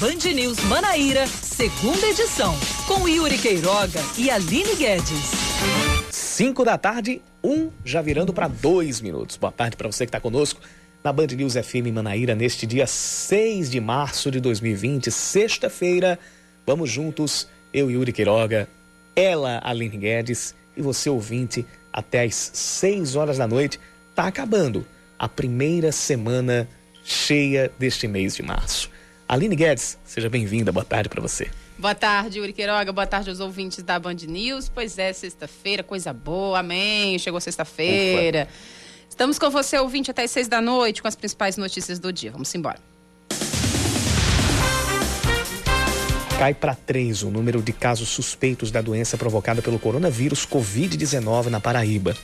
Band 0.00 0.32
News 0.32 0.58
Manaíra, 0.60 1.26
segunda 1.26 2.06
edição, 2.06 2.56
com 2.88 3.06
Yuri 3.06 3.36
Queiroga 3.36 4.00
e 4.16 4.30
Aline 4.30 4.74
Guedes. 4.74 5.30
5 6.10 6.64
da 6.64 6.78
tarde, 6.78 7.20
um 7.44 7.68
já 7.84 8.00
virando 8.00 8.32
para 8.32 8.48
dois 8.48 9.02
minutos. 9.02 9.36
Boa 9.36 9.52
tarde 9.52 9.76
para 9.76 9.92
você 9.92 10.06
que 10.06 10.08
está 10.08 10.18
conosco 10.18 10.58
na 11.04 11.12
Band 11.12 11.26
News 11.26 11.52
FM 11.52 11.92
Manaíra 11.92 12.34
neste 12.34 12.66
dia 12.66 12.86
6 12.86 13.70
de 13.70 13.78
março 13.78 14.30
de 14.30 14.40
2020, 14.40 15.10
sexta-feira. 15.10 16.18
Vamos 16.66 16.90
juntos, 16.90 17.46
eu, 17.70 17.90
Yuri 17.90 18.10
Queiroga, 18.10 18.66
ela, 19.14 19.60
Aline 19.62 19.98
Guedes 19.98 20.54
e 20.74 20.80
você, 20.80 21.10
ouvinte, 21.10 21.66
até 21.92 22.24
às 22.24 22.52
6 22.54 23.16
horas 23.16 23.36
da 23.36 23.46
noite. 23.46 23.78
Tá 24.14 24.28
acabando 24.28 24.86
a 25.18 25.28
primeira 25.28 25.92
semana 25.92 26.66
cheia 27.04 27.70
deste 27.78 28.08
mês 28.08 28.34
de 28.34 28.42
março. 28.42 28.88
Aline 29.30 29.54
Guedes, 29.54 29.96
seja 30.04 30.28
bem-vinda. 30.28 30.72
Boa 30.72 30.84
tarde 30.84 31.08
para 31.08 31.22
você. 31.22 31.48
Boa 31.78 31.94
tarde, 31.94 32.40
Yuri 32.40 32.52
Queiroga. 32.52 32.92
Boa 32.92 33.06
tarde 33.06 33.30
aos 33.30 33.38
ouvintes 33.38 33.80
da 33.80 33.96
Band 33.96 34.16
News. 34.26 34.68
Pois 34.68 34.98
é, 34.98 35.12
sexta-feira, 35.12 35.84
coisa 35.84 36.12
boa, 36.12 36.58
amém. 36.58 37.16
Chegou 37.16 37.40
sexta-feira. 37.40 38.48
Estamos 39.08 39.38
com 39.38 39.48
você, 39.48 39.78
ouvinte, 39.78 40.10
até 40.10 40.24
as 40.24 40.32
seis 40.32 40.48
da 40.48 40.60
noite, 40.60 41.00
com 41.00 41.06
as 41.06 41.14
principais 41.14 41.56
notícias 41.56 42.00
do 42.00 42.12
dia. 42.12 42.32
Vamos 42.32 42.52
embora. 42.56 42.80
Cai 46.36 46.52
para 46.52 46.74
três 46.74 47.22
o 47.22 47.30
número 47.30 47.62
de 47.62 47.72
casos 47.72 48.08
suspeitos 48.08 48.72
da 48.72 48.80
doença 48.80 49.16
provocada 49.16 49.62
pelo 49.62 49.78
coronavírus 49.78 50.44
Covid-19 50.44 51.50
na 51.50 51.60
Paraíba. 51.60 52.16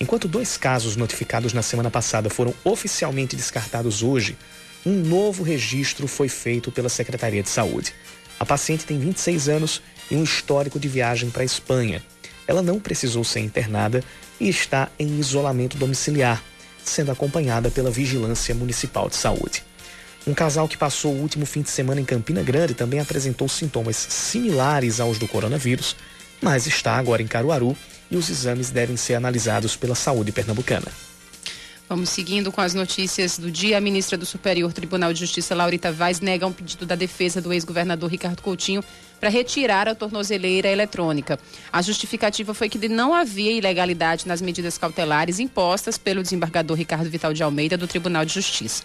Enquanto 0.00 0.26
dois 0.26 0.56
casos 0.56 0.96
notificados 0.96 1.52
na 1.52 1.62
semana 1.62 1.92
passada 1.92 2.28
foram 2.28 2.52
oficialmente 2.64 3.36
descartados 3.36 4.02
hoje, 4.02 4.36
um 4.84 4.92
novo 4.92 5.42
registro 5.42 6.06
foi 6.06 6.28
feito 6.28 6.72
pela 6.72 6.88
Secretaria 6.88 7.42
de 7.42 7.48
Saúde. 7.48 7.92
A 8.38 8.46
paciente 8.46 8.86
tem 8.86 8.98
26 8.98 9.48
anos 9.48 9.82
e 10.10 10.16
um 10.16 10.24
histórico 10.24 10.78
de 10.78 10.88
viagem 10.88 11.28
para 11.28 11.42
a 11.42 11.44
Espanha. 11.44 12.02
Ela 12.46 12.62
não 12.62 12.80
precisou 12.80 13.22
ser 13.22 13.40
internada 13.40 14.02
e 14.40 14.48
está 14.48 14.88
em 14.98 15.18
isolamento 15.18 15.76
domiciliar, 15.76 16.42
sendo 16.82 17.12
acompanhada 17.12 17.70
pela 17.70 17.90
Vigilância 17.90 18.54
Municipal 18.54 19.08
de 19.08 19.16
Saúde. 19.16 19.62
Um 20.26 20.34
casal 20.34 20.66
que 20.66 20.76
passou 20.76 21.14
o 21.14 21.20
último 21.20 21.46
fim 21.46 21.62
de 21.62 21.70
semana 21.70 22.00
em 22.00 22.04
Campina 22.04 22.42
Grande 22.42 22.74
também 22.74 23.00
apresentou 23.00 23.48
sintomas 23.48 23.96
similares 23.96 25.00
aos 25.00 25.18
do 25.18 25.28
coronavírus, 25.28 25.96
mas 26.40 26.66
está 26.66 26.96
agora 26.96 27.22
em 27.22 27.26
Caruaru 27.26 27.76
e 28.10 28.16
os 28.16 28.28
exames 28.28 28.70
devem 28.70 28.96
ser 28.96 29.14
analisados 29.14 29.76
pela 29.76 29.94
saúde 29.94 30.32
pernambucana. 30.32 31.09
Vamos 31.90 32.10
seguindo 32.10 32.52
com 32.52 32.60
as 32.60 32.72
notícias 32.72 33.36
do 33.36 33.50
dia. 33.50 33.76
A 33.76 33.80
ministra 33.80 34.16
do 34.16 34.24
Superior 34.24 34.72
Tribunal 34.72 35.12
de 35.12 35.18
Justiça, 35.18 35.56
Laurita 35.56 35.90
Vaz, 35.90 36.20
nega 36.20 36.46
um 36.46 36.52
pedido 36.52 36.86
da 36.86 36.94
defesa 36.94 37.40
do 37.40 37.52
ex-governador 37.52 38.08
Ricardo 38.08 38.40
Coutinho 38.40 38.80
para 39.18 39.28
retirar 39.28 39.88
a 39.88 39.94
tornozeleira 39.94 40.68
eletrônica. 40.68 41.36
A 41.72 41.82
justificativa 41.82 42.54
foi 42.54 42.68
que 42.68 42.88
não 42.88 43.12
havia 43.12 43.50
ilegalidade 43.50 44.28
nas 44.28 44.40
medidas 44.40 44.78
cautelares 44.78 45.40
impostas 45.40 45.98
pelo 45.98 46.22
desembargador 46.22 46.76
Ricardo 46.76 47.10
Vital 47.10 47.34
de 47.34 47.42
Almeida 47.42 47.76
do 47.76 47.88
Tribunal 47.88 48.24
de 48.24 48.34
Justiça. 48.34 48.84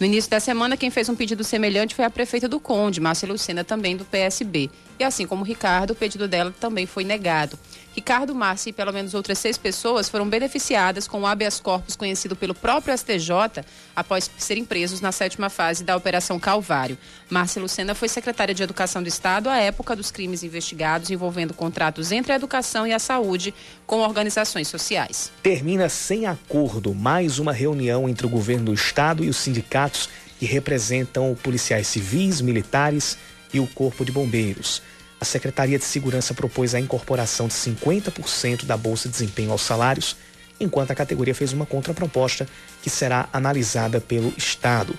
No 0.00 0.06
início 0.06 0.30
da 0.30 0.40
semana, 0.40 0.78
quem 0.78 0.90
fez 0.90 1.10
um 1.10 1.14
pedido 1.14 1.44
semelhante 1.44 1.94
foi 1.94 2.06
a 2.06 2.10
prefeita 2.10 2.48
do 2.48 2.58
Conde, 2.58 3.02
Márcia 3.02 3.28
Lucena, 3.28 3.64
também 3.64 3.98
do 3.98 4.04
PSB. 4.06 4.70
E 4.98 5.04
assim 5.04 5.26
como 5.26 5.44
Ricardo, 5.44 5.90
o 5.90 5.94
pedido 5.94 6.26
dela 6.26 6.54
também 6.58 6.86
foi 6.86 7.04
negado. 7.04 7.58
Ricardo, 7.96 8.34
Márcia 8.34 8.68
e 8.68 8.72
pelo 8.74 8.92
menos 8.92 9.14
outras 9.14 9.38
seis 9.38 9.56
pessoas 9.56 10.06
foram 10.06 10.28
beneficiadas 10.28 11.08
com 11.08 11.22
o 11.22 11.26
habeas 11.26 11.58
corpus 11.58 11.96
conhecido 11.96 12.36
pelo 12.36 12.54
próprio 12.54 12.96
STJ 12.96 13.64
após 13.96 14.30
serem 14.36 14.66
presos 14.66 15.00
na 15.00 15.10
sétima 15.10 15.48
fase 15.48 15.82
da 15.82 15.96
Operação 15.96 16.38
Calvário. 16.38 16.98
Márcia 17.30 17.62
Lucena 17.62 17.94
foi 17.94 18.08
secretária 18.08 18.54
de 18.54 18.62
Educação 18.62 19.02
do 19.02 19.08
Estado 19.08 19.48
à 19.48 19.56
época 19.56 19.96
dos 19.96 20.10
crimes 20.10 20.42
investigados 20.42 21.08
envolvendo 21.08 21.54
contratos 21.54 22.12
entre 22.12 22.34
a 22.34 22.36
educação 22.36 22.86
e 22.86 22.92
a 22.92 22.98
saúde 22.98 23.54
com 23.86 24.00
organizações 24.00 24.68
sociais. 24.68 25.32
Termina 25.42 25.88
sem 25.88 26.26
acordo 26.26 26.94
mais 26.94 27.38
uma 27.38 27.52
reunião 27.54 28.06
entre 28.06 28.26
o 28.26 28.30
governo 28.30 28.66
do 28.66 28.74
Estado 28.74 29.24
e 29.24 29.30
os 29.30 29.38
sindicatos 29.38 30.10
que 30.38 30.44
representam 30.44 31.34
policiais 31.42 31.86
civis, 31.86 32.42
militares 32.42 33.16
e 33.54 33.58
o 33.58 33.66
Corpo 33.66 34.04
de 34.04 34.12
Bombeiros 34.12 34.82
Secretaria 35.26 35.78
de 35.78 35.84
Segurança 35.84 36.32
propôs 36.32 36.74
a 36.74 36.80
incorporação 36.80 37.48
de 37.48 37.54
50% 37.54 38.64
da 38.64 38.76
Bolsa 38.76 39.08
de 39.08 39.12
Desempenho 39.12 39.52
aos 39.52 39.62
salários, 39.62 40.16
enquanto 40.58 40.90
a 40.90 40.94
categoria 40.94 41.34
fez 41.34 41.52
uma 41.52 41.66
contraproposta 41.66 42.48
que 42.82 42.88
será 42.88 43.28
analisada 43.32 44.00
pelo 44.00 44.32
Estado. 44.36 44.96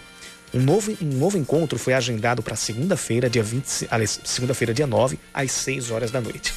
Um 0.54 0.62
novo, 0.62 0.96
um 1.02 1.18
novo 1.18 1.38
encontro 1.38 1.78
foi 1.78 1.94
agendado 1.94 2.42
para 2.42 2.56
segunda-feira, 2.56 3.30
dia 3.30 3.44
20, 3.44 3.88
segunda-feira, 4.24 4.74
dia 4.74 4.88
9, 4.88 5.20
às 5.34 5.52
6 5.52 5.92
horas 5.92 6.12
da 6.12 6.22
noite. 6.22 6.54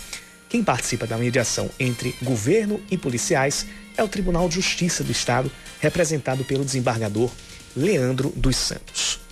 Quem 0.49 0.63
participa 0.63 1.07
da 1.07 1.17
mediação 1.17 1.71
entre 1.79 2.15
governo 2.23 2.81
e 2.91 2.99
policiais 2.99 3.67
é 3.97 4.03
o 4.03 4.09
Tribunal 4.09 4.49
de 4.49 4.57
Justiça 4.57 5.05
do 5.05 5.13
Estado, 5.13 5.51
representado 5.81 6.45
pelo 6.45 6.65
desembargador 6.65 7.31
Leandro 7.77 8.33
dos 8.37 8.57
Santos. 8.57 9.30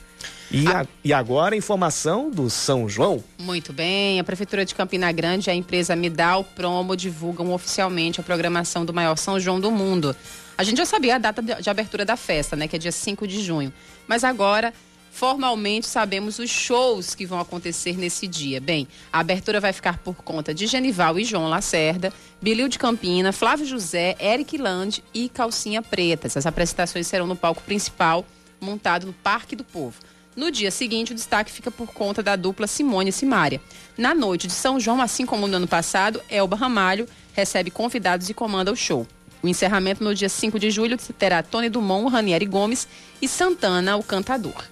E, 0.51 0.67
a... 0.69 0.87
e 1.05 1.13
agora 1.13 1.55
informação 1.55 2.31
do 2.31 2.49
São 2.49 2.89
João. 2.89 3.23
Muito 3.39 3.73
bem, 3.73 4.19
a 4.19 4.25
Prefeitura 4.25 4.65
de 4.65 4.75
Campina 4.75 5.11
Grande 5.13 5.49
e 5.49 5.51
a 5.51 5.55
empresa 5.55 5.95
Midal 5.95 6.43
Promo 6.43 6.97
divulgam 6.97 7.53
oficialmente 7.53 8.21
a 8.21 8.23
programação 8.23 8.85
do 8.85 8.95
maior 8.95 9.17
São 9.17 9.39
João 9.39 9.61
do 9.61 9.71
mundo. 9.71 10.17
A 10.57 10.65
gente 10.65 10.79
já 10.79 10.87
sabia 10.87 11.17
a 11.17 11.19
data 11.19 11.43
de 11.43 11.71
abertura 11.71 12.05
da 12.05 12.17
festa, 12.17 12.57
né, 12.57 12.67
que 12.67 12.77
é 12.77 12.79
dia 12.79 12.91
5 12.91 13.29
de 13.29 13.43
junho. 13.43 13.73
Mas 14.09 14.25
agora 14.25 14.73
formalmente 15.13 15.87
sabemos 15.87 16.39
os 16.39 16.51
shows 16.51 17.15
que 17.15 17.27
vão 17.27 17.41
acontecer 17.41 17.97
nesse 17.97 18.27
dia. 18.27 18.61
Bem, 18.61 18.87
a 19.13 19.21
abertura 19.21 19.61
vai 19.61 19.73
ficar 19.73 19.99
por 19.99 20.17
conta 20.17 20.55
de 20.55 20.67
Genival 20.67 21.19
e 21.19 21.25
João 21.25 21.49
Lacerda, 21.49 22.13
Bilil 22.41 22.69
de 22.69 22.79
Campina, 22.79 23.33
Flávio 23.33 23.67
José, 23.67 24.17
Eric 24.21 24.57
Land 24.57 25.03
e 25.13 25.29
Calcinha 25.29 25.83
Preta. 25.83 26.27
Essas 26.27 26.47
apresentações 26.47 27.07
serão 27.07 27.27
no 27.27 27.37
palco 27.37 27.63
principal, 27.63 28.25
montado 28.61 29.07
no 29.07 29.13
Parque 29.13 29.55
do 29.55 29.65
Povo. 29.65 29.99
No 30.39 30.53
dia 30.53 30.71
seguinte, 30.71 31.11
o 31.11 31.17
destaque 31.17 31.51
fica 31.51 31.69
por 31.69 31.89
conta 31.89 32.23
da 32.23 32.37
dupla 32.37 32.69
Simone 32.69 33.11
e 33.11 33.13
Simária. 33.13 33.61
Na 33.97 34.15
noite 34.15 34.47
de 34.47 34.53
São 34.53 34.79
João, 34.79 35.03
assim 35.03 35.27
como 35.27 35.49
no 35.49 35.57
ano 35.57 35.67
passado, 35.67 36.23
Elba 36.31 36.55
Ramalho 36.55 37.09
recebe 37.33 37.73
convidados 37.73 38.31
e 38.31 38.35
comanda 38.35 38.71
o 38.71 38.77
show. 38.77 39.05
O 39.43 39.49
encerramento 39.49 40.05
no 40.05 40.15
dia 40.15 40.29
5 40.29 40.57
de 40.57 40.71
julho 40.71 40.97
terá 41.19 41.43
Tony 41.43 41.69
Dumont, 41.69 42.09
Ranieri 42.09 42.47
Gomes 42.47 42.87
e 43.21 43.27
Santana, 43.27 43.97
o 43.97 44.03
cantador. 44.05 44.65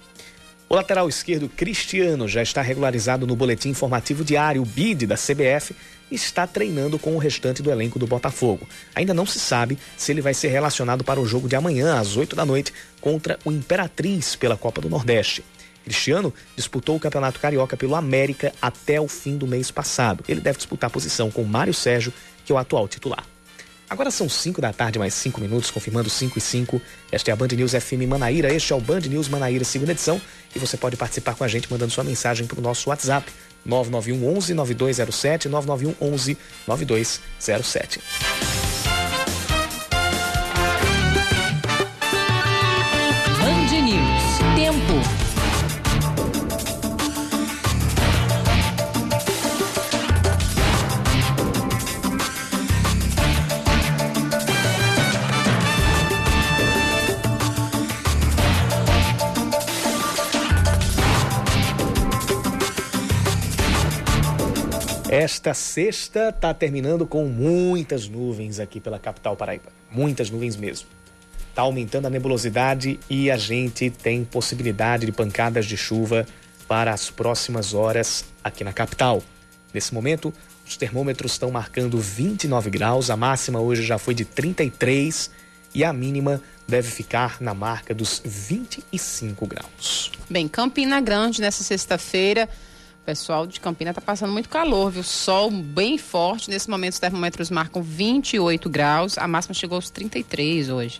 O 0.69 0.75
lateral 0.75 1.09
esquerdo 1.09 1.49
Cristiano 1.49 2.29
já 2.29 2.41
está 2.41 2.61
regularizado 2.61 3.27
no 3.27 3.35
boletim 3.35 3.67
informativo 3.67 4.23
diário, 4.23 4.61
o 4.61 4.65
BID 4.65 5.05
da 5.05 5.15
CBF, 5.15 5.75
e 6.09 6.15
está 6.15 6.47
treinando 6.47 6.97
com 6.97 7.13
o 7.13 7.17
restante 7.19 7.61
do 7.61 7.69
elenco 7.69 7.99
do 7.99 8.07
Botafogo. 8.07 8.65
Ainda 8.95 9.13
não 9.13 9.25
se 9.25 9.37
sabe 9.37 9.77
se 9.97 10.13
ele 10.13 10.21
vai 10.21 10.33
ser 10.33 10.47
relacionado 10.47 11.03
para 11.03 11.19
o 11.19 11.25
jogo 11.25 11.49
de 11.49 11.57
amanhã, 11.57 11.99
às 11.99 12.15
8 12.15 12.37
da 12.37 12.45
noite, 12.45 12.73
contra 13.01 13.37
o 13.43 13.51
Imperatriz 13.51 14.33
pela 14.33 14.55
Copa 14.55 14.79
do 14.79 14.89
Nordeste. 14.89 15.43
Cristiano 15.87 16.33
disputou 16.53 16.97
o 16.97 16.99
Campeonato 16.99 17.39
Carioca 17.39 17.77
pelo 17.77 17.95
América 17.95 18.51
até 18.61 18.99
o 18.99 19.07
fim 19.07 19.37
do 19.37 19.47
mês 19.47 19.71
passado. 19.71 20.21
Ele 20.27 20.41
deve 20.41 20.57
disputar 20.57 20.89
a 20.89 20.91
posição 20.91 21.31
com 21.31 21.45
Mário 21.45 21.73
Sérgio, 21.73 22.13
que 22.43 22.51
é 22.51 22.55
o 22.55 22.57
atual 22.57 22.89
titular. 22.89 23.23
Agora 23.89 24.11
são 24.11 24.27
5 24.27 24.59
da 24.59 24.73
tarde, 24.73 24.99
mais 24.99 25.13
5 25.13 25.39
minutos, 25.39 25.71
confirmando 25.71 26.09
5 26.09 26.37
e 26.37 26.41
5. 26.41 26.81
Esta 27.09 27.31
é 27.31 27.33
a 27.33 27.37
Band 27.37 27.47
News 27.47 27.71
FM 27.71 28.05
Manaíra. 28.05 28.53
Este 28.53 28.73
é 28.73 28.75
o 28.75 28.81
Band 28.81 28.99
News 28.99 29.29
Manaíra, 29.29 29.63
segunda 29.63 29.93
edição. 29.93 30.21
E 30.53 30.59
você 30.59 30.75
pode 30.75 30.97
participar 30.97 31.35
com 31.35 31.45
a 31.45 31.47
gente 31.47 31.71
mandando 31.71 31.93
sua 31.93 32.03
mensagem 32.03 32.45
para 32.45 32.59
o 32.59 32.61
nosso 32.61 32.89
WhatsApp, 32.89 33.31
991 33.63 34.35
11 34.35 34.53
9207, 34.53 35.47
991 35.47 36.13
11 36.13 36.37
9207. 36.67 38.01
Esta 65.17 65.51
sexta 65.55 66.29
está 66.29 66.53
terminando 66.53 67.07
com 67.07 67.25
muitas 67.25 68.07
nuvens 68.07 68.59
aqui 68.59 68.79
pela 68.79 68.99
capital 68.99 69.35
Paraíba. 69.35 69.71
Muitas 69.89 70.29
nuvens 70.29 70.55
mesmo. 70.55 70.87
Está 71.49 71.63
aumentando 71.63 72.05
a 72.05 72.09
nebulosidade 72.11 72.99
e 73.09 73.31
a 73.31 73.35
gente 73.35 73.89
tem 73.89 74.23
possibilidade 74.23 75.07
de 75.07 75.11
pancadas 75.11 75.65
de 75.65 75.75
chuva 75.75 76.23
para 76.67 76.93
as 76.93 77.09
próximas 77.09 77.73
horas 77.73 78.25
aqui 78.43 78.63
na 78.63 78.71
capital. 78.71 79.23
Nesse 79.73 79.91
momento, 79.91 80.31
os 80.63 80.77
termômetros 80.77 81.31
estão 81.31 81.49
marcando 81.49 81.97
29 81.97 82.69
graus, 82.69 83.09
a 83.09 83.17
máxima 83.17 83.59
hoje 83.59 83.81
já 83.81 83.97
foi 83.97 84.13
de 84.13 84.23
33 84.23 85.31
e 85.73 85.83
a 85.83 85.91
mínima 85.91 86.39
deve 86.67 86.91
ficar 86.91 87.41
na 87.41 87.55
marca 87.55 87.91
dos 87.91 88.21
25 88.23 89.47
graus. 89.47 90.11
Bem, 90.29 90.47
Campina 90.47 91.01
Grande 91.01 91.41
nessa 91.41 91.63
sexta-feira. 91.63 92.47
O 93.07 93.09
pessoal 93.09 93.47
de 93.47 93.61
Campina 93.61 93.91
está 93.91 94.01
passando 94.01 94.33
muito 94.33 94.49
calor, 94.49 94.91
viu? 94.91 95.01
Sol 95.01 95.49
bem 95.49 95.97
forte. 95.97 96.49
Nesse 96.49 96.69
momento 96.69 96.91
os 96.91 96.99
termômetros 96.99 97.49
marcam 97.49 97.81
28 97.81 98.69
graus. 98.69 99.17
A 99.17 99.25
máxima 99.25 99.53
chegou 99.53 99.77
aos 99.77 99.89
33 99.89 100.67
hoje. 100.67 100.99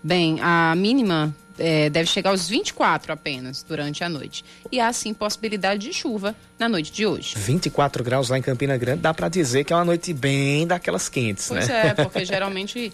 Bem, 0.00 0.38
a 0.40 0.72
mínima 0.76 1.34
é, 1.58 1.90
deve 1.90 2.08
chegar 2.08 2.30
aos 2.30 2.48
24 2.48 3.12
apenas 3.12 3.64
durante 3.64 4.04
a 4.04 4.08
noite. 4.08 4.44
E 4.70 4.78
há 4.78 4.92
sim 4.92 5.12
possibilidade 5.12 5.88
de 5.88 5.92
chuva 5.92 6.36
na 6.56 6.68
noite 6.68 6.92
de 6.92 7.04
hoje. 7.04 7.34
24 7.36 8.04
graus 8.04 8.28
lá 8.28 8.38
em 8.38 8.42
Campina 8.42 8.76
Grande, 8.76 9.00
dá 9.00 9.12
para 9.12 9.28
dizer 9.28 9.64
que 9.64 9.72
é 9.72 9.76
uma 9.76 9.84
noite 9.84 10.12
bem 10.12 10.68
daquelas 10.68 11.08
quentes, 11.08 11.48
pois 11.48 11.66
né? 11.66 11.80
Pois 11.80 11.98
é, 11.98 12.04
porque 12.04 12.22
geralmente 12.32 12.92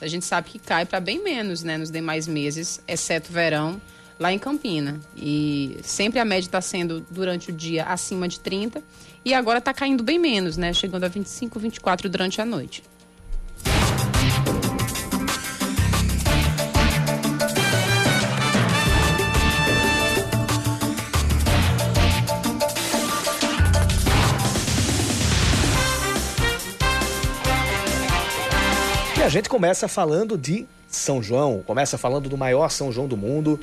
a 0.00 0.06
gente 0.06 0.24
sabe 0.24 0.50
que 0.50 0.60
cai 0.60 0.86
para 0.86 1.00
bem 1.00 1.20
menos, 1.24 1.64
né, 1.64 1.76
nos 1.76 1.90
demais 1.90 2.28
meses, 2.28 2.80
exceto 2.86 3.32
verão, 3.32 3.80
lá 4.18 4.32
em 4.32 4.38
Campina. 4.38 5.00
E 5.16 5.78
sempre 5.82 6.18
a 6.18 6.24
média 6.24 6.48
está 6.48 6.60
sendo 6.60 7.04
durante 7.10 7.50
o 7.50 7.52
dia 7.52 7.84
acima 7.84 8.26
de 8.28 8.40
30 8.40 8.82
e 9.24 9.34
agora 9.34 9.58
está 9.58 9.74
caindo 9.74 10.02
bem 10.02 10.18
menos, 10.18 10.56
né, 10.56 10.72
chegando 10.72 11.04
a 11.04 11.08
25, 11.08 11.58
24 11.58 12.08
durante 12.08 12.40
a 12.40 12.44
noite. 12.44 12.82
a 29.26 29.28
gente 29.28 29.48
começa 29.48 29.88
falando 29.88 30.38
de 30.38 30.64
São 30.86 31.20
João, 31.20 31.60
começa 31.66 31.98
falando 31.98 32.28
do 32.28 32.38
maior 32.38 32.70
São 32.70 32.92
João 32.92 33.08
do 33.08 33.16
mundo. 33.16 33.58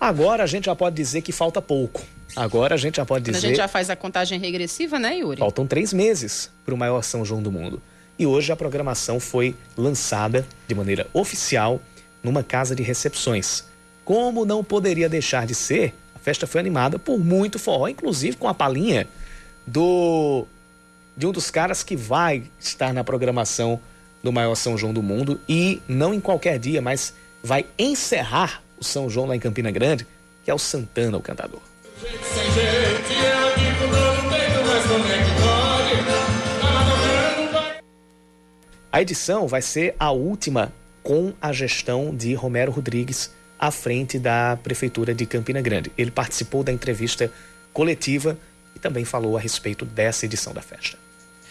Agora 0.00 0.44
a 0.44 0.46
gente 0.46 0.64
já 0.64 0.74
pode 0.74 0.96
dizer 0.96 1.20
que 1.20 1.30
falta 1.30 1.60
pouco. 1.60 2.02
Agora 2.34 2.74
a 2.74 2.78
gente 2.78 2.96
já 2.96 3.04
pode 3.04 3.26
dizer. 3.26 3.36
A 3.36 3.40
gente 3.40 3.56
já 3.56 3.68
faz 3.68 3.90
a 3.90 3.96
contagem 3.96 4.38
regressiva, 4.38 4.98
né, 4.98 5.18
Yuri? 5.18 5.38
Faltam 5.38 5.66
três 5.66 5.92
meses 5.92 6.50
para 6.64 6.72
o 6.74 6.78
maior 6.78 7.02
São 7.02 7.24
João 7.24 7.42
do 7.42 7.52
mundo. 7.52 7.82
E 8.18 8.26
hoje 8.26 8.52
a 8.52 8.56
programação 8.56 9.20
foi 9.20 9.54
lançada 9.76 10.46
de 10.66 10.74
maneira 10.74 11.06
oficial 11.12 11.80
numa 12.22 12.42
casa 12.42 12.74
de 12.74 12.82
recepções. 12.82 13.64
Como 14.04 14.44
não 14.44 14.62
poderia 14.64 15.08
deixar 15.08 15.46
de 15.46 15.54
ser, 15.54 15.94
a 16.14 16.18
festa 16.18 16.46
foi 16.46 16.60
animada 16.60 16.98
por 16.98 17.18
muito 17.18 17.58
forró, 17.58 17.88
inclusive 17.88 18.36
com 18.36 18.48
a 18.48 18.54
palhinha 18.54 19.06
do 19.66 20.46
de 21.16 21.26
um 21.26 21.32
dos 21.32 21.50
caras 21.50 21.82
que 21.82 21.96
vai 21.96 22.44
estar 22.58 22.94
na 22.94 23.04
programação 23.04 23.78
do 24.22 24.32
maior 24.32 24.54
São 24.54 24.76
João 24.78 24.92
do 24.92 25.02
mundo 25.02 25.40
e 25.48 25.82
não 25.86 26.14
em 26.14 26.20
qualquer 26.20 26.58
dia, 26.58 26.80
mas 26.80 27.14
vai 27.42 27.66
encerrar 27.78 28.62
o 28.80 28.84
São 28.84 29.10
João 29.10 29.26
lá 29.26 29.36
em 29.36 29.38
Campina 29.38 29.70
Grande, 29.70 30.06
que 30.42 30.50
é 30.50 30.54
o 30.54 30.58
Santana, 30.58 31.18
o 31.18 31.20
cantador. 31.20 31.60
A 38.90 39.02
edição 39.02 39.46
vai 39.46 39.62
ser 39.62 39.94
a 40.00 40.10
última 40.10 40.72
com 41.02 41.32
a 41.40 41.52
gestão 41.52 42.14
de 42.14 42.34
Romero 42.34 42.72
Rodrigues 42.72 43.30
à 43.58 43.70
frente 43.70 44.18
da 44.18 44.58
Prefeitura 44.62 45.14
de 45.14 45.26
Campina 45.26 45.60
Grande. 45.60 45.92
Ele 45.96 46.10
participou 46.10 46.64
da 46.64 46.72
entrevista 46.72 47.30
coletiva 47.72 48.36
e 48.74 48.78
também 48.78 49.04
falou 49.04 49.36
a 49.36 49.40
respeito 49.40 49.84
dessa 49.84 50.24
edição 50.24 50.52
da 50.52 50.62
festa 50.62 50.98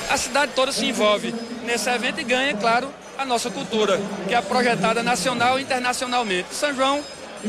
a 0.08 0.18
cidade 0.18 0.54
toda 0.56 0.72
se 0.72 0.86
envolve 0.86 1.34
nesse 1.64 1.90
evento 1.90 2.22
e 2.22 2.24
ganha, 2.24 2.54
claro, 2.56 2.90
a 3.18 3.26
nossa 3.26 3.50
cultura, 3.50 4.00
que 4.28 4.34
é 4.34 4.42
projetada 4.42 5.04
nacional 5.04 5.60
e 5.60 5.64
internacionalmente. 5.64 6.54
São 6.54 6.74
João 6.74 7.04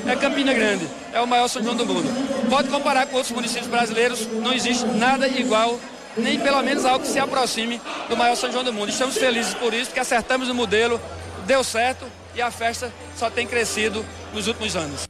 é 0.07 0.17
Campina 0.17 0.53
Grande, 0.53 0.87
é 1.13 1.21
o 1.21 1.27
maior 1.27 1.49
São 1.49 1.63
João 1.63 1.75
do 1.75 1.85
mundo. 1.85 2.09
Pode 2.49 2.69
comparar 2.69 3.07
com 3.07 3.17
outros 3.17 3.35
municípios 3.35 3.69
brasileiros, 3.69 4.27
não 4.27 4.53
existe 4.53 4.87
nada 4.87 5.27
igual, 5.27 5.79
nem 6.17 6.39
pelo 6.39 6.63
menos 6.63 6.85
algo 6.85 7.05
que 7.05 7.11
se 7.11 7.19
aproxime 7.19 7.81
do 8.09 8.17
maior 8.17 8.37
São 8.37 8.51
João 8.53 8.65
do 8.65 8.73
mundo. 8.73 8.91
Estamos 8.91 9.17
felizes 9.17 9.55
por 9.55 9.75
isso, 9.75 9.87
porque 9.87 10.01
acertamos 10.01 10.49
o 10.49 10.55
modelo, 10.55 11.01
deu 11.47 11.65
certo 11.65 12.07
e 12.35 12.41
a 12.41 12.51
festa 12.51 12.93
só 13.17 13.29
tem 13.29 13.47
crescido 13.47 14.05
nos 14.33 14.47
últimos 14.47 14.77
anos. 14.77 15.09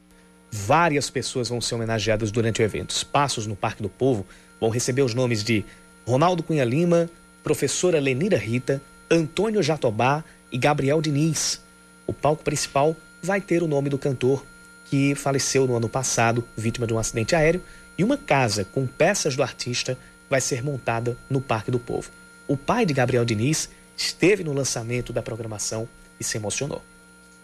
Várias 0.50 1.10
pessoas 1.10 1.48
vão 1.48 1.60
ser 1.60 1.74
homenageadas 1.74 2.30
durante 2.30 2.60
o 2.60 2.64
evento. 2.64 2.90
Espaços 2.90 3.46
no 3.46 3.54
Parque 3.54 3.82
do 3.82 3.88
Povo 3.88 4.26
vão 4.60 4.70
receber 4.70 5.02
os 5.02 5.14
nomes 5.14 5.44
de 5.44 5.64
Ronaldo 6.06 6.42
Cunha 6.42 6.64
Lima, 6.64 7.08
professora 7.42 8.00
Lenira 8.00 8.36
Rita, 8.36 8.82
Antônio 9.10 9.62
Jatobá 9.62 10.24
e 10.50 10.58
Gabriel 10.58 11.00
Diniz. 11.00 11.60
O 12.06 12.12
palco 12.12 12.42
principal 12.42 12.96
vai 13.22 13.40
ter 13.40 13.62
o 13.62 13.68
nome 13.68 13.88
do 13.88 13.98
cantor 13.98 14.44
que 14.90 15.14
faleceu 15.14 15.68
no 15.68 15.76
ano 15.76 15.88
passado, 15.88 16.44
vítima 16.56 16.84
de 16.84 16.92
um 16.92 16.98
acidente 16.98 17.36
aéreo, 17.36 17.62
e 17.96 18.02
uma 18.02 18.16
casa 18.16 18.66
com 18.74 18.88
peças 18.88 19.36
do 19.36 19.42
artista 19.42 19.96
vai 20.28 20.40
ser 20.40 20.64
montada 20.64 21.16
no 21.30 21.40
Parque 21.40 21.70
do 21.70 21.78
Povo. 21.78 22.10
O 22.48 22.56
pai 22.56 22.84
de 22.84 22.92
Gabriel 22.92 23.24
Diniz 23.24 23.70
esteve 23.96 24.42
no 24.42 24.52
lançamento 24.52 25.12
da 25.12 25.22
programação 25.22 25.88
e 26.18 26.24
se 26.24 26.36
emocionou. 26.36 26.82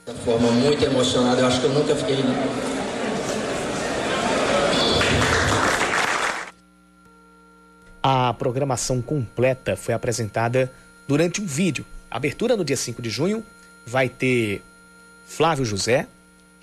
De 0.04 0.14
forma 0.24 0.50
muito 0.50 0.84
emocionada, 0.84 1.40
eu 1.40 1.46
acho 1.46 1.60
que 1.60 1.66
eu 1.66 1.72
nunca 1.72 1.94
fiquei 1.94 2.16
A 8.02 8.34
programação 8.34 9.00
completa 9.00 9.76
foi 9.76 9.94
apresentada 9.94 10.72
durante 11.06 11.40
um 11.40 11.46
vídeo. 11.46 11.84
A 12.10 12.16
abertura 12.16 12.56
no 12.56 12.64
dia 12.64 12.76
5 12.76 13.00
de 13.00 13.10
junho 13.10 13.44
vai 13.86 14.08
ter 14.08 14.62
Flávio 15.26 15.64
José, 15.64 16.08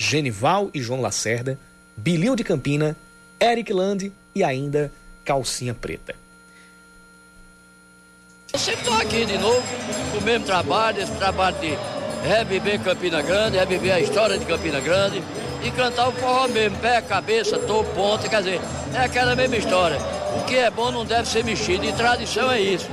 Genival 0.04 0.70
e 0.74 0.82
João 0.82 1.00
Lacerda, 1.00 1.58
Bilinho 1.96 2.36
de 2.36 2.44
Campina, 2.44 2.96
Eric 3.40 3.72
Land 3.72 4.12
e 4.36 4.44
ainda 4.44 4.92
Calcinha 5.24 5.74
Preta. 5.74 6.14
Eu 8.52 8.60
sempre 8.60 8.82
estou 8.82 8.94
aqui 8.96 9.26
de 9.26 9.38
novo, 9.38 9.64
com 10.12 10.18
o 10.18 10.22
mesmo 10.22 10.46
trabalho, 10.46 11.02
esse 11.02 11.12
trabalho 11.14 11.56
de 11.60 11.78
reviver 12.28 12.82
Campina 12.82 13.22
Grande, 13.22 13.58
reviver 13.58 13.94
a 13.94 14.00
história 14.02 14.38
de 14.38 14.46
Campina 14.46 14.82
Grande 14.82 15.24
e 15.64 15.72
cantar 15.72 16.10
o 16.10 16.12
forró 16.12 16.50
mesmo, 16.50 16.78
pé, 16.80 17.02
cabeça, 17.02 17.58
topo, 17.60 17.90
ponta, 17.96 18.28
quer 18.28 18.44
dizer, 18.44 18.62
é 18.94 18.98
aquela 18.98 19.38
mesma 19.38 19.56
história. 19.56 19.98
O 20.38 20.44
que 20.44 20.58
é 20.58 20.70
bom 20.70 20.92
não 20.92 21.06
deve 21.06 21.30
ser 21.30 21.46
mexido. 21.46 21.86
E 21.86 21.94
tradição 21.94 22.52
é 22.52 22.60
isso. 22.60 22.90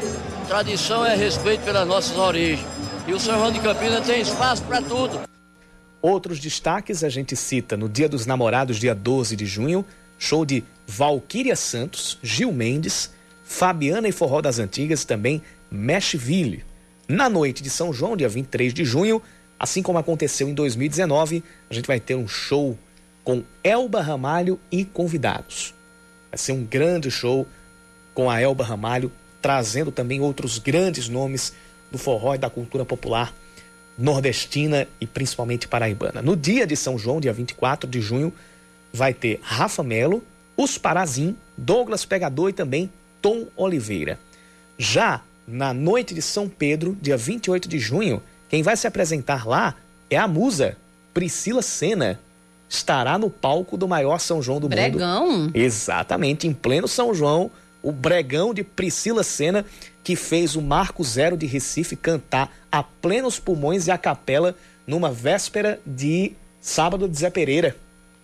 Tradição 0.47 1.05
é 1.05 1.17
respeito 1.17 1.65
pelas 1.65 1.87
nossas 1.89 2.17
origens. 2.17 2.65
E 3.07 3.13
o 3.13 3.19
São 3.19 3.35
João 3.35 3.51
de 3.51 3.59
Campinas 3.59 4.07
tem 4.07 4.21
espaço 4.21 4.63
para 4.63 4.81
tudo. 4.81 5.30
Outros 6.03 6.41
destaques 6.41 7.05
a 7.05 7.11
gente 7.11 7.37
cita 7.37 7.77
no 7.77 7.89
Dia 7.89 8.09
dos 8.09 8.25
Namorados, 8.25 8.79
dia 8.79 8.95
12 8.95 9.37
de 9.37 9.45
junho, 9.45 9.85
show 10.19 10.47
de 10.47 10.65
Valquíria 10.87 11.55
Santos, 11.55 12.19
Gil 12.23 12.53
Mendes, 12.53 13.11
Fabiana 13.45 14.09
e 14.09 14.13
Forró 14.13 14.41
das 14.41 14.59
Antigas 14.59 15.05
também 15.05 15.43
Meshville. 15.71 16.65
Na 17.07 17.29
noite 17.29 17.63
de 17.63 17.69
São 17.69 17.93
João, 17.93 18.17
dia 18.17 18.29
23 18.31 18.73
de 18.73 18.83
junho, 18.83 19.21
assim 19.59 19.83
como 19.83 19.99
aconteceu 19.99 20.49
em 20.49 20.55
2019, 20.55 21.45
a 21.69 21.75
gente 21.75 21.87
vai 21.87 22.01
ter 22.01 22.15
um 22.15 22.27
show 22.27 22.79
com 23.23 23.45
Elba 23.63 24.01
Ramalho 24.01 24.59
e 24.73 24.87
convidados. 24.87 25.75
Vai 26.31 26.39
ser 26.39 26.53
um 26.53 26.65
grande 26.65 27.11
show 27.11 27.47
com 28.15 28.31
a 28.31 28.41
Elba 28.41 28.65
Ramalho, 28.65 29.13
trazendo 29.43 29.93
também 29.93 30.21
outros 30.21 30.59
grandes 30.59 31.09
nomes 31.09 31.53
do 31.93 31.99
forró 31.99 32.35
e 32.35 32.39
da 32.39 32.49
cultura 32.49 32.87
popular 32.87 33.35
nordestina 34.01 34.89
e 34.99 35.07
principalmente 35.07 35.69
paraibana. 35.69 36.23
No 36.23 36.35
dia 36.35 36.67
de 36.67 36.75
São 36.75 36.99
João, 36.99 37.21
dia 37.21 37.33
24 37.33 37.89
de 37.89 38.01
junho, 38.01 38.33
vai 38.93 39.13
ter 39.13 39.39
Rafa 39.43 39.83
Melo, 39.83 40.25
Os 40.57 40.79
Parazim, 40.79 41.37
Douglas 41.57 42.07
Pegador 42.07 42.49
e 42.49 42.55
também 42.55 42.91
Tom 43.21 43.47
Oliveira. 43.55 44.19
Já 44.79 45.21
na 45.47 45.75
noite 45.75 46.15
de 46.15 46.23
São 46.23 46.49
Pedro, 46.49 46.97
dia 47.01 47.17
28 47.17 47.69
de 47.69 47.79
junho, 47.79 48.23
quem 48.49 48.63
vai 48.63 48.77
se 48.77 48.87
apresentar 48.87 49.47
lá 49.47 49.75
é 50.09 50.17
a 50.17 50.27
musa 50.27 50.77
Priscila 51.13 51.61
Sena, 51.61 52.19
estará 52.69 53.19
no 53.19 53.29
palco 53.29 53.77
do 53.77 53.87
maior 53.87 54.19
São 54.19 54.41
João 54.41 54.61
do 54.61 54.69
Bregão. 54.69 55.27
mundo. 55.29 55.51
Bregão? 55.51 55.67
Exatamente, 55.67 56.47
em 56.47 56.55
pleno 56.55 56.89
São 56.89 57.13
João, 57.13 57.51
o 57.83 57.93
Bregão 57.93 58.55
de 58.55 58.63
Priscila 58.63 59.23
Sena, 59.23 59.65
que 60.03 60.17
fez 60.17 60.57
o 60.57 60.63
Marco 60.63 61.05
Zero 61.05 61.37
de 61.37 61.47
Recife 61.47 61.97
cantar 61.97 62.55
a 62.71 62.83
plenos 62.83 63.39
pulmões 63.39 63.87
e 63.87 63.91
a 63.91 63.99
capela 63.99 64.57
numa 64.87 65.11
véspera 65.11 65.81
de 65.87 66.33
sábado 66.61 67.09
de 67.09 67.19
Zé 67.19 67.31
Pereira. 67.31 67.77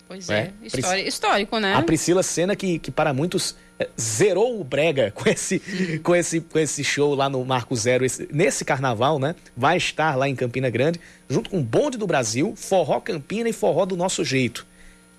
Pois 0.09 0.30
é, 0.30 0.52
é. 0.62 0.66
História, 0.66 1.09
histórico, 1.09 1.59
né? 1.59 1.75
A 1.75 1.83
Priscila 1.83 2.23
Sena, 2.23 2.54
que, 2.54 2.78
que 2.78 2.90
para 2.90 3.12
muitos 3.12 3.56
zerou 4.00 4.61
o 4.61 4.64
brega 4.64 5.11
com 5.14 5.28
esse, 5.28 5.61
com 6.02 6.14
esse, 6.14 6.40
com 6.40 6.59
esse 6.59 6.83
show 6.85 7.14
lá 7.14 7.28
no 7.28 7.45
Marco 7.45 7.75
Zero, 7.75 8.04
esse, 8.04 8.28
nesse 8.33 8.64
carnaval, 8.64 9.18
né? 9.18 9.35
Vai 9.56 9.76
estar 9.76 10.16
lá 10.16 10.28
em 10.28 10.35
Campina 10.37 10.71
Grande, 10.71 11.00
junto 11.28 11.50
com 11.50 11.59
o 11.59 11.62
Bonde 11.62 11.99
do 11.99 12.06
Brasil, 12.06 12.54
Forró 12.56 13.00
Campina 13.00 13.49
e 13.49 13.52
Forró 13.52 13.85
do 13.85 13.97
Nosso 13.97 14.25
Jeito. 14.25 14.66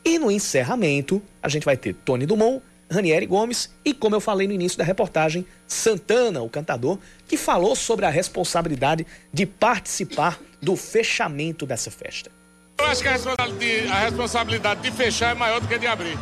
E 0.04 0.18
no 0.18 0.32
encerramento, 0.32 1.22
a 1.44 1.50
gente 1.50 1.66
vai 1.66 1.76
ter 1.76 1.94
Tony 1.94 2.26
Dumont, 2.26 2.62
Ranieri 2.90 3.26
Gomes 3.26 3.70
e, 3.84 3.94
como 3.94 4.16
eu 4.16 4.22
falei 4.22 4.48
no 4.48 4.54
início 4.54 4.78
da 4.78 4.84
reportagem, 4.84 5.46
Santana, 5.68 6.42
o 6.42 6.50
cantador, 6.50 6.98
que 7.28 7.38
falou 7.38 7.76
sobre 7.76 8.06
a 8.06 8.10
responsabilidade 8.10 9.06
de 9.34 9.46
participar 9.46 10.40
do 10.62 10.76
fechamento 10.76 11.66
dessa 11.66 11.92
festa. 11.92 12.32
Eu 12.80 12.86
acho 12.86 13.02
que 13.02 13.08
a 13.08 14.00
responsabilidade 14.00 14.82
de 14.82 14.92
fechar 14.92 15.32
é 15.32 15.34
maior 15.34 15.60
do 15.60 15.68
que 15.68 15.78
de 15.78 15.88
abrir. 15.88 16.18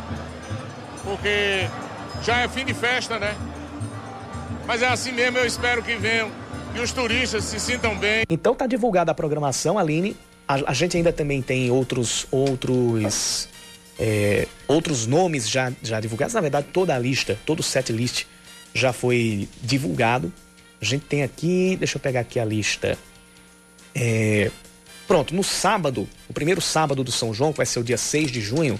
Porque 1.04 1.68
já 2.22 2.40
é 2.40 2.48
fim 2.48 2.64
de 2.64 2.74
festa, 2.74 3.18
né? 3.18 3.36
Mas 4.66 4.82
é 4.82 4.88
assim 4.88 5.12
mesmo, 5.12 5.38
eu 5.38 5.46
espero 5.46 5.82
que 5.82 5.94
venham 5.94 6.30
e 6.74 6.80
os 6.80 6.92
turistas 6.92 7.44
se 7.44 7.60
sintam 7.60 7.96
bem. 7.96 8.24
Então 8.28 8.54
tá 8.54 8.66
divulgada 8.66 9.12
a 9.12 9.14
programação, 9.14 9.78
Aline. 9.78 10.16
A, 10.48 10.70
a 10.70 10.72
gente 10.72 10.96
ainda 10.96 11.12
também 11.12 11.42
tem 11.42 11.70
outros 11.70 12.26
outros 12.30 13.48
é, 13.98 14.46
outros 14.68 15.06
nomes 15.06 15.48
já, 15.48 15.72
já 15.82 16.00
divulgados. 16.00 16.34
Na 16.34 16.40
verdade, 16.40 16.68
toda 16.72 16.94
a 16.94 16.98
lista, 16.98 17.38
todo 17.46 17.60
o 17.60 17.62
set 17.62 17.92
list 17.92 18.24
já 18.74 18.92
foi 18.92 19.48
divulgado. 19.62 20.32
A 20.80 20.84
gente 20.84 21.06
tem 21.06 21.22
aqui, 21.22 21.76
deixa 21.76 21.96
eu 21.96 22.00
pegar 22.00 22.20
aqui 22.20 22.38
a 22.38 22.44
lista. 22.44 22.98
É, 23.94 24.50
pronto, 25.06 25.34
no 25.34 25.42
sábado, 25.42 26.06
o 26.28 26.32
primeiro 26.32 26.60
sábado 26.60 27.02
do 27.02 27.10
São 27.10 27.32
João, 27.32 27.52
que 27.52 27.56
vai 27.56 27.66
ser 27.66 27.80
o 27.80 27.84
dia 27.84 27.96
6 27.96 28.30
de 28.30 28.40
junho, 28.40 28.78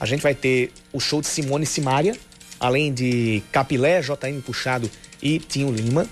a 0.00 0.06
gente 0.06 0.22
vai 0.22 0.34
ter 0.34 0.72
o 0.92 0.98
show 0.98 1.20
de 1.20 1.28
Simone 1.28 1.64
Simaria, 1.64 2.16
além 2.58 2.92
de 2.92 3.42
Capilé, 3.52 4.00
JM 4.00 4.40
Puxado 4.44 4.90
e 5.22 5.38
Tinho 5.38 5.70
Lima. 5.70 6.06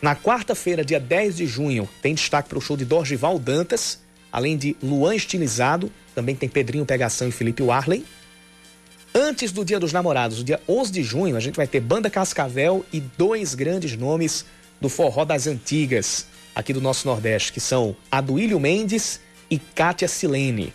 Na 0.00 0.14
quarta-feira, 0.14 0.84
dia 0.84 1.00
10 1.00 1.36
de 1.36 1.46
junho, 1.46 1.88
tem 2.00 2.14
destaque 2.14 2.48
para 2.48 2.58
o 2.58 2.60
show 2.60 2.76
de 2.76 2.84
Dorgival 2.84 3.38
Dantas, 3.38 4.00
além 4.30 4.56
de 4.56 4.76
Luan 4.82 5.14
Estilizado, 5.14 5.90
também 6.16 6.34
tem 6.34 6.48
Pedrinho 6.48 6.86
Pegação 6.86 7.28
e 7.28 7.30
Felipe 7.30 7.62
Warley. 7.62 8.02
Antes 9.14 9.52
do 9.52 9.62
Dia 9.66 9.78
dos 9.78 9.92
Namorados, 9.92 10.42
dia 10.42 10.58
11 10.66 10.90
de 10.90 11.02
junho, 11.02 11.36
a 11.36 11.40
gente 11.40 11.56
vai 11.56 11.66
ter 11.66 11.78
Banda 11.78 12.08
Cascavel 12.08 12.86
e 12.90 13.00
dois 13.00 13.54
grandes 13.54 13.94
nomes 13.98 14.46
do 14.80 14.88
forró 14.88 15.26
das 15.26 15.46
antigas 15.46 16.26
aqui 16.54 16.72
do 16.72 16.80
nosso 16.80 17.06
Nordeste, 17.06 17.52
que 17.52 17.60
são 17.60 17.94
Aduílio 18.10 18.58
Mendes 18.58 19.20
e 19.50 19.58
Kátia 19.58 20.08
Silene. 20.08 20.72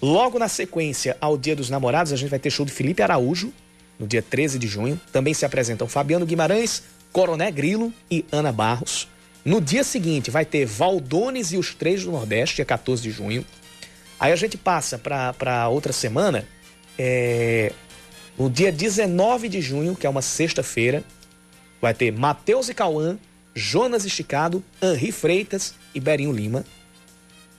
Logo 0.00 0.38
na 0.38 0.48
sequência, 0.48 1.14
ao 1.20 1.36
Dia 1.36 1.54
dos 1.54 1.68
Namorados, 1.68 2.10
a 2.10 2.16
gente 2.16 2.30
vai 2.30 2.38
ter 2.38 2.50
show 2.50 2.64
de 2.64 2.72
Felipe 2.72 3.02
Araújo, 3.02 3.52
no 3.98 4.06
dia 4.06 4.22
13 4.22 4.58
de 4.58 4.66
junho. 4.66 4.98
Também 5.12 5.34
se 5.34 5.44
apresentam 5.44 5.86
Fabiano 5.86 6.24
Guimarães, 6.24 6.84
Coroné 7.12 7.50
Grilo 7.50 7.92
e 8.10 8.24
Ana 8.32 8.50
Barros. 8.50 9.06
No 9.44 9.60
dia 9.60 9.84
seguinte, 9.84 10.30
vai 10.30 10.46
ter 10.46 10.64
Valdones 10.64 11.52
e 11.52 11.58
os 11.58 11.74
Três 11.74 12.02
do 12.04 12.10
Nordeste, 12.10 12.56
dia 12.56 12.64
14 12.64 13.02
de 13.02 13.10
junho. 13.10 13.44
Aí 14.20 14.32
a 14.32 14.36
gente 14.36 14.58
passa 14.58 14.98
para 14.98 15.68
outra 15.68 15.94
semana, 15.94 16.46
é, 16.98 17.72
no 18.38 18.50
dia 18.50 18.70
19 18.70 19.48
de 19.48 19.62
junho, 19.62 19.96
que 19.96 20.06
é 20.06 20.10
uma 20.10 20.20
sexta-feira, 20.20 21.02
vai 21.80 21.94
ter 21.94 22.12
Matheus 22.12 22.68
e 22.68 22.74
Cauã, 22.74 23.18
Jonas 23.54 24.04
Esticado, 24.04 24.62
Henri 24.82 25.10
Freitas 25.10 25.74
e 25.94 26.00
Berinho 26.00 26.32
Lima. 26.32 26.64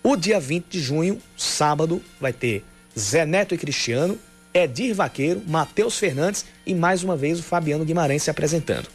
O 0.03 0.15
dia 0.15 0.39
20 0.39 0.65
de 0.67 0.79
junho, 0.79 1.19
sábado, 1.35 2.01
vai 2.19 2.31
ter 2.31 2.63
Zé 2.97 3.25
Neto 3.25 3.55
e 3.55 3.57
Cristiano, 3.57 4.17
Edir 4.53 4.93
Vaqueiro, 4.93 5.41
Matheus 5.47 5.97
Fernandes 5.97 6.45
e 6.65 6.75
mais 6.75 7.03
uma 7.03 7.15
vez 7.15 7.39
o 7.39 7.43
Fabiano 7.43 7.85
Guimarães 7.85 8.23
se 8.23 8.29
apresentando. 8.29 8.87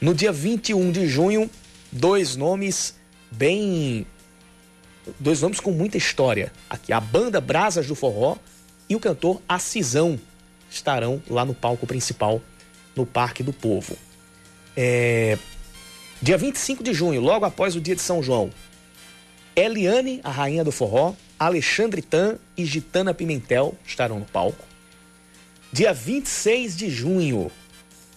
No 0.00 0.14
dia 0.14 0.32
21 0.32 0.90
de 0.90 1.06
junho, 1.06 1.50
dois 1.90 2.36
nomes 2.36 2.94
bem. 3.30 4.06
Dois 5.18 5.40
nomes 5.40 5.60
com 5.60 5.70
muita 5.70 5.96
história. 5.96 6.52
Aqui, 6.68 6.92
a 6.92 7.00
banda 7.00 7.40
Brasas 7.40 7.86
do 7.86 7.94
Forró 7.94 8.36
e 8.88 8.96
o 8.96 9.00
cantor 9.00 9.40
Acisão 9.48 10.18
estarão 10.70 11.22
lá 11.28 11.44
no 11.44 11.54
palco 11.54 11.86
principal, 11.86 12.40
no 12.94 13.04
Parque 13.04 13.42
do 13.42 13.52
Povo. 13.52 13.96
É... 14.76 15.38
Dia 16.22 16.36
25 16.36 16.82
de 16.82 16.92
junho, 16.92 17.20
logo 17.20 17.44
após 17.44 17.74
o 17.74 17.80
dia 17.80 17.96
de 17.96 18.02
São 18.02 18.22
João, 18.22 18.50
Eliane, 19.56 20.20
a 20.22 20.30
rainha 20.30 20.62
do 20.62 20.70
forró, 20.70 21.14
Alexandre 21.38 22.02
Tan 22.02 22.38
e 22.56 22.64
Gitana 22.64 23.14
Pimentel 23.14 23.74
estarão 23.86 24.18
no 24.18 24.26
palco. 24.26 24.64
Dia 25.72 25.92
26 25.92 26.76
de 26.76 26.90
junho, 26.90 27.50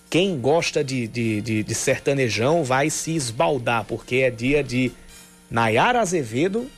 quem 0.09 0.39
gosta 0.39 0.83
de, 0.83 1.07
de, 1.07 1.41
de, 1.41 1.63
de 1.63 1.75
sertanejão 1.75 2.63
vai 2.63 2.89
se 2.89 3.15
esbaldar, 3.15 3.85
porque 3.85 4.17
é 4.17 4.29
dia 4.29 4.63
de 4.63 4.91
Nayara 5.49 6.01
Azevedo 6.01 6.69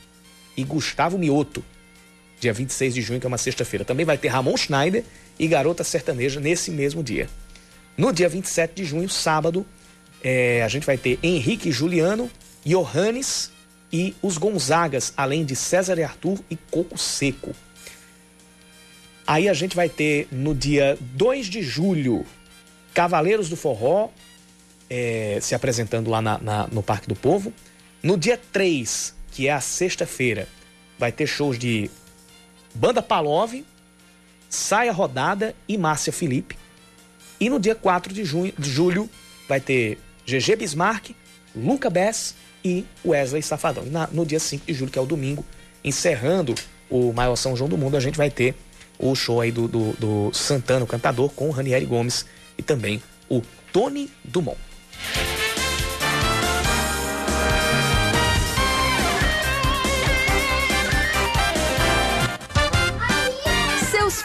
e 0.56 0.64
Gustavo 0.64 1.18
Mioto. 1.18 1.64
Dia 2.40 2.52
26 2.52 2.94
de 2.94 3.02
junho, 3.02 3.20
que 3.20 3.26
é 3.26 3.28
uma 3.28 3.38
sexta-feira. 3.38 3.84
Também 3.84 4.04
vai 4.04 4.18
ter 4.18 4.28
Ramon 4.28 4.56
Schneider 4.56 5.04
e 5.38 5.46
Garota 5.46 5.82
Sertaneja 5.82 6.40
nesse 6.40 6.70
mesmo 6.70 7.02
dia. 7.02 7.28
No 7.96 8.12
dia 8.12 8.28
27 8.28 8.74
de 8.74 8.84
junho, 8.84 9.08
sábado, 9.08 9.66
é, 10.22 10.62
a 10.62 10.68
gente 10.68 10.84
vai 10.84 10.98
ter 10.98 11.18
Henrique 11.22 11.72
Juliano, 11.72 12.30
Johannes 12.64 13.50
e 13.92 14.14
os 14.20 14.36
Gonzagas, 14.36 15.12
além 15.16 15.44
de 15.44 15.56
César 15.56 15.98
e 15.98 16.02
Arthur 16.02 16.38
e 16.50 16.56
Coco 16.56 16.98
Seco. 16.98 17.54
Aí 19.26 19.48
a 19.48 19.54
gente 19.54 19.74
vai 19.74 19.88
ter 19.88 20.28
no 20.30 20.54
dia 20.54 20.96
2 21.00 21.46
de 21.46 21.62
julho 21.62 22.24
Cavaleiros 22.94 23.48
do 23.48 23.56
Forró 23.56 24.10
é, 24.88 25.38
se 25.40 25.54
apresentando 25.54 26.08
lá 26.10 26.22
na, 26.22 26.38
na, 26.38 26.66
no 26.68 26.82
Parque 26.82 27.08
do 27.08 27.16
Povo. 27.16 27.52
No 28.02 28.16
dia 28.16 28.40
3, 28.52 29.14
que 29.36 29.48
é 29.48 29.52
a 29.52 29.60
sexta-feira, 29.60 30.48
vai 30.98 31.12
ter 31.12 31.26
shows 31.26 31.58
de 31.58 31.90
Banda 32.74 33.02
Palov, 33.02 33.52
Saia 34.48 34.90
Rodada 34.90 35.54
e 35.68 35.76
Márcia 35.76 36.10
Felipe. 36.10 36.56
E 37.38 37.50
no 37.50 37.60
dia 37.60 37.74
4 37.74 38.14
de, 38.14 38.24
junho, 38.24 38.50
de 38.58 38.70
julho 38.70 39.10
vai 39.46 39.60
ter 39.60 39.98
GG 40.24 40.56
Bismarck, 40.56 41.10
Luca 41.54 41.90
Bess 41.90 42.34
e 42.64 42.86
Wesley 43.04 43.42
Safadão. 43.42 43.84
E 43.86 43.90
na, 43.90 44.06
no 44.06 44.24
dia 44.24 44.40
5 44.40 44.64
de 44.64 44.72
julho, 44.72 44.90
que 44.90 44.98
é 44.98 45.02
o 45.02 45.06
domingo, 45.06 45.44
encerrando 45.84 46.54
o 46.88 47.12
maior 47.12 47.36
São 47.36 47.54
João 47.54 47.68
do 47.68 47.76
mundo, 47.76 47.94
a 47.94 48.00
gente 48.00 48.16
vai 48.16 48.30
ter 48.30 48.54
o 48.98 49.14
show 49.14 49.42
aí 49.42 49.52
do, 49.52 49.68
do, 49.68 49.92
do 49.98 50.30
Santana, 50.32 50.82
o 50.82 50.88
cantador, 50.88 51.28
com 51.28 51.48
o 51.48 51.50
Ranieri 51.50 51.84
Gomes 51.84 52.24
e 52.56 52.62
também 52.62 53.02
o 53.28 53.42
Tony 53.70 54.10
Dumont. 54.24 54.56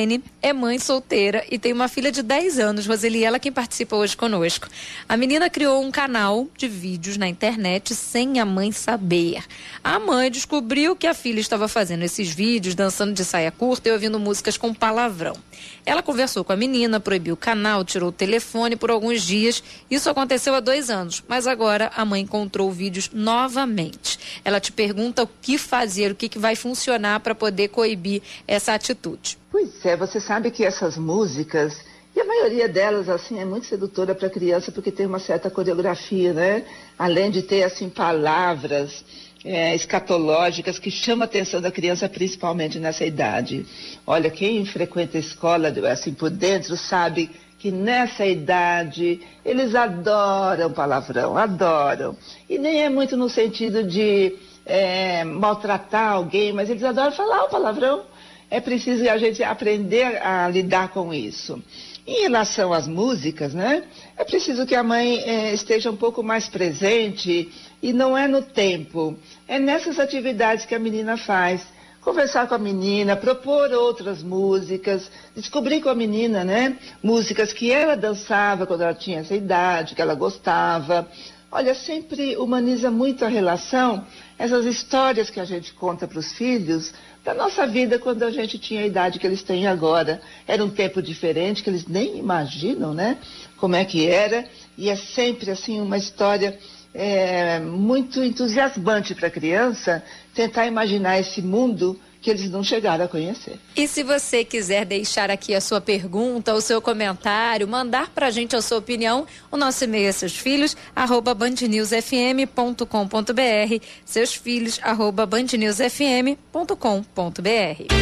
Adilene 0.00 0.24
é 0.40 0.52
mãe 0.52 0.78
solteira 0.78 1.44
e 1.50 1.58
tem 1.58 1.72
uma 1.72 1.86
filha 1.86 2.10
de 2.10 2.22
10 2.22 2.58
anos, 2.58 2.86
Roseli, 2.86 3.22
ela 3.22 3.38
quem 3.38 3.52
participa 3.52 3.96
hoje 3.96 4.16
conosco. 4.16 4.66
A 5.06 5.16
menina 5.16 5.50
criou 5.50 5.82
um 5.82 5.90
canal 5.90 6.48
de 6.56 6.66
vídeos 6.66 7.18
na 7.18 7.28
internet 7.28 7.94
sem 7.94 8.40
a 8.40 8.46
mãe 8.46 8.72
saber. 8.72 9.44
A 9.84 9.98
mãe 9.98 10.30
descobriu 10.30 10.96
que 10.96 11.06
a 11.06 11.12
filha 11.12 11.40
estava 11.40 11.68
fazendo 11.68 12.02
esses 12.02 12.30
vídeos, 12.30 12.74
dançando 12.74 13.12
de 13.12 13.24
saia 13.24 13.50
curta 13.50 13.88
e 13.88 13.92
ouvindo 13.92 14.18
músicas 14.18 14.56
com 14.56 14.72
palavrão. 14.72 15.34
Ela 15.84 16.02
conversou 16.02 16.44
com 16.44 16.52
a 16.52 16.56
menina, 16.56 17.00
proibiu 17.00 17.34
o 17.34 17.36
canal, 17.36 17.84
tirou 17.84 18.10
o 18.10 18.12
telefone 18.12 18.76
por 18.76 18.90
alguns 18.90 19.22
dias. 19.22 19.62
Isso 19.90 20.10
aconteceu 20.10 20.54
há 20.54 20.60
dois 20.60 20.90
anos, 20.90 21.22
mas 21.26 21.46
agora 21.46 21.90
a 21.96 22.04
mãe 22.04 22.22
encontrou 22.22 22.70
vídeos 22.70 23.10
novamente. 23.12 24.18
Ela 24.44 24.60
te 24.60 24.72
pergunta 24.72 25.22
o 25.22 25.28
que 25.40 25.58
fazer, 25.58 26.12
o 26.12 26.14
que, 26.14 26.28
que 26.28 26.38
vai 26.38 26.54
funcionar 26.56 27.20
para 27.20 27.34
poder 27.34 27.68
coibir 27.68 28.22
essa 28.46 28.74
atitude. 28.74 29.38
Pois 29.50 29.84
é, 29.84 29.96
você 29.96 30.20
sabe 30.20 30.50
que 30.50 30.64
essas 30.64 30.96
músicas, 30.96 31.76
e 32.14 32.20
a 32.20 32.24
maioria 32.24 32.68
delas, 32.68 33.08
assim, 33.08 33.38
é 33.38 33.44
muito 33.44 33.66
sedutora 33.66 34.14
para 34.14 34.26
a 34.26 34.30
criança 34.30 34.70
porque 34.70 34.90
tem 34.90 35.06
uma 35.06 35.18
certa 35.18 35.50
coreografia, 35.50 36.32
né? 36.32 36.64
Além 36.98 37.30
de 37.30 37.42
ter, 37.42 37.62
assim, 37.62 37.88
palavras 37.88 39.04
é, 39.44 39.74
escatológicas 39.74 40.78
que 40.78 40.90
chamam 40.90 41.22
a 41.22 41.24
atenção 41.24 41.60
da 41.60 41.70
criança, 41.70 42.08
principalmente 42.08 42.78
nessa 42.78 43.04
idade. 43.04 43.66
Olha, 44.06 44.30
quem 44.30 44.64
frequenta 44.64 45.16
a 45.16 45.20
escola, 45.20 45.72
assim, 45.90 46.12
por 46.12 46.30
dentro, 46.30 46.76
sabe 46.76 47.30
que 47.58 47.70
nessa 47.70 48.24
idade 48.24 49.20
eles 49.44 49.74
adoram 49.74 50.72
palavrão, 50.72 51.36
adoram. 51.36 52.16
E 52.48 52.58
nem 52.58 52.82
é 52.82 52.88
muito 52.88 53.16
no 53.16 53.28
sentido 53.28 53.84
de 53.84 54.34
é, 54.64 55.24
maltratar 55.24 56.12
alguém, 56.12 56.52
mas 56.52 56.70
eles 56.70 56.84
adoram 56.84 57.12
falar 57.12 57.44
o 57.44 57.48
palavrão 57.48 58.02
é 58.50 58.60
preciso 58.60 59.08
a 59.08 59.16
gente 59.16 59.42
aprender 59.44 60.20
a 60.20 60.48
lidar 60.48 60.88
com 60.88 61.14
isso. 61.14 61.62
Em 62.06 62.22
relação 62.22 62.72
às 62.72 62.88
músicas, 62.88 63.54
né? 63.54 63.84
é 64.16 64.24
preciso 64.24 64.66
que 64.66 64.74
a 64.74 64.82
mãe 64.82 65.20
é, 65.20 65.54
esteja 65.54 65.90
um 65.90 65.96
pouco 65.96 66.22
mais 66.22 66.48
presente 66.48 67.50
e 67.80 67.92
não 67.92 68.18
é 68.18 68.26
no 68.26 68.42
tempo, 68.42 69.16
é 69.50 69.58
nessas 69.58 69.98
atividades 69.98 70.64
que 70.64 70.76
a 70.76 70.78
menina 70.78 71.16
faz. 71.16 71.60
Conversar 72.00 72.46
com 72.46 72.54
a 72.54 72.58
menina, 72.58 73.16
propor 73.16 73.72
outras 73.72 74.22
músicas, 74.22 75.10
descobrir 75.34 75.80
com 75.80 75.88
a 75.88 75.94
menina, 75.94 76.44
né? 76.44 76.78
Músicas 77.02 77.52
que 77.52 77.72
ela 77.72 77.96
dançava 77.96 78.64
quando 78.64 78.82
ela 78.82 78.94
tinha 78.94 79.18
essa 79.18 79.34
idade, 79.34 79.96
que 79.96 80.00
ela 80.00 80.14
gostava. 80.14 81.08
Olha, 81.50 81.74
sempre 81.74 82.36
humaniza 82.36 82.92
muito 82.92 83.24
a 83.24 83.28
relação, 83.28 84.06
essas 84.38 84.64
histórias 84.64 85.30
que 85.30 85.40
a 85.40 85.44
gente 85.44 85.74
conta 85.74 86.06
para 86.06 86.20
os 86.20 86.32
filhos, 86.32 86.94
da 87.24 87.34
nossa 87.34 87.66
vida 87.66 87.98
quando 87.98 88.22
a 88.22 88.30
gente 88.30 88.56
tinha 88.56 88.82
a 88.82 88.86
idade 88.86 89.18
que 89.18 89.26
eles 89.26 89.42
têm 89.42 89.66
agora. 89.66 90.22
Era 90.46 90.64
um 90.64 90.70
tempo 90.70 91.02
diferente, 91.02 91.64
que 91.64 91.68
eles 91.68 91.88
nem 91.88 92.18
imaginam, 92.18 92.94
né? 92.94 93.18
Como 93.56 93.74
é 93.74 93.84
que 93.84 94.06
era. 94.06 94.46
E 94.78 94.88
é 94.88 94.94
sempre, 94.94 95.50
assim, 95.50 95.80
uma 95.80 95.98
história 95.98 96.56
é, 96.94 97.60
muito 97.60 98.22
entusiasmante 98.22 99.14
para 99.14 99.28
a 99.28 99.30
criança 99.30 100.02
tentar 100.34 100.66
imaginar 100.66 101.20
esse 101.20 101.40
mundo 101.40 101.98
que 102.20 102.30
eles 102.30 102.50
não 102.50 102.62
chegaram 102.62 103.06
a 103.06 103.08
conhecer. 103.08 103.58
E 103.74 103.88
se 103.88 104.02
você 104.02 104.44
quiser 104.44 104.84
deixar 104.84 105.30
aqui 105.30 105.54
a 105.54 105.60
sua 105.60 105.80
pergunta, 105.80 106.52
o 106.52 106.60
seu 106.60 106.82
comentário, 106.82 107.66
mandar 107.66 108.10
para 108.10 108.26
a 108.26 108.30
gente 108.30 108.54
a 108.54 108.60
sua 108.60 108.76
opinião, 108.78 109.26
o 109.50 109.56
nosso 109.56 109.84
e-mail 109.84 110.08
é 110.08 110.12
seus 110.12 110.36
filhos, 110.36 110.76
arroba 110.94 111.32
bandnewsfm.com.br, 111.34 113.84
seus 114.04 114.34
filhos, 114.34 114.78
arroba 114.82 115.24
bandnewsfm.com.br. 115.24 117.94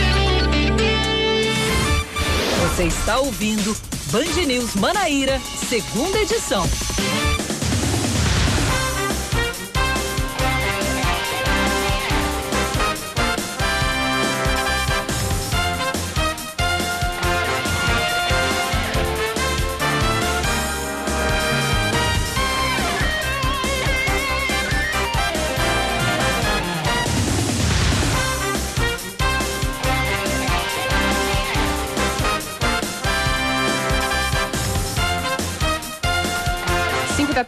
Você 2.61 2.85
está 2.85 3.19
ouvindo 3.19 3.77
Band 4.11 4.47
News 4.47 4.75
Manaíra, 4.75 5.39
segunda 5.69 6.19
edição. 6.19 6.67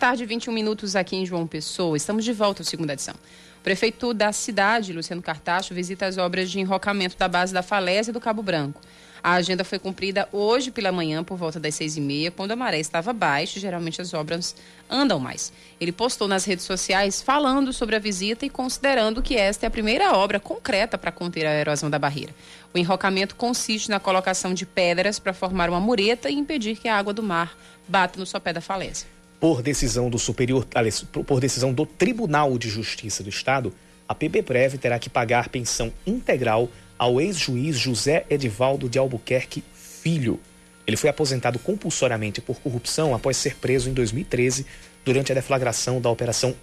Tarde, 0.00 0.24
21 0.24 0.50
minutos 0.54 0.96
aqui 0.96 1.14
em 1.14 1.26
João 1.26 1.46
Pessoa. 1.46 1.94
Estamos 1.94 2.24
de 2.24 2.32
volta 2.32 2.62
à 2.62 2.64
segunda 2.64 2.94
edição. 2.94 3.14
O 3.58 3.62
prefeito 3.62 4.14
da 4.14 4.32
cidade, 4.32 4.94
Luciano 4.94 5.20
Cartacho, 5.20 5.74
visita 5.74 6.06
as 6.06 6.16
obras 6.16 6.50
de 6.50 6.58
enrocamento 6.58 7.18
da 7.18 7.28
base 7.28 7.52
da 7.52 7.62
Falésia 7.62 8.10
do 8.10 8.18
Cabo 8.18 8.42
Branco. 8.42 8.80
A 9.22 9.34
agenda 9.34 9.62
foi 9.62 9.78
cumprida 9.78 10.26
hoje 10.32 10.70
pela 10.70 10.90
manhã, 10.90 11.22
por 11.22 11.36
volta 11.36 11.60
das 11.60 11.74
seis 11.74 11.98
e 11.98 12.00
meia, 12.00 12.30
quando 12.30 12.52
a 12.52 12.56
maré 12.56 12.80
estava 12.80 13.12
baixa. 13.12 13.60
Geralmente 13.60 14.00
as 14.00 14.14
obras 14.14 14.56
andam 14.88 15.20
mais. 15.20 15.52
Ele 15.78 15.92
postou 15.92 16.26
nas 16.26 16.46
redes 16.46 16.64
sociais 16.64 17.20
falando 17.20 17.70
sobre 17.70 17.94
a 17.94 17.98
visita 17.98 18.46
e 18.46 18.48
considerando 18.48 19.20
que 19.20 19.36
esta 19.36 19.66
é 19.66 19.68
a 19.68 19.70
primeira 19.70 20.16
obra 20.16 20.40
concreta 20.40 20.96
para 20.96 21.12
conter 21.12 21.44
a 21.44 21.54
erosão 21.54 21.90
da 21.90 21.98
barreira. 21.98 22.34
O 22.72 22.78
enrocamento 22.78 23.36
consiste 23.36 23.90
na 23.90 24.00
colocação 24.00 24.54
de 24.54 24.64
pedras 24.64 25.18
para 25.18 25.34
formar 25.34 25.68
uma 25.68 25.78
mureta 25.78 26.30
e 26.30 26.36
impedir 26.36 26.78
que 26.78 26.88
a 26.88 26.96
água 26.96 27.12
do 27.12 27.22
mar 27.22 27.54
bata 27.86 28.18
no 28.18 28.24
sopé 28.24 28.50
da 28.50 28.62
falésia 28.62 29.19
por 29.40 29.62
decisão 29.62 30.10
do 30.10 30.18
Superior, 30.18 30.66
aliás, 30.74 31.02
por 31.02 31.40
decisão 31.40 31.72
do 31.72 31.86
Tribunal 31.86 32.58
de 32.58 32.68
Justiça 32.68 33.22
do 33.22 33.30
Estado, 33.30 33.72
a 34.06 34.14
PBPrev 34.14 34.76
terá 34.76 34.98
que 34.98 35.08
pagar 35.08 35.48
pensão 35.48 35.90
integral 36.06 36.68
ao 36.98 37.18
ex-juiz 37.18 37.78
José 37.78 38.26
Edivaldo 38.28 38.88
de 38.88 38.98
Albuquerque 38.98 39.64
Filho. 39.72 40.38
Ele 40.86 40.96
foi 40.96 41.08
aposentado 41.08 41.58
compulsoriamente 41.58 42.40
por 42.40 42.60
corrupção 42.60 43.14
após 43.14 43.36
ser 43.36 43.56
preso 43.56 43.88
em 43.88 43.94
2013 43.94 44.66
durante 45.04 45.32
a 45.32 45.34
deflagração 45.34 46.00
da 46.00 46.10
Operação 46.10 46.54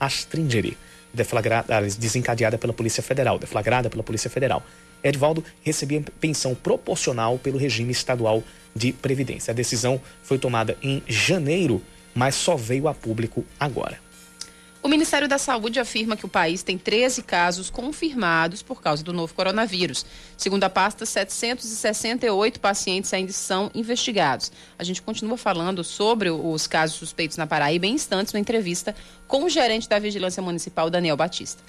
deflagrada, 1.13 1.81
desencadeada 1.97 2.57
pela 2.57 2.73
Polícia 2.73 3.01
Federal, 3.01 3.39
deflagrada 3.39 3.89
pela 3.89 4.03
Polícia 4.03 4.29
Federal. 4.29 4.63
Edivaldo 5.03 5.43
recebia 5.63 6.03
pensão 6.19 6.53
proporcional 6.53 7.39
pelo 7.39 7.57
regime 7.57 7.91
estadual 7.91 8.43
de 8.75 8.91
previdência. 8.91 9.51
A 9.51 9.55
decisão 9.55 9.99
foi 10.21 10.37
tomada 10.37 10.77
em 10.81 11.01
janeiro 11.07 11.81
mas 12.17 12.33
só 12.33 12.55
veio 12.55 12.87
a 12.87 12.95
público 12.95 13.45
agora. 13.59 13.99
O 14.81 14.87
Ministério 14.87 15.27
da 15.27 15.37
Saúde 15.37 15.79
afirma 15.79 16.17
que 16.17 16.25
o 16.25 16.29
país 16.29 16.63
tem 16.63 16.77
13 16.77 17.21
casos 17.21 17.69
confirmados 17.69 18.63
por 18.63 18.81
causa 18.81 19.03
do 19.03 19.13
novo 19.13 19.33
coronavírus. 19.33 20.05
Segundo 20.35 20.63
a 20.63 20.69
pasta, 20.69 21.05
768 21.05 22.59
pacientes 22.59 23.13
ainda 23.13 23.33
são 23.33 23.69
investigados. 23.75 24.51
A 24.79 24.83
gente 24.83 25.01
continua 25.01 25.37
falando 25.37 25.83
sobre 25.83 26.31
os 26.31 26.65
casos 26.65 26.95
suspeitos 26.95 27.37
na 27.37 27.45
Paraíba 27.45 27.85
em 27.85 27.93
instantes, 27.93 28.33
na 28.33 28.39
entrevista 28.39 28.95
com 29.27 29.43
o 29.43 29.49
gerente 29.49 29.89
da 29.89 29.99
Vigilância 29.99 30.41
Municipal, 30.41 30.89
Daniel 30.89 31.17
Batista. 31.17 31.61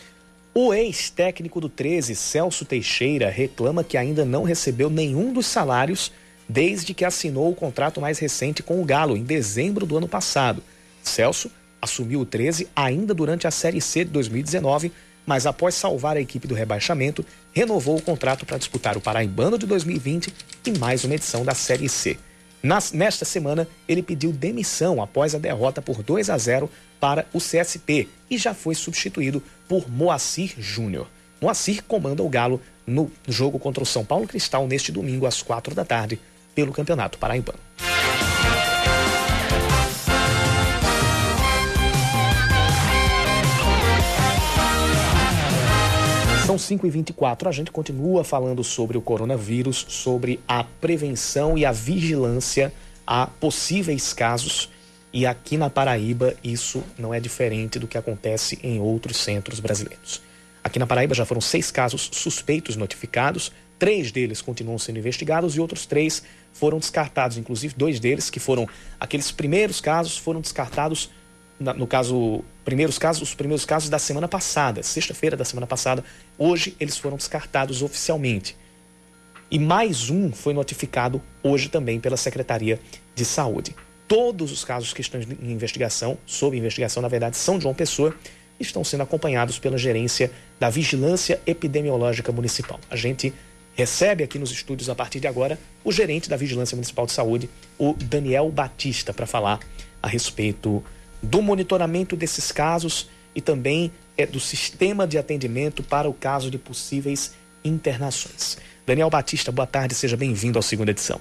O 0.54 0.72
ex-técnico 0.72 1.60
do 1.60 1.68
13, 1.68 2.14
Celso 2.14 2.64
Teixeira, 2.64 3.28
reclama 3.28 3.84
que 3.84 3.98
ainda 3.98 4.24
não 4.24 4.44
recebeu 4.44 4.88
nenhum 4.88 5.32
dos 5.32 5.46
salários 5.46 6.10
desde 6.48 6.94
que 6.94 7.04
assinou 7.04 7.50
o 7.50 7.54
contrato 7.54 8.00
mais 8.00 8.18
recente 8.18 8.62
com 8.62 8.80
o 8.80 8.84
Galo, 8.84 9.16
em 9.16 9.22
dezembro 9.22 9.84
do 9.84 9.96
ano 9.96 10.08
passado. 10.08 10.62
Celso 11.02 11.50
assumiu 11.80 12.20
o 12.20 12.26
13 12.26 12.68
ainda 12.74 13.12
durante 13.12 13.46
a 13.46 13.50
Série 13.50 13.80
C 13.80 14.04
de 14.04 14.10
2019, 14.10 14.90
mas 15.26 15.46
após 15.46 15.74
salvar 15.74 16.16
a 16.16 16.20
equipe 16.20 16.48
do 16.48 16.54
rebaixamento, 16.54 17.24
renovou 17.52 17.98
o 17.98 18.02
contrato 18.02 18.46
para 18.46 18.58
disputar 18.58 18.96
o 18.96 19.00
Paraibano 19.00 19.58
de 19.58 19.66
2020 19.66 20.32
e 20.66 20.78
mais 20.78 21.04
uma 21.04 21.14
edição 21.14 21.44
da 21.44 21.54
Série 21.54 21.88
C. 21.88 22.18
Nas, 22.62 22.92
nesta 22.92 23.24
semana, 23.24 23.68
ele 23.86 24.02
pediu 24.02 24.32
demissão 24.32 25.00
após 25.00 25.34
a 25.34 25.38
derrota 25.38 25.80
por 25.80 26.02
2 26.02 26.30
a 26.30 26.38
0 26.38 26.68
para 26.98 27.26
o 27.32 27.38
CSP 27.38 28.08
e 28.28 28.36
já 28.36 28.52
foi 28.52 28.74
substituído 28.74 29.42
por 29.68 29.88
Moacir 29.88 30.54
Júnior. 30.58 31.06
Moacir 31.40 31.84
comanda 31.84 32.22
o 32.22 32.28
Galo 32.28 32.60
no 32.84 33.12
jogo 33.28 33.58
contra 33.58 33.82
o 33.82 33.86
São 33.86 34.04
Paulo 34.04 34.26
Cristal 34.26 34.66
neste 34.66 34.90
domingo 34.90 35.26
às 35.26 35.40
quatro 35.40 35.74
da 35.74 35.84
tarde 35.84 36.18
pelo 36.58 36.72
Campeonato 36.72 37.18
Paraibano. 37.18 37.56
São 46.44 46.56
5h24, 46.56 47.46
a 47.46 47.52
gente 47.52 47.70
continua 47.70 48.24
falando 48.24 48.64
sobre 48.64 48.98
o 48.98 49.00
coronavírus, 49.00 49.86
sobre 49.88 50.40
a 50.48 50.64
prevenção 50.64 51.56
e 51.56 51.64
a 51.64 51.70
vigilância 51.70 52.72
a 53.06 53.28
possíveis 53.28 54.12
casos. 54.12 54.68
E 55.12 55.24
aqui 55.24 55.56
na 55.56 55.70
Paraíba, 55.70 56.34
isso 56.42 56.82
não 56.98 57.14
é 57.14 57.20
diferente 57.20 57.78
do 57.78 57.86
que 57.86 57.96
acontece 57.96 58.58
em 58.64 58.80
outros 58.80 59.18
centros 59.18 59.60
brasileiros. 59.60 60.20
Aqui 60.64 60.80
na 60.80 60.88
Paraíba 60.88 61.14
já 61.14 61.24
foram 61.24 61.40
seis 61.40 61.70
casos 61.70 62.10
suspeitos 62.12 62.74
notificados, 62.74 63.52
três 63.78 64.10
deles 64.10 64.42
continuam 64.42 64.78
sendo 64.78 64.98
investigados 64.98 65.54
e 65.54 65.60
outros 65.60 65.86
três 65.86 66.22
foram 66.52 66.78
descartados, 66.78 67.36
inclusive 67.36 67.74
dois 67.76 68.00
deles 68.00 68.30
que 68.30 68.40
foram 68.40 68.68
aqueles 68.98 69.30
primeiros 69.30 69.80
casos 69.80 70.16
foram 70.16 70.40
descartados 70.40 71.10
no 71.60 71.86
caso 71.86 72.44
primeiros 72.64 72.98
casos, 72.98 73.22
os 73.22 73.34
primeiros 73.34 73.64
casos 73.64 73.88
da 73.88 73.98
semana 73.98 74.28
passada, 74.28 74.82
sexta-feira 74.82 75.36
da 75.36 75.44
semana 75.44 75.66
passada, 75.66 76.04
hoje 76.36 76.76
eles 76.78 76.96
foram 76.96 77.16
descartados 77.16 77.82
oficialmente. 77.82 78.56
E 79.50 79.58
mais 79.58 80.10
um 80.10 80.30
foi 80.30 80.52
notificado 80.52 81.20
hoje 81.42 81.68
também 81.68 81.98
pela 81.98 82.16
Secretaria 82.16 82.78
de 83.14 83.24
Saúde. 83.24 83.74
Todos 84.06 84.52
os 84.52 84.64
casos 84.64 84.92
que 84.92 85.00
estão 85.00 85.20
em 85.20 85.50
investigação, 85.50 86.18
sob 86.26 86.56
investigação, 86.56 87.02
na 87.02 87.08
verdade, 87.08 87.36
são 87.36 87.56
de 87.56 87.62
João 87.62 87.74
Pessoa, 87.74 88.14
estão 88.60 88.84
sendo 88.84 89.02
acompanhados 89.02 89.58
pela 89.58 89.78
gerência 89.78 90.30
da 90.60 90.68
Vigilância 90.68 91.40
Epidemiológica 91.46 92.30
Municipal. 92.30 92.78
A 92.90 92.96
gente 92.96 93.32
recebe 93.78 94.24
aqui 94.24 94.40
nos 94.40 94.50
estúdios, 94.50 94.88
a 94.88 94.94
partir 94.94 95.20
de 95.20 95.28
agora, 95.28 95.56
o 95.84 95.92
gerente 95.92 96.28
da 96.28 96.36
Vigilância 96.36 96.74
Municipal 96.74 97.06
de 97.06 97.12
Saúde, 97.12 97.48
o 97.78 97.94
Daniel 97.94 98.50
Batista, 98.50 99.14
para 99.14 99.24
falar 99.24 99.60
a 100.02 100.08
respeito 100.08 100.82
do 101.22 101.40
monitoramento 101.40 102.16
desses 102.16 102.50
casos 102.50 103.08
e 103.36 103.40
também 103.40 103.92
é, 104.16 104.26
do 104.26 104.40
sistema 104.40 105.06
de 105.06 105.16
atendimento 105.16 105.80
para 105.80 106.08
o 106.08 106.12
caso 106.12 106.50
de 106.50 106.58
possíveis 106.58 107.34
internações. 107.64 108.58
Daniel 108.84 109.08
Batista, 109.10 109.52
boa 109.52 109.66
tarde, 109.66 109.94
seja 109.94 110.16
bem-vindo 110.16 110.58
à 110.58 110.62
segunda 110.62 110.90
edição. 110.90 111.20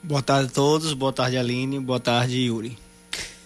Boa 0.00 0.22
tarde 0.22 0.50
a 0.50 0.54
todos, 0.54 0.92
boa 0.92 1.12
tarde 1.12 1.36
Aline, 1.36 1.80
boa 1.80 1.98
tarde 1.98 2.42
Yuri. 2.42 2.78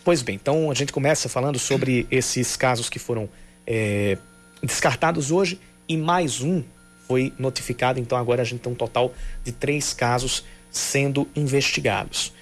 Pois 0.04 0.20
bem, 0.20 0.34
então 0.34 0.70
a 0.70 0.74
gente 0.74 0.92
começa 0.92 1.26
falando 1.26 1.58
sobre 1.58 2.06
esses 2.10 2.54
casos 2.54 2.90
que 2.90 2.98
foram 2.98 3.30
é, 3.66 4.18
descartados 4.62 5.30
hoje 5.30 5.58
e 5.88 5.96
mais 5.96 6.42
um 6.42 6.62
foi 7.06 7.32
notificado, 7.38 7.98
então 8.00 8.16
agora 8.16 8.42
a 8.42 8.44
gente 8.44 8.60
tem 8.60 8.72
um 8.72 8.76
total 8.76 9.12
de 9.44 9.52
três 9.52 9.92
casos 9.92 10.44
sendo 10.70 11.28
investigados. 11.36 12.32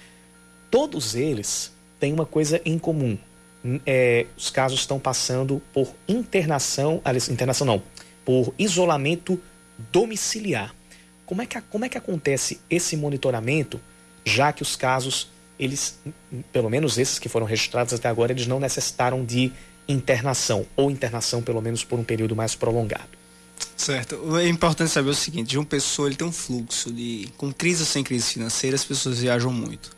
Todos 0.69 1.15
eles 1.15 1.71
têm 1.99 2.13
uma 2.13 2.25
coisa 2.25 2.61
em 2.63 2.79
comum. 2.79 3.17
É, 3.85 4.25
os 4.35 4.49
casos 4.49 4.79
estão 4.79 4.99
passando 4.99 5.61
por 5.73 5.93
internação, 6.07 7.01
aliás, 7.03 7.29
internação 7.29 7.67
não, 7.67 7.83
por 8.25 8.53
isolamento 8.57 9.39
domiciliar. 9.91 10.73
Como 11.25 11.41
é 11.41 11.45
que, 11.45 11.61
como 11.61 11.85
é 11.85 11.89
que 11.89 11.97
acontece 11.97 12.59
esse 12.69 12.97
monitoramento, 12.97 13.79
já 14.25 14.51
que 14.51 14.61
os 14.61 14.75
casos, 14.75 15.29
eles, 15.59 15.99
pelo 16.51 16.69
menos 16.69 16.97
esses 16.97 17.19
que 17.19 17.29
foram 17.29 17.45
registrados 17.45 17.93
até 17.93 18.09
agora, 18.09 18.31
eles 18.31 18.47
não 18.47 18.59
necessitaram 18.59 19.23
de 19.23 19.51
internação, 19.87 20.65
ou 20.75 20.89
internação 20.89 21.41
pelo 21.41 21.61
menos 21.61 21.83
por 21.83 21.99
um 21.99 22.03
período 22.03 22.35
mais 22.35 22.55
prolongado? 22.55 23.20
Certo. 23.81 24.37
É 24.37 24.47
importante 24.47 24.91
saber 24.91 25.09
o 25.09 25.15
seguinte, 25.15 25.57
uma 25.57 25.65
pessoa 25.65 26.07
ele 26.07 26.15
tem 26.15 26.27
um 26.27 26.31
fluxo 26.31 26.91
de 26.91 27.27
com 27.35 27.51
crise 27.51 27.81
ou 27.81 27.87
sem 27.87 28.03
crise 28.03 28.33
financeira, 28.33 28.75
as 28.75 28.85
pessoas 28.85 29.17
viajam 29.17 29.51
muito. 29.51 29.89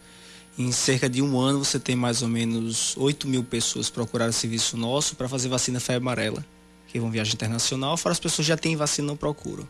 Em 0.57 0.71
cerca 0.71 1.09
de 1.09 1.21
um 1.21 1.37
ano 1.37 1.59
você 1.59 1.77
tem 1.77 1.93
mais 1.93 2.21
ou 2.21 2.29
menos 2.29 2.95
8 2.95 3.27
mil 3.27 3.43
pessoas 3.43 3.89
procurando 3.89 4.31
serviço 4.31 4.77
nosso 4.77 5.17
para 5.17 5.27
fazer 5.27 5.49
vacina 5.49 5.81
febre 5.81 5.97
amarela, 5.97 6.45
que 6.87 6.97
vão 6.97 7.11
viajar 7.11 7.33
internacional, 7.33 7.97
fora 7.97 8.13
as 8.13 8.21
pessoas 8.21 8.47
já 8.47 8.55
têm 8.55 8.77
vacina 8.77 9.05
não 9.05 9.17
procuram. 9.17 9.67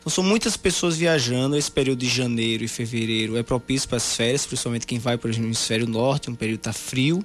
Então 0.00 0.10
são 0.10 0.24
muitas 0.24 0.56
pessoas 0.56 0.96
viajando, 0.96 1.56
esse 1.56 1.70
período 1.70 2.00
de 2.00 2.08
janeiro 2.08 2.64
e 2.64 2.68
fevereiro 2.68 3.36
é 3.36 3.44
propício 3.44 3.88
para 3.88 3.98
as 3.98 4.16
férias, 4.16 4.44
principalmente 4.44 4.88
quem 4.88 4.98
vai 4.98 5.16
para 5.16 5.30
o 5.30 5.32
hemisfério 5.32 5.86
norte, 5.86 6.28
um 6.28 6.34
período 6.34 6.58
está 6.58 6.72
frio 6.72 7.22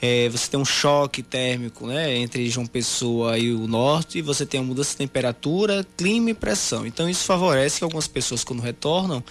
é, 0.00 0.28
você 0.28 0.50
tem 0.50 0.58
um 0.58 0.64
choque 0.64 1.22
térmico 1.22 1.86
né, 1.86 2.16
entre 2.16 2.48
João 2.48 2.66
Pessoa 2.66 3.38
e 3.38 3.52
o 3.52 3.66
norte, 3.66 4.18
e 4.18 4.22
você 4.22 4.46
tem 4.46 4.60
uma 4.60 4.68
mudança 4.68 4.92
de 4.92 4.96
temperatura, 4.96 5.86
clima 5.96 6.30
e 6.30 6.34
pressão. 6.34 6.86
Então 6.86 7.08
isso 7.08 7.24
favorece 7.24 7.78
que 7.78 7.84
algumas 7.84 8.08
pessoas, 8.08 8.42
quando 8.42 8.60
retornam, 8.60 9.22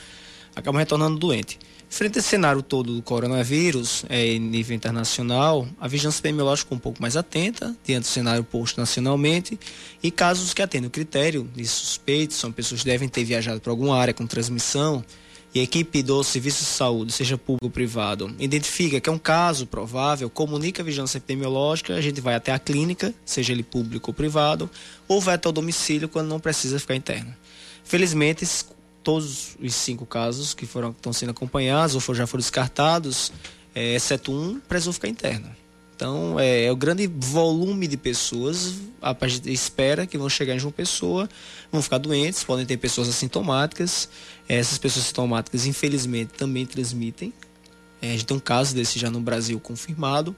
acabam 0.56 0.80
retornando 0.80 1.18
doente. 1.18 1.58
Frente 1.90 2.18
a 2.18 2.20
esse 2.20 2.30
cenário 2.30 2.62
todo 2.62 2.94
do 2.94 3.02
coronavírus, 3.02 4.06
é, 4.10 4.24
em 4.28 4.40
nível 4.40 4.76
internacional, 4.76 5.68
a 5.82 5.88
vigilância 5.88 6.20
epidemiológica 6.20 6.72
é 6.72 6.76
um 6.76 6.80
pouco 6.80 7.02
mais 7.02 7.18
atenta, 7.18 7.76
diante 7.84 8.04
do 8.04 8.08
cenário 8.08 8.44
posto 8.44 8.80
nacionalmente, 8.80 9.60
e 10.02 10.12
casos 10.12 10.54
que 10.54 10.62
atendem 10.62 10.88
o 10.88 10.92
critério 10.92 11.50
de 11.56 11.66
suspeitos, 11.66 12.38
são 12.38 12.52
pessoas 12.52 12.82
que 12.82 12.86
devem 12.86 13.10
ter 13.10 13.24
viajado 13.24 13.60
para 13.60 13.72
alguma 13.72 13.98
área 13.98 14.14
com 14.14 14.28
transmissão, 14.28 15.04
e 15.54 15.60
a 15.60 15.64
equipe 15.64 16.04
do 16.04 16.24
Serviço 16.24 16.60
de 16.60 16.70
Saúde, 16.70 17.12
seja 17.12 17.38
público 17.38 17.66
ou 17.66 17.72
privado, 17.72 18.34
identifica 18.40 19.00
que 19.02 19.10
é 19.10 19.12
um 19.12 19.18
caso 19.18 19.66
provável, 19.66 20.30
comunica 20.30 20.82
a 20.82 20.86
vigilância 20.86 21.18
epidemiológica, 21.18 21.96
a 21.96 22.02
gente 22.02 22.22
vai 22.22 22.36
até 22.36 22.52
a 22.52 22.60
clínica, 22.60 23.14
seja 23.26 23.52
ele 23.52 23.64
público 23.64 24.12
ou 24.12 24.14
privado, 24.14 24.70
ou 25.08 25.20
vai 25.20 25.36
até 25.36 25.50
o 25.50 25.52
domicílio 25.52 26.08
quando 26.08 26.28
não 26.28 26.40
precisa 26.40 26.80
ficar 26.80 26.96
interno. 26.96 27.36
Felizmente, 27.84 28.48
todos 29.04 29.58
os 29.60 29.74
cinco 29.74 30.06
casos 30.06 30.54
que 30.54 30.68
foram 30.68 30.92
estão 30.92 31.12
sendo 31.12 31.32
acompanhados 31.32 31.96
ou 31.96 32.16
já 32.16 32.28
foram 32.28 32.42
descartados, 32.42 33.32
é, 33.74 33.96
exceto 33.96 34.32
um, 34.32 34.60
precisou 34.60 34.94
ficar 34.94 35.08
interno. 35.08 35.50
Então, 36.00 36.40
é, 36.40 36.64
é, 36.64 36.72
o 36.72 36.78
grande 36.78 37.08
volume 37.08 37.86
de 37.86 37.98
pessoas, 37.98 38.76
a 39.02 39.14
espera 39.46 40.08
que 40.08 40.18
vão 40.18 40.30
chegar 40.30 40.56
em 40.56 40.60
João 40.60 40.72
Pessoa, 40.72 41.28
vão 41.70 41.82
ficar 41.82 41.98
doentes, 41.98 42.42
podem 42.42 42.66
ter 42.66 42.78
pessoas 42.78 43.10
assintomáticas. 43.10 44.08
Essas 44.50 44.80
pessoas 44.80 45.06
assintomáticas, 45.06 45.68
infelizmente, 45.68 46.34
também 46.34 46.66
transmitem. 46.66 47.32
É, 48.02 48.10
a 48.10 48.12
gente 48.14 48.26
tem 48.26 48.36
um 48.36 48.40
caso 48.40 48.74
desse 48.74 48.98
já 48.98 49.12
no 49.12 49.22
Brasil 49.22 49.60
confirmado. 49.60 50.36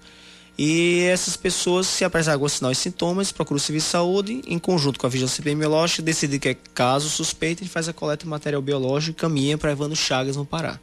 E 0.58 1.04
essas 1.04 1.38
pessoas, 1.38 1.88
se 1.88 2.04
apresentar 2.04 2.34
alguns 2.34 2.54
sinais 2.54 2.78
e 2.78 2.82
sintomas, 2.82 3.32
procuram 3.32 3.58
o 3.58 3.60
serviço 3.60 3.86
de 3.86 3.92
saúde, 3.92 4.42
em 4.46 4.60
conjunto 4.60 5.00
com 5.00 5.08
a 5.08 5.10
vigilância 5.10 5.42
epidemiológica, 5.42 6.04
decide 6.04 6.38
que 6.38 6.50
é 6.50 6.58
caso 6.74 7.10
suspeito, 7.10 7.64
gente 7.64 7.72
faz 7.72 7.88
a 7.88 7.94
coleta 7.94 8.26
de 8.26 8.30
material 8.30 8.62
biológico 8.62 9.18
e 9.18 9.20
caminha 9.20 9.58
para 9.58 9.72
Evandro 9.72 9.96
Chagas 9.96 10.36
no 10.36 10.46
Pará. 10.46 10.78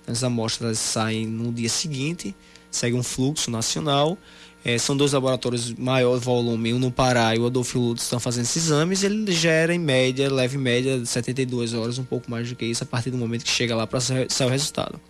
Então, 0.00 0.12
as 0.12 0.22
amostras 0.22 0.78
saem 0.78 1.26
no 1.26 1.52
dia 1.52 1.68
seguinte, 1.68 2.34
segue 2.70 2.96
um 2.96 3.02
fluxo 3.02 3.50
nacional. 3.50 4.16
É, 4.64 4.76
são 4.76 4.96
dois 4.96 5.12
laboratórios 5.12 5.72
maior 5.72 6.18
volume, 6.18 6.74
um 6.74 6.78
no 6.78 6.92
Pará 6.92 7.34
e 7.34 7.38
o 7.38 7.46
Adolfo 7.46 7.78
Lutz 7.78 8.02
estão 8.02 8.20
fazendo 8.20 8.44
esses 8.44 8.66
exames. 8.66 9.02
Ele 9.02 9.32
gera 9.32 9.74
em 9.74 9.78
média, 9.78 10.30
leve 10.30 10.58
média 10.58 10.98
de 10.98 11.06
72 11.06 11.72
horas, 11.72 11.98
um 11.98 12.04
pouco 12.04 12.30
mais 12.30 12.48
do 12.48 12.54
que 12.54 12.66
isso, 12.66 12.82
a 12.82 12.86
partir 12.86 13.10
do 13.10 13.16
momento 13.16 13.44
que 13.44 13.50
chega 13.50 13.74
lá 13.74 13.86
para 13.86 14.00
sair 14.00 14.26
o 14.46 14.48
resultado. 14.48 15.00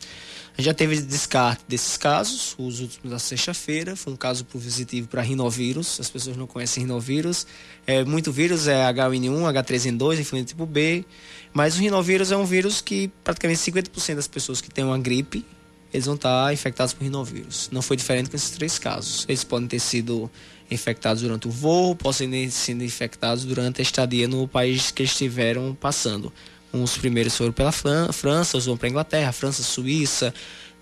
A 0.57 0.61
gente 0.61 0.67
já 0.67 0.75
teve 0.75 1.01
descarte 1.01 1.65
desses 1.67 1.97
casos, 1.97 2.55
os 2.59 2.81
últimos 2.81 3.11
da 3.11 3.19
sexta-feira. 3.19 3.97
Foi 3.97 4.13
um 4.13 4.17
caso 4.17 4.45
positivo 4.45 5.09
para 5.09 5.23
rinovírus. 5.23 5.99
As 5.99 6.11
pessoas 6.11 6.37
não 6.37 6.47
conhecem 6.47 6.83
rinovírus. 6.83 7.47
É, 7.87 8.05
muito 8.05 8.31
vírus 8.31 8.69
é 8.69 8.75
H1N1, 8.93 9.41
H3N2, 9.55 10.21
influenza 10.21 10.49
tipo 10.49 10.67
B. 10.67 11.05
Mas 11.53 11.77
o 11.77 11.81
rinovírus 11.81 12.31
é 12.31 12.37
um 12.37 12.45
vírus 12.45 12.81
que 12.81 13.11
praticamente 13.25 13.61
50% 13.61 14.17
das 14.17 14.29
pessoas 14.29 14.61
que 14.61 14.71
têm 14.71 14.85
uma 14.85 14.99
gripe 14.99 15.47
eles 15.93 16.07
vão 16.07 16.15
estar 16.15 16.53
infectados 16.53 16.93
por 16.93 17.03
rinovírus. 17.03 17.69
Não 17.73 17.83
foi 17.83 17.97
diferente 17.97 18.31
com 18.31 18.37
esses 18.37 18.51
três 18.51 18.79
casos. 18.79 19.25
Eles 19.29 19.45
podem 19.45 19.67
ter 19.69 19.81
sido 19.81 20.31
infectados 20.71 21.23
durante 21.23 21.49
o 21.49 21.51
voo, 21.51 21.97
podem 21.97 22.31
ter 22.31 22.51
sido 22.51 22.85
infectados 22.85 23.45
durante 23.45 23.81
a 23.81 23.83
estadia 23.83 24.29
no 24.29 24.47
país 24.47 24.91
que 24.91 25.03
estiveram 25.03 25.77
passando. 25.79 26.33
Os 26.73 26.97
primeiros 26.97 27.37
foram 27.37 27.53
pela 27.53 27.73
França, 27.73 28.57
os 28.57 28.67
vão 28.67 28.77
para 28.77 28.87
a 28.87 28.91
Inglaterra, 28.91 29.33
França, 29.33 29.63
Suíça. 29.63 30.33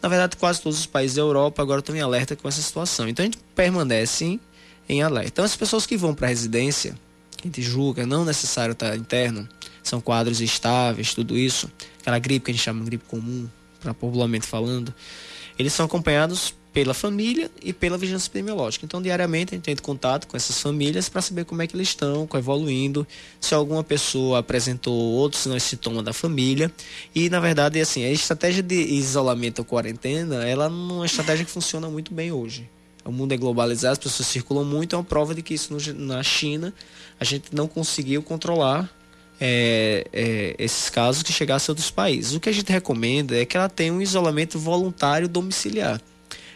Na 0.02 0.08
verdade, 0.08 0.36
quase 0.36 0.60
todos 0.60 0.78
os 0.78 0.86
países 0.86 1.16
da 1.16 1.22
Europa 1.22 1.62
agora 1.62 1.80
estão 1.80 1.96
em 1.96 2.00
alerta 2.00 2.36
com 2.36 2.46
essa 2.46 2.60
situação. 2.60 3.08
Então 3.08 3.22
a 3.22 3.26
gente 3.26 3.38
permanece 3.54 4.38
em 4.88 5.02
alerta. 5.02 5.28
Então 5.28 5.44
as 5.44 5.56
pessoas 5.56 5.86
que 5.86 5.96
vão 5.96 6.14
para 6.14 6.26
a 6.26 6.28
residência, 6.28 6.94
a 7.42 7.46
gente 7.46 7.62
julga 7.62 8.04
não 8.04 8.24
necessário 8.24 8.72
estar 8.72 8.94
interno, 8.94 9.48
são 9.82 10.00
quadros 10.00 10.42
estáveis, 10.42 11.14
tudo 11.14 11.36
isso. 11.36 11.70
Aquela 12.00 12.18
gripe 12.18 12.44
que 12.44 12.50
a 12.50 12.54
gente 12.54 12.62
chama 12.62 12.80
de 12.80 12.86
gripe 12.86 13.04
comum, 13.08 13.48
para 13.80 13.94
popularmente 13.94 14.46
falando, 14.46 14.94
eles 15.58 15.72
são 15.72 15.86
acompanhados 15.86 16.54
pela 16.72 16.94
família 16.94 17.50
e 17.62 17.72
pela 17.72 17.98
vigilância 17.98 18.28
epidemiológica. 18.28 18.84
Então, 18.84 19.02
diariamente, 19.02 19.52
a 19.52 19.56
gente 19.56 19.64
tem 19.64 19.76
contato 19.76 20.28
com 20.28 20.36
essas 20.36 20.60
famílias 20.60 21.08
para 21.08 21.20
saber 21.20 21.44
como 21.44 21.60
é 21.60 21.66
que 21.66 21.74
eles 21.74 21.88
estão, 21.88 22.28
evoluindo, 22.34 23.06
se 23.40 23.54
alguma 23.54 23.82
pessoa 23.82 24.38
apresentou 24.38 24.94
outros 24.94 25.42
sinais 25.42 25.62
sintomas 25.62 26.04
da 26.04 26.12
família. 26.12 26.70
E, 27.14 27.28
na 27.30 27.40
verdade, 27.40 27.80
assim, 27.80 28.04
a 28.04 28.10
estratégia 28.12 28.62
de 28.62 28.76
isolamento 28.76 29.60
ou 29.60 29.64
quarentena, 29.64 30.46
ela 30.46 30.68
não 30.68 30.90
é 30.90 30.98
uma 30.98 31.06
estratégia 31.06 31.44
que 31.44 31.50
funciona 31.50 31.88
muito 31.88 32.14
bem 32.14 32.30
hoje. 32.30 32.68
O 33.04 33.10
mundo 33.10 33.32
é 33.32 33.36
globalizado, 33.36 33.92
as 33.92 33.98
pessoas 33.98 34.28
circulam 34.28 34.64
muito, 34.64 34.94
é 34.94 34.98
uma 34.98 35.04
prova 35.04 35.34
de 35.34 35.42
que 35.42 35.54
isso 35.54 35.72
no, 35.72 36.06
na 36.06 36.22
China 36.22 36.74
a 37.18 37.24
gente 37.24 37.54
não 37.54 37.66
conseguiu 37.66 38.22
controlar 38.22 38.88
é, 39.40 40.06
é, 40.12 40.54
esses 40.58 40.90
casos 40.90 41.22
que 41.22 41.32
chegassem 41.32 41.70
a 41.70 41.72
outros 41.72 41.90
países. 41.90 42.34
O 42.34 42.40
que 42.40 42.48
a 42.48 42.52
gente 42.52 42.70
recomenda 42.70 43.36
é 43.36 43.44
que 43.44 43.56
ela 43.56 43.68
tenha 43.68 43.92
um 43.92 44.00
isolamento 44.00 44.58
voluntário 44.58 45.28
domiciliar. 45.28 46.00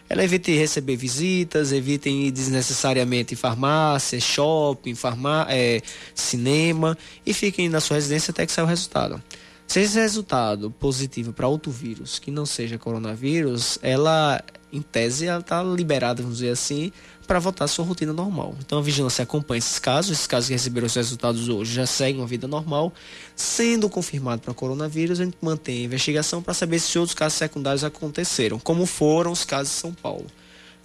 Ela 0.09 0.25
evite 0.25 0.55
receber 0.55 0.97
visitas, 0.97 1.73
evitem 1.73 2.25
ir 2.25 2.31
desnecessariamente 2.31 3.33
em 3.33 3.37
farmácia, 3.37 4.21
shopping, 4.21 4.95
farmá 4.95 5.47
é, 5.49 5.81
cinema 6.15 6.99
e 7.25 7.33
fiquem 7.33 7.69
na 7.69 7.81
sua 7.81 7.95
residência 7.97 8.31
até 8.31 8.45
que 8.45 8.53
saia 8.53 8.67
o 8.67 8.69
resultado. 8.69 9.23
Se 9.67 9.81
esse 9.81 9.99
resultado 9.99 10.71
positivo 10.71 11.33
para 11.33 11.49
outro 11.49 11.73
vírus, 11.73 12.19
que 12.19 12.31
não 12.31 12.45
seja 12.45 12.77
coronavírus, 12.77 13.79
ela, 13.81 14.43
em 14.71 14.83
tese, 14.83 15.27
ela 15.27 15.41
está 15.41 15.63
liberada, 15.63 16.23
vamos 16.23 16.39
dizer 16.39 16.51
assim, 16.51 16.93
para 17.33 17.39
voltar 17.39 17.65
à 17.65 17.69
sua 17.69 17.83
rotina 17.83 18.13
normal. 18.13 18.55
Então 18.61 18.79
a 18.79 18.83
vigilância 18.83 19.23
acompanha 19.23 19.57
esses 19.57 19.79
casos, 19.79 20.11
esses 20.11 20.27
casos 20.27 20.49
que 20.49 20.53
receberam 20.53 20.87
os 20.87 20.95
resultados 20.95 21.49
hoje 21.49 21.73
já 21.73 21.87
seguem 21.87 22.21
uma 22.21 22.27
vida 22.27 22.47
normal. 22.47 22.93
Sendo 23.35 23.89
confirmado 23.89 24.43
para 24.43 24.53
coronavírus, 24.53 25.19
a 25.19 25.25
gente 25.25 25.39
mantém 25.41 25.81
a 25.81 25.85
investigação 25.85 26.43
para 26.43 26.53
saber 26.53 26.79
se 26.79 26.99
outros 26.99 27.15
casos 27.15 27.39
secundários 27.39 27.85
aconteceram, 27.85 28.59
como 28.59 28.85
foram 28.85 29.33
os 29.33 29.47
casos 29.47 29.73
de 29.73 29.81
São 29.81 29.95
Paulo. 29.95 30.27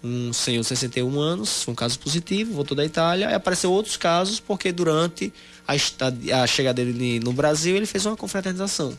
Um 0.01 0.31
senhor 0.31 0.61
de 0.61 0.67
61 0.67 1.19
anos, 1.19 1.63
foi 1.63 1.73
um 1.73 1.75
caso 1.75 1.99
positivo, 1.99 2.53
voltou 2.53 2.77
da 2.77 2.85
Itália, 2.85 3.29
e 3.29 3.33
apareceu 3.33 3.69
outros 3.69 3.97
casos 3.97 4.39
porque 4.39 4.71
durante 4.71 5.33
a, 5.67 5.73
a 6.43 6.47
chegada 6.47 6.81
dele 6.81 7.19
no 7.19 7.33
Brasil 7.33 7.75
ele 7.75 7.85
fez 7.85 8.05
uma 8.05 8.15
confraternização. 8.15 8.97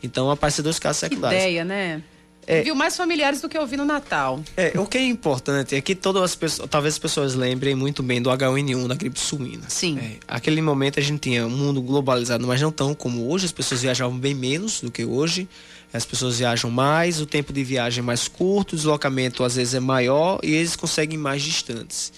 Então 0.00 0.30
apareceram 0.30 0.62
dois 0.62 0.78
casos 0.78 1.00
secundários. 1.00 1.42
Que 1.42 1.48
ideia, 1.48 1.64
né? 1.64 2.04
É, 2.46 2.62
Viu 2.62 2.74
mais 2.74 2.96
familiares 2.96 3.40
do 3.40 3.48
que 3.48 3.56
eu 3.56 3.66
vi 3.66 3.76
no 3.76 3.84
Natal. 3.84 4.42
É, 4.56 4.78
o 4.78 4.86
que 4.86 4.98
é 4.98 5.04
importante 5.04 5.74
é 5.74 5.80
que 5.80 5.94
todas 5.94 6.22
as 6.22 6.34
pessoas, 6.34 6.68
talvez 6.68 6.94
as 6.94 6.98
pessoas 6.98 7.34
lembrem 7.34 7.74
muito 7.74 8.02
bem 8.02 8.20
do 8.20 8.30
H1N1 8.30 8.86
da 8.86 8.94
gripe 8.94 9.18
suína. 9.18 9.64
Sim. 9.68 9.98
É, 9.98 10.16
aquele 10.28 10.60
momento 10.60 10.98
a 10.98 11.02
gente 11.02 11.20
tinha 11.20 11.46
um 11.46 11.50
mundo 11.50 11.80
globalizado, 11.82 12.46
mas 12.46 12.60
não 12.60 12.72
tão 12.72 12.94
como 12.94 13.30
hoje, 13.30 13.46
as 13.46 13.52
pessoas 13.52 13.82
viajavam 13.82 14.16
bem 14.18 14.34
menos 14.34 14.80
do 14.80 14.90
que 14.90 15.04
hoje. 15.04 15.48
As 15.92 16.04
pessoas 16.04 16.38
viajam 16.38 16.70
mais, 16.70 17.20
o 17.20 17.26
tempo 17.26 17.52
de 17.52 17.62
viagem 17.62 18.00
é 18.00 18.02
mais 18.02 18.26
curto, 18.26 18.72
o 18.72 18.76
deslocamento 18.76 19.44
às 19.44 19.54
vezes 19.54 19.74
é 19.74 19.80
maior 19.80 20.40
e 20.42 20.52
eles 20.52 20.74
conseguem 20.74 21.16
mais 21.16 21.40
distantes. 21.40 22.12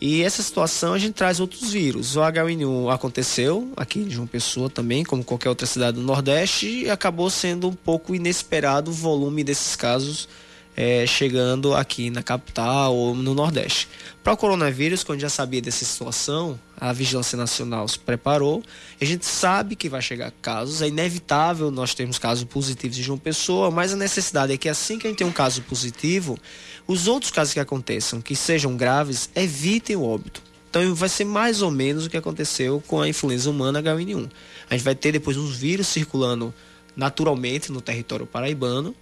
E 0.00 0.22
essa 0.22 0.42
situação 0.42 0.92
a 0.92 0.98
gente 0.98 1.14
traz 1.14 1.40
outros 1.40 1.72
vírus. 1.72 2.16
O 2.16 2.20
H1N1 2.20 2.92
aconteceu 2.92 3.72
aqui 3.76 4.00
em 4.00 4.10
João 4.10 4.26
Pessoa 4.26 4.70
também, 4.70 5.02
como 5.02 5.24
qualquer 5.24 5.48
outra 5.48 5.66
cidade 5.66 5.96
do 5.96 6.02
Nordeste, 6.02 6.84
e 6.84 6.90
acabou 6.90 7.28
sendo 7.28 7.68
um 7.68 7.74
pouco 7.74 8.14
inesperado 8.14 8.90
o 8.90 8.94
volume 8.94 9.42
desses 9.42 9.74
casos 9.74 10.28
é, 10.76 11.04
chegando 11.04 11.74
aqui 11.74 12.08
na 12.10 12.22
capital 12.22 12.94
ou 12.94 13.12
no 13.12 13.34
Nordeste. 13.34 13.88
Para 14.22 14.32
o 14.32 14.36
coronavírus, 14.36 15.02
quando 15.02 15.18
já 15.18 15.28
sabia 15.28 15.60
dessa 15.60 15.84
situação, 15.84 16.56
a 16.80 16.92
Vigilância 16.92 17.36
Nacional 17.36 17.86
se 17.88 17.98
preparou. 17.98 18.62
A 19.00 19.04
gente 19.04 19.26
sabe 19.26 19.74
que 19.74 19.88
vai 19.88 20.00
chegar 20.00 20.32
casos, 20.40 20.80
é 20.80 20.88
inevitável 20.88 21.70
nós 21.70 21.94
termos 21.94 22.18
casos 22.18 22.44
positivos 22.44 22.96
de 22.96 23.02
João 23.02 23.18
Pessoa, 23.18 23.70
mas 23.70 23.92
a 23.92 23.96
necessidade 23.96 24.52
é 24.52 24.56
que 24.56 24.68
assim 24.68 24.98
que 24.98 25.06
a 25.06 25.10
gente 25.10 25.18
tem 25.18 25.26
um 25.26 25.32
caso 25.32 25.62
positivo, 25.62 26.38
os 26.86 27.08
outros 27.08 27.32
casos 27.32 27.52
que 27.52 27.60
aconteçam, 27.60 28.20
que 28.20 28.36
sejam 28.36 28.76
graves, 28.76 29.28
evitem 29.34 29.96
o 29.96 30.04
óbito. 30.04 30.42
Então 30.70 30.94
vai 30.94 31.08
ser 31.08 31.24
mais 31.24 31.62
ou 31.62 31.70
menos 31.70 32.06
o 32.06 32.10
que 32.10 32.16
aconteceu 32.16 32.82
com 32.86 33.00
a 33.00 33.08
influenza 33.08 33.50
humana 33.50 33.82
H1N1. 33.82 34.30
A 34.68 34.74
gente 34.74 34.84
vai 34.84 34.94
ter 34.94 35.12
depois 35.12 35.36
uns 35.36 35.56
vírus 35.56 35.86
circulando 35.88 36.54
naturalmente 36.94 37.72
no 37.72 37.80
território 37.80 38.26
paraibano. 38.26 38.94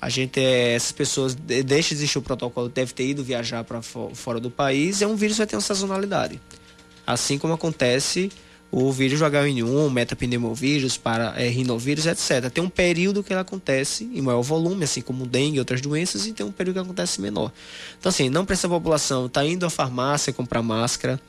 A 0.00 0.08
gente, 0.08 0.40
é, 0.40 0.74
essas 0.74 0.90
pessoas, 0.90 1.32
desde 1.32 1.88
que 1.88 1.94
existe 1.94 2.18
o 2.18 2.22
protocolo, 2.22 2.68
deve 2.68 2.92
ter 2.92 3.06
ido 3.06 3.22
viajar 3.22 3.62
para 3.62 3.80
fora 3.80 4.40
do 4.40 4.50
país. 4.50 5.00
É 5.00 5.06
um 5.06 5.14
vírus 5.14 5.36
que 5.36 5.38
vai 5.38 5.46
ter 5.46 5.54
uma 5.54 5.62
sazonalidade. 5.62 6.40
Assim 7.06 7.38
como 7.38 7.54
acontece 7.54 8.30
o 8.72 8.90
vírus 8.90 9.18
do 9.18 9.26
H1N1, 9.26 9.90
metapneumovírus, 9.90 10.96
para 10.96 11.34
é, 11.36 11.46
rinovírus, 11.46 12.06
etc. 12.06 12.50
Tem 12.50 12.64
um 12.64 12.70
período 12.70 13.22
que 13.22 13.30
ele 13.30 13.40
acontece 13.40 14.10
em 14.14 14.22
maior 14.22 14.40
volume, 14.40 14.84
assim 14.84 15.02
como 15.02 15.24
o 15.24 15.26
dengue 15.26 15.56
e 15.56 15.58
outras 15.58 15.82
doenças, 15.82 16.26
e 16.26 16.32
tem 16.32 16.44
um 16.44 16.50
período 16.50 16.76
que 16.76 16.80
acontece 16.80 17.20
menor. 17.20 17.52
Então, 18.00 18.08
assim, 18.08 18.30
não 18.30 18.46
precisa 18.46 18.68
a 18.68 18.70
população 18.70 19.26
estar 19.26 19.42
tá 19.42 19.46
indo 19.46 19.66
à 19.66 19.70
farmácia 19.70 20.32
comprar 20.32 20.62
máscara. 20.62 21.20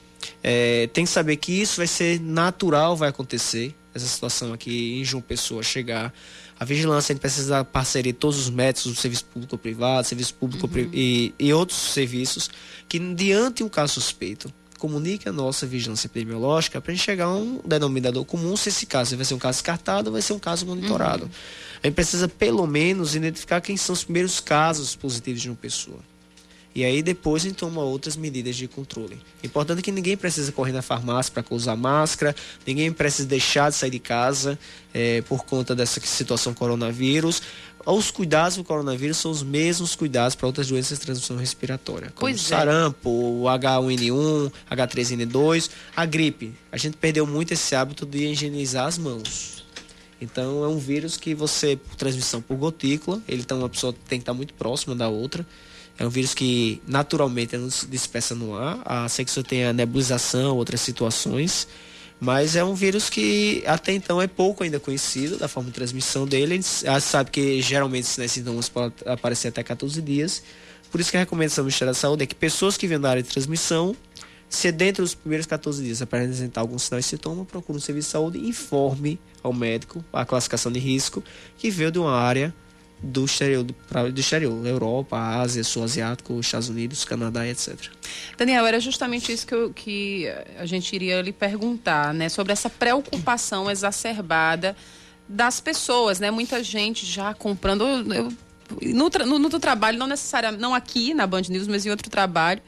É, 0.42 0.88
tem 0.94 1.04
que 1.04 1.12
saber 1.12 1.36
que 1.36 1.52
isso 1.52 1.78
vai 1.78 1.88
ser 1.88 2.18
natural, 2.22 2.96
vai 2.96 3.10
acontecer. 3.10 3.76
Essa 3.94 4.08
situação 4.08 4.54
aqui 4.54 5.02
em 5.02 5.04
João 5.04 5.22
Pessoa 5.22 5.62
chegar. 5.62 6.14
A 6.58 6.64
vigilância, 6.64 7.12
a 7.12 7.14
gente 7.14 7.22
precisa 7.22 7.50
da 7.50 7.64
parceria 7.66 8.14
de 8.14 8.18
todos 8.18 8.40
os 8.40 8.50
médicos 8.50 8.92
do 8.92 8.98
serviço 8.98 9.26
público 9.26 9.58
privado, 9.58 10.08
serviço 10.08 10.34
público 10.36 10.66
uhum. 10.66 10.90
e, 10.94 11.34
e 11.38 11.54
outros 11.54 11.78
serviços, 11.78 12.50
que 12.88 12.98
diante 12.98 13.64
um 13.64 13.70
caso 13.70 13.96
suspeito, 13.96 14.52
comunique 14.84 15.30
a 15.30 15.32
nossa 15.32 15.66
vigilância 15.66 16.08
epidemiológica 16.08 16.82
para 16.82 16.92
a 16.92 16.96
gente 16.96 17.06
chegar 17.06 17.28
a 17.28 17.34
um 17.34 17.62
denominador 17.64 18.26
comum 18.26 18.58
se 18.58 18.68
esse 18.68 18.86
caso 18.86 19.16
vai 19.16 19.24
ser 19.24 19.34
um 19.34 19.40
caso 19.40 19.60
descartado 19.60 20.10
ou 20.10 20.12
vai 20.12 20.22
ser 20.22 20.34
um 20.34 20.40
caso 20.40 20.66
monitorado. 20.66 21.24
Uhum. 21.24 21.30
A 21.82 21.88
gente 21.88 21.96
precisa, 21.96 22.28
pelo 22.28 22.68
menos, 22.68 23.16
identificar 23.16 23.62
quem 23.62 23.78
são 23.78 23.94
os 23.94 24.04
primeiros 24.04 24.42
casos 24.42 24.94
positivos 24.94 25.42
de 25.42 25.50
uma 25.50 25.56
pessoa. 25.56 26.00
E 26.76 26.84
aí 26.84 27.02
depois 27.02 27.46
a 27.46 27.48
gente 27.48 27.58
toma 27.58 27.82
outras 27.82 28.18
medidas 28.18 28.58
de 28.58 28.68
controle. 28.68 29.22
Importante 29.42 29.82
que 29.82 29.92
ninguém 29.92 30.18
precisa 30.18 30.52
correr 30.52 30.74
na 30.74 30.82
farmácia 30.82 31.32
para 31.32 31.46
usar 31.52 31.78
máscara, 31.78 32.36
ninguém 32.68 32.92
precisa 32.92 33.26
deixar 33.26 33.70
de 33.70 33.78
sair 33.78 33.92
de 33.92 34.00
casa 34.00 34.60
é, 34.94 35.22
por 35.22 35.46
conta 35.46 35.74
dessa 35.74 36.02
situação 36.02 36.54
coronavírus 36.54 37.42
os 37.86 38.12
cuidados 38.12 38.58
do 38.58 38.64
coronavírus 38.64 39.18
são 39.18 39.32
os 39.32 39.44
mesmos 39.44 39.96
cuidados 39.96 40.36
para 40.36 40.48
outras 40.48 40.68
doenças 40.68 40.98
de 40.98 41.06
transmissão 41.06 41.38
respiratória, 41.38 42.08
como 42.08 42.20
pois 42.20 42.38
é. 42.38 42.44
sarampo, 42.44 43.10
o 43.10 43.44
H1N1, 43.44 44.52
H3N2, 44.72 45.70
a 45.96 46.06
gripe. 46.06 46.54
A 46.72 46.78
gente 46.78 46.98
perdeu 46.98 47.28
muito 47.28 47.52
esse 47.52 47.76
hábito 47.76 48.06
de 48.06 48.28
higienizar 48.28 48.88
as 48.88 48.98
mãos. 48.98 49.64
Então 50.22 50.64
é 50.64 50.68
um 50.68 50.78
vírus 50.78 51.18
que 51.18 51.36
você, 51.36 51.76
por 51.76 51.96
transmissão 51.96 52.42
por 52.42 52.56
gotícula, 52.56 53.22
ele 53.28 53.44
tá 53.44 53.56
uma 53.56 53.68
pessoa 53.68 53.94
tem 54.08 54.20
que 54.20 54.24
estar 54.24 54.34
muito 54.34 54.54
próxima 54.54 54.96
da 54.96 55.10
outra. 55.10 55.46
É 55.98 56.06
um 56.06 56.10
vírus 56.10 56.34
que 56.34 56.82
naturalmente 56.88 57.58
não 57.58 57.70
se 57.70 57.86
dispersa 57.86 58.34
no 58.34 58.56
ar, 58.56 58.82
a 58.86 59.08
ser 59.10 59.26
que 59.26 59.32
você 59.32 59.44
tenha 59.44 59.74
nebulização, 59.74 60.56
outras 60.56 60.82
situações. 60.82 61.68
Mas 62.24 62.56
é 62.56 62.64
um 62.64 62.74
vírus 62.74 63.10
que 63.10 63.62
até 63.68 63.92
então 63.92 64.22
é 64.22 64.28
pouco 64.28 64.64
ainda 64.64 64.80
conhecido 64.80 65.36
da 65.36 65.50
forma 65.50 65.70
de 65.70 65.76
transmissão 65.76 66.26
dele. 66.26 66.54
A 66.54 66.56
gente 66.56 67.02
sabe 67.02 67.30
que 67.30 67.62
geralmente 67.62 68.06
esses 68.06 68.32
sintomas 68.32 68.70
podem 68.70 68.94
aparecer 69.06 69.50
até 69.50 69.62
14 69.62 70.02
dias. 70.02 70.42
Por 70.90 71.02
isso 71.02 71.12
que 71.12 71.18
a 71.18 71.20
recomendação 71.20 71.64
do 71.64 71.66
Ministério 71.66 71.94
da 71.94 72.00
Saúde 72.00 72.24
é 72.24 72.26
que 72.26 72.34
pessoas 72.34 72.78
que 72.78 72.88
vêm 72.88 72.98
da 72.98 73.10
área 73.10 73.22
de 73.22 73.28
transmissão, 73.28 73.94
se 74.48 74.72
dentro 74.72 75.04
dos 75.04 75.14
primeiros 75.14 75.46
14 75.46 75.84
dias 75.84 76.02
apresentar 76.02 76.62
algum 76.62 76.80
sinal 76.80 77.02
e 77.02 77.04
sintoma, 77.04 77.44
procure 77.44 77.78
um 77.78 77.82
serviço 77.82 78.08
de 78.08 78.12
saúde 78.14 78.38
e 78.38 78.48
informe 78.48 79.20
ao 79.42 79.52
médico 79.52 80.02
a 80.14 80.24
classificação 80.24 80.72
de 80.72 80.80
risco 80.80 81.22
que 81.58 81.70
veio 81.70 81.92
de 81.92 82.00
uma 82.00 82.14
área 82.14 82.56
do 83.04 83.26
exterior, 83.26 83.64
do, 83.64 83.76
do 84.12 84.20
exterior, 84.20 84.66
Europa, 84.66 85.18
Ásia, 85.18 85.64
Sul 85.64 85.84
Asiático, 85.84 86.40
Estados 86.40 86.70
Unidos, 86.70 87.04
Canadá, 87.04 87.46
etc. 87.46 87.78
Daniel, 88.38 88.66
era 88.66 88.80
justamente 88.80 89.32
isso 89.32 89.46
que, 89.46 89.54
eu, 89.54 89.74
que 89.74 90.28
a 90.58 90.66
gente 90.66 90.96
iria 90.96 91.22
lhe 91.22 91.34
perguntar, 91.34 92.14
né, 92.14 92.30
sobre 92.30 92.54
essa 92.54 92.70
preocupação 92.70 93.70
exacerbada 93.70 94.76
das 95.28 95.60
pessoas, 95.60 96.20
né? 96.20 96.32
Muita 96.32 96.64
gente 96.64 97.06
já 97.06 97.34
comprando. 97.34 97.84
Eu, 97.84 98.32
no, 98.82 99.10
no, 99.26 99.40
no, 99.40 99.60
trabalho, 99.60 99.98
não 99.98 100.08
necessariamente, 100.08 100.62
não 100.62 100.74
aqui 100.74 101.14
na 101.14 101.28
Band 101.28 101.44
News, 101.50 101.68
mas 101.68 101.86
em 101.86 101.90
outro 101.90 102.10
trabalho, 102.10 102.62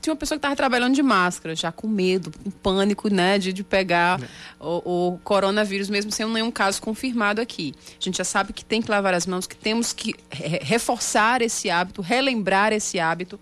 tinha 0.00 0.12
uma 0.12 0.18
pessoa 0.18 0.36
que 0.36 0.40
estava 0.40 0.56
trabalhando 0.56 0.94
de 0.94 1.02
máscara, 1.02 1.54
já 1.54 1.70
com 1.70 1.86
medo, 1.86 2.32
com 2.42 2.50
pânico, 2.50 3.08
né, 3.08 3.38
de, 3.38 3.52
de 3.52 3.62
pegar 3.62 4.20
o, 4.58 5.12
o, 5.12 5.18
coronavírus, 5.18 5.90
mesmo 5.90 6.10
sem 6.10 6.26
nenhum 6.26 6.50
caso 6.50 6.80
confirmado 6.80 7.40
aqui. 7.40 7.74
A 8.00 8.02
gente 8.04 8.18
já 8.18 8.24
sabe 8.24 8.52
que 8.52 8.64
tem 8.64 8.80
que 8.80 8.90
lavar 8.90 9.14
as 9.14 9.26
mãos, 9.26 9.46
que 9.46 9.56
temos 9.56 9.92
que 9.92 10.14
re 10.30 10.60
reforçar 10.62 11.42
esse 11.42 11.68
hábito, 11.68 12.00
relembrar 12.00 12.72
esse 12.72 12.98
hábito, 12.98 13.38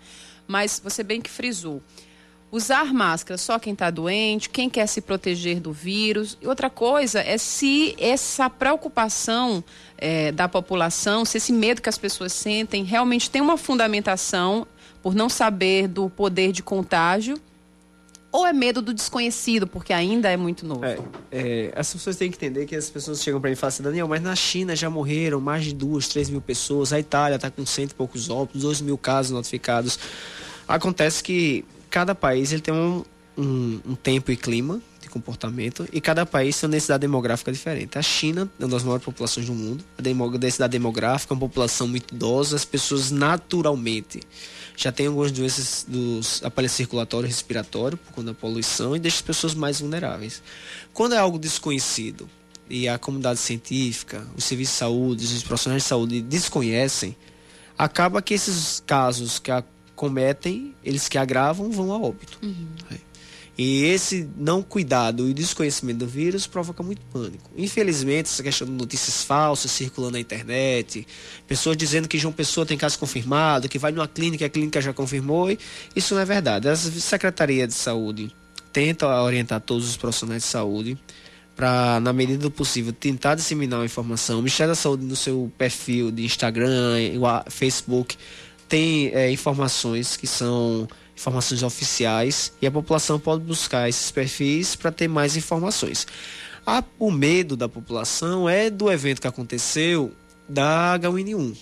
mas 0.47 0.81
você 0.83 1.03
bem 1.03 1.21
que 1.21 1.29
frisou. 1.29 1.81
Usar 2.51 2.91
máscara 2.91 3.37
só 3.37 3.59
quem 3.59 3.73
está 3.73 3.91
doente, 3.91 4.49
quem 4.49 4.67
quer 4.69 4.87
se 4.87 5.01
proteger 5.01 5.59
do 5.59 5.71
vírus. 5.71 6.35
E 6.41 6.47
outra 6.47 6.67
coisa 6.67 7.21
é 7.21 7.37
se 7.37 7.95
essa 7.99 8.49
preocupação 8.49 9.63
é, 9.95 10.31
da 10.31 10.49
população, 10.49 11.23
se 11.25 11.37
esse 11.37 11.53
medo 11.53 11.79
que 11.79 11.89
as 11.89 11.97
pessoas 11.97 12.33
sentem 12.33 12.83
realmente 12.83 13.29
tem 13.29 13.39
uma 13.39 13.55
fundamentação 13.55 14.65
por 15.01 15.15
não 15.15 15.29
saber 15.29 15.87
do 15.87 16.09
poder 16.09 16.51
de 16.51 16.61
contágio? 16.63 17.39
Ou 18.31 18.45
é 18.45 18.53
medo 18.53 18.79
do 18.79 18.93
desconhecido, 18.93 19.65
porque 19.65 19.91
ainda 19.91 20.29
é 20.29 20.37
muito 20.37 20.63
novo? 20.63 20.85
É, 20.85 20.99
é, 21.31 21.73
as 21.75 21.91
pessoas 21.91 22.15
têm 22.15 22.29
que 22.29 22.37
entender 22.37 22.67
que 22.67 22.75
as 22.75 22.87
pessoas 22.87 23.23
chegam 23.23 23.41
para 23.41 23.49
mim 23.49 23.53
e 23.53 23.55
falam 23.55 23.69
assim, 23.69 23.81
Daniel, 23.81 24.07
mas 24.07 24.21
na 24.21 24.35
China 24.35 24.75
já 24.75 24.87
morreram 24.87 25.41
mais 25.41 25.65
de 25.65 25.73
duas, 25.73 26.07
três 26.07 26.29
mil 26.29 26.39
pessoas, 26.39 26.93
a 26.93 26.99
Itália 26.99 27.37
está 27.37 27.49
com 27.49 27.65
cento 27.65 27.91
e 27.91 27.95
poucos 27.95 28.29
óbitos, 28.29 28.61
dois 28.61 28.81
mil 28.81 28.99
casos 28.99 29.31
notificados. 29.31 29.97
Acontece 30.67 31.23
que 31.23 31.65
cada 31.89 32.13
país 32.13 32.51
ele 32.51 32.61
tem 32.61 32.71
um, 32.71 33.03
um, 33.35 33.79
um 33.83 33.95
tempo 33.95 34.31
e 34.31 34.37
clima 34.37 34.79
de 35.01 35.09
comportamento 35.09 35.87
e 35.91 35.99
cada 35.99 36.23
país 36.23 36.59
tem 36.59 36.67
uma 36.67 36.73
densidade 36.73 37.01
demográfica 37.01 37.51
diferente. 37.51 37.97
A 37.97 38.01
China 38.03 38.47
é 38.59 38.63
uma 38.63 38.69
das 38.69 38.83
maiores 38.83 39.03
populações 39.03 39.47
do 39.47 39.53
mundo, 39.55 39.83
a 39.97 40.37
densidade 40.37 40.71
demográfica, 40.71 41.33
uma 41.33 41.39
população 41.39 41.87
muito 41.87 42.13
idosa, 42.13 42.55
as 42.55 42.63
pessoas 42.63 43.09
naturalmente 43.09 44.19
já 44.79 44.93
tem 44.93 45.07
algumas 45.07 45.29
doenças 45.29 45.85
dos 45.85 46.41
aparelhos 46.41 46.71
circulatório 46.71 47.27
e 47.27 47.29
respiratório 47.29 47.97
por 47.97 48.13
conta 48.13 48.27
da 48.27 48.33
poluição 48.33 48.95
e 48.95 48.99
deixa 48.99 49.17
as 49.17 49.21
pessoas 49.21 49.53
mais 49.53 49.81
vulneráveis. 49.81 50.41
Quando 50.93 51.15
é 51.15 51.17
algo 51.17 51.37
desconhecido 51.37 52.29
e 52.69 52.87
a 52.87 52.97
comunidade 52.97 53.39
científica, 53.39 54.25
os 54.37 54.45
serviços 54.45 54.75
de 54.75 54.79
saúde, 54.79 55.25
os 55.25 55.43
profissionais 55.43 55.83
de 55.83 55.89
saúde 55.89 56.21
desconhecem, 56.21 57.13
acaba 57.77 58.21
que 58.21 58.33
esses 58.33 58.81
casos 58.87 59.37
que 59.37 59.51
acometem, 59.51 60.73
eles 60.81 61.09
que 61.09 61.17
agravam, 61.17 61.69
vão 61.69 61.91
a 61.91 61.97
óbito. 61.97 62.39
Uhum. 62.41 62.67
É. 62.89 63.08
E 63.61 63.83
esse 63.83 64.25
não 64.37 64.63
cuidado 64.63 65.27
e 65.27 65.33
desconhecimento 65.33 65.97
do 65.97 66.07
vírus 66.07 66.47
provoca 66.47 66.81
muito 66.81 67.01
pânico. 67.07 67.51
Infelizmente, 67.57 68.27
essa 68.27 68.41
questão 68.41 68.65
de 68.65 68.71
notícias 68.71 69.25
falsas 69.25 69.69
circulando 69.69 70.13
na 70.13 70.19
internet, 70.21 71.05
pessoas 71.45 71.75
dizendo 71.75 72.07
que 72.07 72.17
João 72.17 72.31
Pessoa 72.31 72.65
tem 72.65 72.77
caso 72.77 72.97
confirmado, 72.97 73.67
que 73.67 73.77
vai 73.77 73.91
numa 73.91 74.07
clínica 74.07 74.45
e 74.45 74.47
a 74.47 74.49
clínica 74.49 74.79
já 74.79 74.93
confirmou, 74.93 75.49
isso 75.93 76.15
não 76.15 76.21
é 76.21 76.25
verdade. 76.25 76.69
A 76.69 76.75
Secretaria 76.77 77.67
de 77.67 77.73
Saúde 77.73 78.33
tenta 78.71 79.05
orientar 79.21 79.59
todos 79.59 79.89
os 79.89 79.97
profissionais 79.97 80.43
de 80.43 80.47
saúde 80.47 80.97
para, 81.53 81.99
na 81.99 82.13
medida 82.13 82.39
do 82.39 82.49
possível, 82.49 82.93
tentar 82.93 83.35
disseminar 83.35 83.81
a 83.81 83.85
informação. 83.85 84.39
O 84.39 84.41
Ministério 84.41 84.71
da 84.71 84.75
Saúde, 84.75 85.03
no 85.03 85.17
seu 85.17 85.51
perfil 85.57 86.11
de 86.11 86.23
Instagram, 86.23 86.95
Facebook, 87.49 88.15
tem 88.69 89.07
é, 89.07 89.29
informações 89.29 90.15
que 90.15 90.27
são 90.27 90.87
informações 91.19 91.61
oficiais 91.63 92.53
e 92.61 92.67
a 92.67 92.71
população 92.71 93.19
pode 93.19 93.43
buscar 93.43 93.89
esses 93.89 94.09
perfis 94.09 94.75
para 94.75 94.89
ter 94.89 95.09
mais 95.09 95.35
informações. 95.35 96.07
A, 96.65 96.81
o 96.97 97.11
medo 97.11 97.57
da 97.57 97.67
população 97.67 98.47
é 98.47 98.69
do 98.69 98.89
evento 98.89 99.19
que 99.19 99.27
aconteceu 99.27 100.13
da 100.47 100.97
H1N1. 100.97 101.57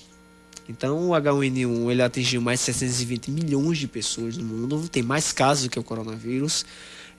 Então, 0.70 1.10
o 1.10 1.12
H1N1 1.12 1.90
ele 1.90 2.02
atingiu 2.04 2.42
mais 2.42 2.60
de 2.60 2.66
720 2.66 3.32
milhões 3.32 3.80
de 3.80 3.88
pessoas 3.88 4.38
no 4.38 4.44
mundo, 4.44 4.88
tem 4.90 5.02
mais 5.02 5.32
casos 5.32 5.64
do 5.64 5.70
que 5.70 5.80
o 5.80 5.84
coronavírus. 5.84 6.66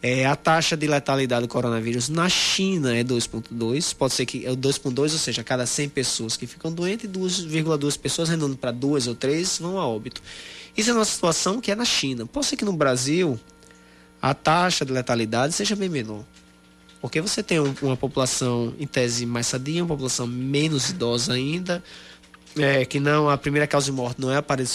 É, 0.01 0.24
a 0.27 0.37
taxa 0.37 0.77
de 0.77 0.87
letalidade 0.87 1.42
do 1.42 1.48
coronavírus 1.48 2.09
na 2.09 2.29
China 2.29 2.96
é 2.96 3.03
2,2. 3.03 3.96
Pode 3.96 4.14
ser 4.14 4.27
que 4.27 4.46
é 4.46 4.51
2,2, 4.51 4.98
ou 5.01 5.09
seja, 5.09 5.40
a 5.40 5.44
cada 5.44 5.66
100 5.66 5.88
pessoas 5.88 6.37
que 6.37 6.46
ficam 6.46 6.70
doentes, 6.70 7.11
2,2 7.11 7.98
pessoas, 7.98 8.29
rendendo 8.29 8.57
para 8.57 8.70
2 8.70 9.09
ou 9.09 9.16
3, 9.16 9.59
vão 9.59 9.77
a 9.77 9.88
óbito. 9.88 10.22
Isso 10.79 10.93
é 10.93 10.95
uma 10.95 11.05
situação 11.05 11.61
que 11.61 11.73
é 11.73 11.75
na 11.75 11.85
China. 11.85 12.25
Pode 12.25 12.47
ser 12.47 12.57
que 12.57 12.64
no 12.64 12.73
Brasil 12.73 13.38
a 14.23 14.33
taxa 14.33 14.85
de 14.85 14.93
letalidade 14.93 15.53
seja 15.53 15.75
bem 15.75 15.88
menor. 15.88 16.25
Porque 17.01 17.21
você 17.21 17.43
tem 17.43 17.59
um, 17.59 17.75
uma 17.83 17.97
população, 17.97 18.73
em 18.79 18.87
tese, 18.87 19.27
mais 19.27 19.49
sadia, 19.49 19.83
uma 19.83 19.88
população 19.88 20.25
menos 20.25 20.91
idosa 20.91 21.33
ainda, 21.33 21.83
é, 22.57 22.85
que 22.85 23.01
não 23.01 23.29
a 23.29 23.37
primeira 23.37 23.67
causa 23.67 23.87
de 23.87 23.93
morte 23.93 24.21
não 24.21 24.31
é 24.31 24.37
aparelho 24.37 24.69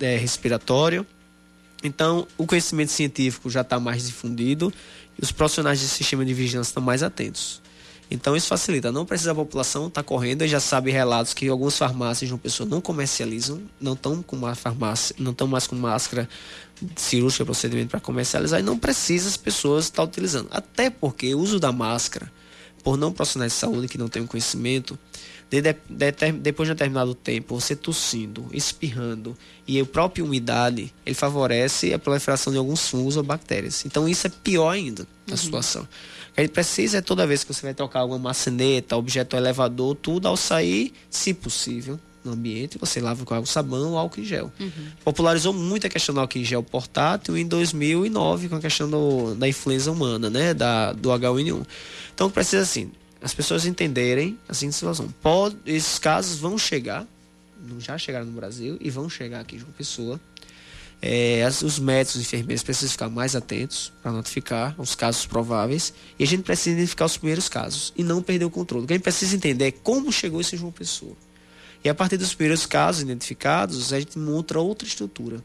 é, 0.00 0.16
respiratório. 0.16 1.06
Então, 1.84 2.26
o 2.38 2.46
conhecimento 2.46 2.92
científico 2.92 3.50
já 3.50 3.60
está 3.60 3.78
mais 3.78 4.06
difundido 4.06 4.72
e 5.18 5.22
os 5.22 5.30
profissionais 5.30 5.78
de 5.78 5.88
sistema 5.88 6.24
de 6.24 6.32
vigilância 6.32 6.70
estão 6.70 6.82
mais 6.82 7.02
atentos. 7.02 7.59
Então, 8.10 8.36
isso 8.36 8.48
facilita. 8.48 8.90
Não 8.90 9.06
precisa 9.06 9.32
a 9.32 9.34
população 9.34 9.86
estar 9.86 10.02
tá 10.02 10.06
correndo. 10.06 10.42
e 10.42 10.48
já 10.48 10.58
sabe 10.58 10.90
relatos 10.90 11.32
que 11.32 11.48
algumas 11.48 11.78
farmácias 11.78 12.28
de 12.28 12.34
uma 12.34 12.40
pessoa 12.40 12.68
não 12.68 12.80
comercializam, 12.80 13.62
não 13.80 13.92
estão 13.92 14.22
com 14.22 14.36
uma 14.36 14.54
farmácia, 14.54 15.14
não 15.18 15.30
estão 15.30 15.46
mais 15.46 15.66
com 15.66 15.76
máscara 15.76 16.28
cirúrgica, 16.96 17.44
procedimento 17.44 17.90
para 17.90 18.00
comercializar, 18.00 18.58
e 18.60 18.62
não 18.62 18.78
precisa 18.78 19.28
as 19.28 19.36
pessoas 19.36 19.84
estar 19.84 20.02
tá 20.02 20.08
utilizando. 20.08 20.48
Até 20.50 20.90
porque 20.90 21.34
o 21.34 21.38
uso 21.38 21.60
da 21.60 21.70
máscara, 21.70 22.30
por 22.82 22.96
não 22.96 23.12
profissionais 23.12 23.52
de 23.52 23.58
saúde 23.58 23.86
que 23.86 23.98
não 23.98 24.08
têm 24.08 24.26
conhecimento, 24.26 24.98
de, 25.50 25.60
de, 25.60 25.74
de, 25.88 26.32
depois 26.32 26.68
de 26.68 26.72
um 26.72 26.76
determinado 26.76 27.12
tempo, 27.12 27.60
você 27.60 27.74
tossindo, 27.74 28.46
espirrando 28.52 29.36
e 29.66 29.80
a 29.80 29.84
própria 29.84 30.24
umidade, 30.24 30.94
ele 31.04 31.14
favorece 31.14 31.92
a 31.92 31.98
proliferação 31.98 32.52
de 32.52 32.58
alguns 32.58 32.88
fungos 32.88 33.16
ou 33.16 33.22
bactérias. 33.24 33.84
Então 33.84 34.08
isso 34.08 34.28
é 34.28 34.30
pior 34.30 34.70
ainda 34.70 35.06
a 35.26 35.32
uhum. 35.32 35.36
situação. 35.36 35.88
A 36.40 36.42
gente 36.42 36.52
precisa 36.52 36.98
é 36.98 37.00
toda 37.02 37.26
vez 37.26 37.44
que 37.44 37.52
você 37.52 37.60
vai 37.60 37.74
trocar 37.74 38.00
alguma 38.00 38.18
maçaneta, 38.18 38.96
objeto 38.96 39.36
elevador, 39.36 39.94
tudo 39.94 40.26
ao 40.26 40.38
sair, 40.38 40.90
se 41.10 41.34
possível, 41.34 42.00
no 42.24 42.32
ambiente, 42.32 42.78
você 42.78 42.98
lava 42.98 43.26
com 43.26 43.34
água, 43.34 43.44
sabão 43.44 43.90
ou 43.90 43.98
álcool 43.98 44.20
em 44.20 44.24
gel. 44.24 44.50
Uhum. 44.58 44.70
Popularizou 45.04 45.52
muito 45.52 45.86
a 45.86 45.90
questão 45.90 46.14
do 46.14 46.20
álcool 46.22 46.38
em 46.38 46.44
gel 46.44 46.62
portátil 46.62 47.36
em 47.36 47.46
2009 47.46 48.48
com 48.48 48.56
a 48.56 48.60
questão 48.60 48.88
do, 48.88 49.34
da 49.34 49.46
influenza 49.46 49.92
humana, 49.92 50.30
né, 50.30 50.54
da, 50.54 50.94
do 50.94 51.10
H1N1. 51.10 51.66
Então 52.14 52.30
precisa 52.30 52.62
assim, 52.62 52.90
as 53.20 53.34
pessoas 53.34 53.66
entenderem 53.66 54.38
assim 54.48 54.72
situação. 54.72 55.12
Pode, 55.20 55.56
esses 55.66 55.98
casos 55.98 56.38
vão 56.38 56.56
chegar, 56.56 57.06
já 57.78 57.98
chegaram 57.98 58.24
no 58.24 58.32
Brasil 58.32 58.78
e 58.80 58.88
vão 58.88 59.10
chegar 59.10 59.40
aqui 59.40 59.56
em 59.56 59.58
João 59.58 59.72
Pessoa. 59.72 60.18
É, 61.02 61.48
os 61.64 61.78
médicos 61.78 62.16
e 62.16 62.20
enfermeiros 62.20 62.62
precisam 62.62 62.90
ficar 62.90 63.08
mais 63.08 63.34
atentos 63.34 63.90
para 64.02 64.12
notificar 64.12 64.74
os 64.78 64.94
casos 64.94 65.24
prováveis 65.24 65.94
e 66.18 66.24
a 66.24 66.26
gente 66.26 66.42
precisa 66.42 66.76
identificar 66.76 67.06
os 67.06 67.16
primeiros 67.16 67.48
casos 67.48 67.90
e 67.96 68.02
não 68.02 68.22
perder 68.22 68.44
o 68.44 68.50
controle. 68.50 68.84
O 68.84 68.86
que 68.86 68.92
a 68.92 68.96
gente 68.96 69.02
precisa 69.02 69.34
entender 69.34 69.68
é 69.68 69.70
como 69.70 70.12
chegou 70.12 70.42
esse 70.42 70.58
João 70.58 70.70
Pessoa. 70.70 71.16
E 71.82 71.88
a 71.88 71.94
partir 71.94 72.18
dos 72.18 72.34
primeiros 72.34 72.66
casos 72.66 73.00
identificados, 73.00 73.92
a 73.94 73.98
gente 73.98 74.18
monta 74.18 74.58
outra 74.58 74.86
estrutura. 74.86 75.42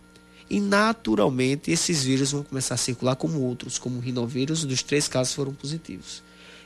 E 0.50 0.60
naturalmente 0.60 1.72
esses 1.72 2.04
vírus 2.04 2.34
vão 2.34 2.44
começar 2.44 2.76
a 2.76 2.78
circular 2.78 3.16
como 3.16 3.40
outros, 3.40 3.80
como 3.80 3.98
o 3.98 4.02
rinovírus, 4.02 4.66
dos 4.66 4.84
três 4.84 5.08
casos 5.08 5.34
foram 5.34 5.54
positivos. 5.54 6.22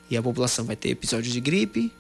E 0.09 0.17
a 0.17 0.23
população 0.23 0.65
vai 0.65 0.75
ter 0.75 0.89
episódios 0.89 1.31
de 1.31 1.39
gripe, 1.39 1.91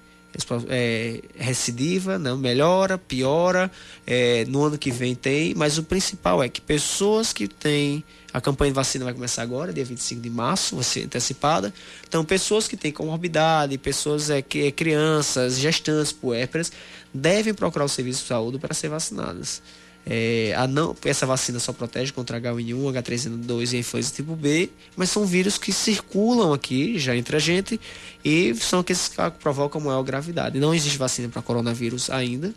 é, 0.69 1.21
recidiva, 1.37 2.17
não 2.19 2.37
melhora, 2.37 2.97
piora. 2.97 3.71
É, 4.05 4.45
no 4.45 4.63
ano 4.63 4.77
que 4.77 4.91
vem 4.91 5.15
tem, 5.15 5.53
mas 5.55 5.77
o 5.77 5.83
principal 5.83 6.41
é 6.41 6.49
que 6.49 6.61
pessoas 6.61 7.33
que 7.33 7.47
têm. 7.47 8.03
A 8.31 8.39
campanha 8.39 8.71
de 8.71 8.75
vacina 8.75 9.05
vai 9.05 9.13
começar 9.13 9.41
agora, 9.41 9.73
dia 9.73 9.83
25 9.83 10.21
de 10.21 10.29
março, 10.29 10.75
vai 10.75 10.83
ser 10.83 11.05
antecipada. 11.05 11.73
Então, 12.07 12.23
pessoas 12.23 12.67
que 12.67 12.77
têm 12.77 12.91
comorbidade, 12.91 13.75
pessoas 13.79 14.29
é, 14.29 14.39
que, 14.39 14.71
crianças, 14.71 15.57
gestantes, 15.57 16.11
puérperas, 16.11 16.71
devem 17.11 17.55
procurar 17.55 17.85
o 17.85 17.89
serviço 17.89 18.21
de 18.21 18.27
saúde 18.27 18.59
para 18.59 18.73
ser 18.75 18.89
vacinadas. 18.89 19.63
É, 20.11 20.55
a 20.57 20.65
não, 20.65 20.95
essa 21.05 21.23
vacina 21.27 21.59
só 21.59 21.71
protege 21.71 22.11
contra 22.11 22.41
H1N1, 22.41 22.99
H3N2 22.99 23.73
e 23.73 23.77
influenza 23.77 24.11
tipo 24.11 24.35
B, 24.35 24.71
mas 24.97 25.11
são 25.11 25.23
vírus 25.23 25.59
que 25.59 25.71
circulam 25.71 26.51
aqui 26.51 26.97
já 26.97 27.15
entre 27.15 27.35
a 27.35 27.39
gente 27.39 27.79
e 28.25 28.55
são 28.55 28.79
aqueles 28.79 29.07
que 29.07 29.15
provocam 29.39 29.79
maior 29.79 30.01
gravidade. 30.01 30.59
Não 30.59 30.73
existe 30.73 30.97
vacina 30.97 31.29
para 31.29 31.43
coronavírus 31.43 32.09
ainda. 32.09 32.51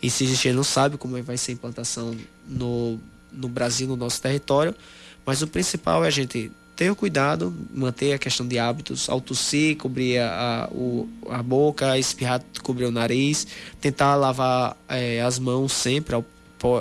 E 0.00 0.08
se 0.08 0.22
existir, 0.22 0.54
não 0.54 0.62
sabe 0.62 0.96
como 0.96 1.20
vai 1.20 1.36
ser 1.36 1.50
a 1.50 1.54
implantação 1.54 2.16
no, 2.46 3.00
no 3.32 3.48
Brasil, 3.48 3.88
no 3.88 3.96
nosso 3.96 4.22
território. 4.22 4.72
Mas 5.26 5.42
o 5.42 5.48
principal 5.48 6.04
é 6.04 6.06
a 6.06 6.10
gente 6.10 6.52
ter 6.76 6.92
o 6.92 6.94
cuidado, 6.94 7.52
manter 7.74 8.12
a 8.12 8.18
questão 8.18 8.46
de 8.46 8.56
hábitos, 8.56 9.08
ao 9.10 9.20
tossir, 9.20 9.76
cobrir 9.76 10.18
a, 10.18 10.66
a, 10.66 10.68
o, 10.68 11.08
a 11.28 11.42
boca, 11.42 11.98
espirrar, 11.98 12.40
cobrir 12.62 12.84
o 12.84 12.92
nariz, 12.92 13.48
tentar 13.80 14.14
lavar 14.14 14.76
é, 14.88 15.20
as 15.20 15.40
mãos 15.40 15.72
sempre 15.72 16.14
ao 16.14 16.24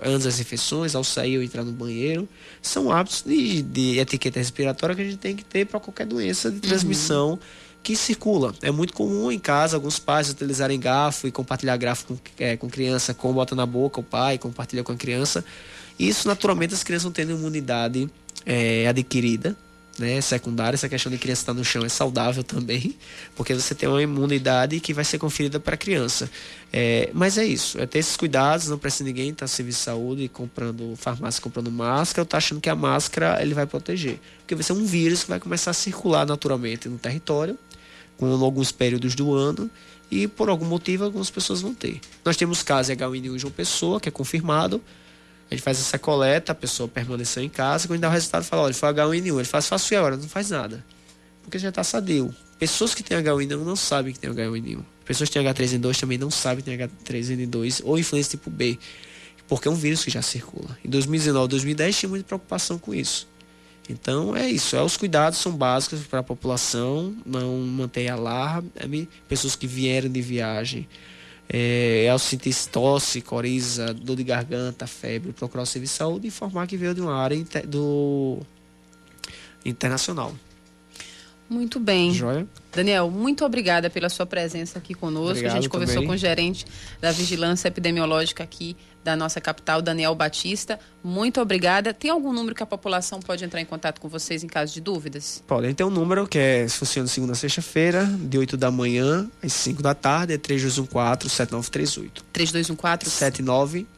antes 0.04 0.24
das 0.24 0.38
refeições, 0.38 0.96
ao 0.96 1.04
sair 1.04 1.38
ou 1.38 1.44
entrar 1.44 1.64
no 1.64 1.72
banheiro, 1.72 2.28
são 2.62 2.92
hábitos 2.92 3.24
de, 3.26 3.62
de 3.62 4.00
etiqueta 4.00 4.40
respiratória 4.40 4.96
que 4.96 5.02
a 5.02 5.06
gente 5.06 5.18
tem 5.18 5.36
que 5.36 5.46
ter 5.46 5.66
para 5.66 5.80
qualquer 5.80 6.06
doença 6.06 6.50
de 6.50 6.60
transmissão 6.60 7.32
uhum. 7.32 7.40
que 7.84 7.96
circula. 7.96 8.54
É 8.62 8.72
muito 8.72 8.94
comum 8.94 9.32
em 9.32 9.40
casa 9.40 9.78
alguns 9.78 10.00
pais 10.00 10.30
utilizarem 10.30 10.80
garfo 10.80 11.28
e 11.28 11.32
compartilhar 11.32 11.78
garfo 11.78 12.08
com, 12.08 12.18
é, 12.40 12.58
com 12.58 12.70
criança, 12.70 13.14
com 13.14 13.32
bota 13.34 13.56
na 13.56 13.66
boca 13.66 14.00
o 14.00 14.04
pai, 14.04 14.38
compartilha 14.38 14.84
com 14.84 14.92
a 14.92 14.96
criança. 14.96 15.44
Isso, 16.00 16.28
naturalmente, 16.28 16.74
as 16.74 16.84
crianças 16.84 17.06
não 17.06 17.12
têm 17.12 17.30
imunidade 17.30 18.10
é, 18.46 18.88
adquirida 18.88 19.56
né, 19.98 20.22
secundária, 20.22 20.76
essa 20.76 20.88
questão 20.88 21.12
de 21.12 21.18
criança 21.18 21.42
estar 21.42 21.54
no 21.54 21.66
chão 21.66 21.84
é 21.84 21.90
saudável 21.90 22.44
também, 22.44 22.96
porque 23.36 23.54
você 23.54 23.74
tem 23.74 23.90
uma 23.90 24.02
imunidade 24.02 24.80
que 24.80 24.94
vai 24.94 25.04
ser 25.04 25.18
conferida 25.18 25.60
para 25.60 25.74
a 25.74 25.78
criança. 25.78 26.30
É, 26.72 27.10
mas 27.14 27.38
é 27.38 27.46
isso, 27.46 27.80
é 27.80 27.86
ter 27.86 28.00
esses 28.00 28.16
cuidados, 28.16 28.68
não 28.68 28.78
precisa 28.78 29.04
ninguém 29.04 29.30
estar 29.30 29.46
no 29.46 29.50
serviço 29.50 29.80
de 29.80 29.86
saúde 29.86 30.28
comprando 30.28 30.96
farmácia, 30.96 31.42
comprando 31.42 31.72
máscara, 31.72 32.22
ou 32.22 32.26
tá 32.26 32.38
achando 32.38 32.62
que 32.62 32.70
a 32.70 32.76
máscara 32.76 33.42
ele 33.42 33.54
vai 33.54 33.66
proteger. 33.66 34.20
Porque 34.40 34.54
vai 34.54 34.64
ser 34.64 34.74
um 34.74 34.86
vírus 34.86 35.24
que 35.24 35.30
vai 35.30 35.40
começar 35.40 35.72
a 35.72 35.74
circular 35.74 36.26
naturalmente 36.26 36.88
no 36.88 36.98
território, 36.98 37.58
com 38.18 38.32
alguns 38.44 38.72
períodos 38.72 39.16
do 39.16 39.34
ano, 39.34 39.70
e 40.10 40.28
por 40.28 40.50
algum 40.50 40.66
motivo 40.66 41.04
algumas 41.04 41.30
pessoas 41.30 41.62
vão 41.62 41.74
ter. 41.74 42.00
Nós 42.24 42.38
temos 42.38 42.64
casos 42.64 42.96
H1N1 42.96 43.38
de 43.38 43.46
uma 43.46 43.52
pessoa, 43.52 44.00
que 44.00 44.10
é 44.10 44.12
confirmado, 44.12 44.82
a 45.50 45.54
gente 45.54 45.64
faz 45.64 45.80
essa 45.80 45.98
coleta, 45.98 46.52
a 46.52 46.56
pessoa 46.56 46.90
permaneceu 46.90 47.42
em 47.42 47.50
casa, 47.50 47.88
quando 47.88 48.02
dá 48.02 48.10
o 48.10 48.12
resultado, 48.12 48.44
fala, 48.44 48.64
olha, 48.64 48.74
foi 48.74 48.90
H1N1. 48.90 49.36
Ele 49.36 49.44
faz, 49.46 49.68
faço 49.68 49.96
agora, 49.96 50.18
não 50.18 50.28
faz 50.28 50.50
nada. 50.50 50.84
Porque 51.42 51.58
já 51.58 51.70
está 51.70 51.84
sadio. 51.84 52.36
Pessoas 52.60 52.94
que 52.94 53.02
têm 53.02 53.18
H1N1 53.18 53.64
não 53.64 53.76
sabem 53.76 54.12
que 54.12 54.20
tem 54.20 54.30
H1N1. 54.30 54.84
Pessoas 55.06 55.30
que 55.30 55.40
têm 55.40 55.48
H3N2 55.48 56.00
também 56.00 56.18
não 56.18 56.30
sabem 56.30 56.64
que 56.64 56.70
tem 56.70 56.78
H3N2 56.78 57.82
ou 57.86 57.98
influenza 57.98 58.32
tipo 58.32 58.50
B. 58.50 58.78
Porque 59.48 59.70
é 59.70 59.72
um 59.72 59.76
vírus 59.76 60.04
que 60.04 60.12
já 60.12 60.22
circula. 60.22 60.78
Em 60.84 60.90
2019, 60.90 61.48
2010 61.48 61.98
tinha 61.98 62.10
muita 62.10 62.26
preocupação 62.26 62.78
com 62.78 62.94
isso. 62.94 63.28
Então 63.90 64.36
é 64.36 64.50
isso, 64.50 64.76
é, 64.76 64.84
os 64.84 64.98
cuidados 64.98 65.40
são 65.40 65.54
básicos 65.54 66.02
para 66.02 66.20
a 66.20 66.24
população, 66.24 67.16
não 67.26 67.58
manter 67.60 68.10
alarme, 68.10 69.08
pessoas 69.30 69.56
que 69.56 69.66
vieram 69.66 70.10
de 70.10 70.22
viagem, 70.22 70.88
é, 71.50 72.10
ao 72.10 72.20
sentir 72.20 72.54
tosse, 72.70 73.22
coriza, 73.22 73.94
dor 73.94 74.16
de 74.16 74.24
garganta, 74.24 74.86
febre, 74.86 75.32
procurar 75.32 75.64
o 75.64 75.66
serviço 75.66 75.94
de 75.94 75.98
saúde 75.98 76.28
e 76.28 76.30
informar 76.30 76.68
que 76.68 76.76
veio 76.76 76.94
de 76.94 77.02
uma 77.02 77.16
área 77.16 77.36
inter, 77.36 77.66
do 77.66 78.40
internacional. 79.66 80.34
Muito 81.50 81.80
bem. 81.80 82.14
Joia? 82.14 82.46
Daniel, 82.74 83.10
muito 83.10 83.44
obrigada 83.46 83.90
pela 83.90 84.10
sua 84.10 84.26
presença 84.26 84.78
aqui 84.78 84.94
conosco. 84.94 85.32
Obrigado 85.32 85.52
a 85.52 85.56
gente 85.56 85.70
conversou 85.70 85.96
também. 85.96 86.08
com 86.10 86.14
o 86.14 86.18
gerente 86.18 86.66
da 87.02 87.12
Vigilância 87.12 87.68
Epidemiológica 87.68 88.44
aqui 88.44 88.76
da 89.04 89.16
nossa 89.16 89.40
capital, 89.40 89.82
Daniel 89.82 90.14
Batista. 90.14 90.78
Muito 91.02 91.40
obrigada. 91.40 91.94
Tem 91.94 92.12
algum 92.12 92.34
número 92.34 92.54
que 92.54 92.62
a 92.62 92.66
população 92.66 93.22
pode 93.22 93.44
entrar 93.46 93.62
em 93.62 93.66
contato 93.66 94.02
com 94.02 94.10
vocês 94.10 94.44
em 94.44 94.48
caso 94.48 94.74
de 94.74 94.82
dúvidas? 94.82 95.42
Podem 95.48 95.74
ter 95.74 95.86
um 95.86 95.90
número 95.90 96.28
que 96.28 96.38
é, 96.38 96.68
funciona 96.68 97.08
segunda 97.08 97.32
a 97.32 97.36
sexta-feira, 97.36 98.06
de 98.06 98.38
8 98.38 98.58
da 98.58 98.70
manhã 98.70 99.28
às 99.42 99.54
5 99.54 99.82
da 99.82 99.96
tarde, 99.96 100.34
é 100.34 100.38
3214-7938. 100.38 102.22
3214? 102.34 103.16
7938. 103.16 103.97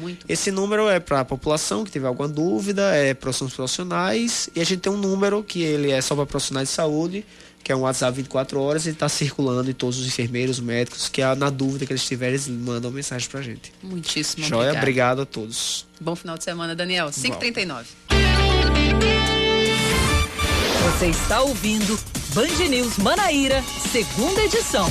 Muito 0.00 0.26
Esse 0.28 0.50
número 0.50 0.88
é 0.88 0.98
para 0.98 1.20
a 1.20 1.24
população 1.24 1.84
que 1.84 1.90
tiver 1.90 2.08
alguma 2.08 2.28
dúvida, 2.28 2.94
é 2.94 3.14
para 3.14 3.30
os 3.30 3.38
profissionais, 3.38 4.48
e 4.54 4.60
a 4.60 4.64
gente 4.64 4.80
tem 4.80 4.92
um 4.92 4.96
número 4.96 5.42
que 5.42 5.62
ele 5.62 5.90
é 5.90 6.00
só 6.00 6.14
para 6.14 6.26
profissionais 6.26 6.68
de 6.68 6.74
saúde, 6.74 7.24
que 7.62 7.70
é 7.70 7.76
um 7.76 7.80
WhatsApp 7.80 8.16
24 8.16 8.60
horas 8.60 8.86
e 8.86 8.90
está 8.90 9.08
circulando 9.08 9.70
em 9.70 9.74
todos 9.74 9.98
os 9.98 10.06
enfermeiros, 10.06 10.58
médicos, 10.60 11.08
que 11.08 11.22
na 11.34 11.50
dúvida 11.50 11.86
que 11.86 11.92
eles 11.92 12.04
tiverem, 12.04 12.34
eles 12.34 12.48
mandam 12.48 12.90
mensagem 12.90 13.28
para 13.28 13.40
a 13.40 13.42
gente. 13.42 13.72
Muitíssimo 13.82 14.44
Joia, 14.44 14.70
obrigado. 14.70 14.82
obrigado 14.82 15.22
a 15.22 15.26
todos. 15.26 15.86
Bom 16.00 16.16
final 16.16 16.38
de 16.38 16.44
semana, 16.44 16.74
Daniel. 16.74 17.08
5h39. 17.08 17.84
Você 20.82 21.06
está 21.06 21.40
ouvindo 21.42 21.98
Band 22.34 22.68
News 22.68 22.98
Manaíra, 22.98 23.62
segunda 23.90 24.42
edição. 24.42 24.90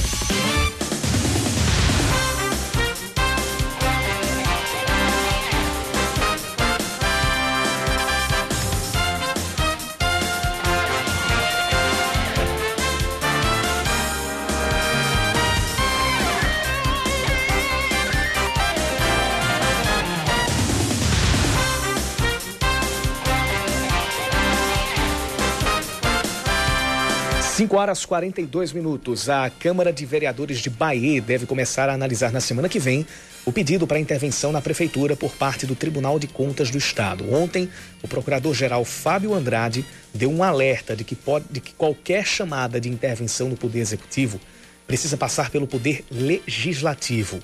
5 27.59 27.75
horas 27.75 28.05
42 28.05 28.71
minutos. 28.71 29.27
A 29.27 29.49
Câmara 29.49 29.91
de 29.91 30.05
Vereadores 30.05 30.59
de 30.59 30.69
Bahia 30.69 31.21
deve 31.21 31.45
começar 31.45 31.89
a 31.89 31.93
analisar 31.93 32.31
na 32.31 32.39
semana 32.39 32.69
que 32.69 32.79
vem 32.79 33.05
o 33.45 33.51
pedido 33.51 33.85
para 33.85 33.99
intervenção 33.99 34.53
na 34.53 34.61
Prefeitura 34.61 35.13
por 35.13 35.33
parte 35.33 35.65
do 35.65 35.75
Tribunal 35.75 36.17
de 36.17 36.25
Contas 36.25 36.71
do 36.71 36.77
Estado. 36.77 37.29
Ontem, 37.33 37.69
o 38.01 38.07
Procurador-Geral 38.07 38.85
Fábio 38.85 39.33
Andrade 39.33 39.85
deu 40.13 40.31
um 40.31 40.41
alerta 40.41 40.95
de 40.95 41.03
que, 41.03 41.15
pode, 41.15 41.47
de 41.51 41.59
que 41.59 41.73
qualquer 41.73 42.25
chamada 42.25 42.79
de 42.79 42.87
intervenção 42.87 43.49
no 43.49 43.57
Poder 43.57 43.79
Executivo 43.79 44.39
precisa 44.87 45.17
passar 45.17 45.49
pelo 45.49 45.67
Poder 45.67 46.05
Legislativo. 46.09 47.41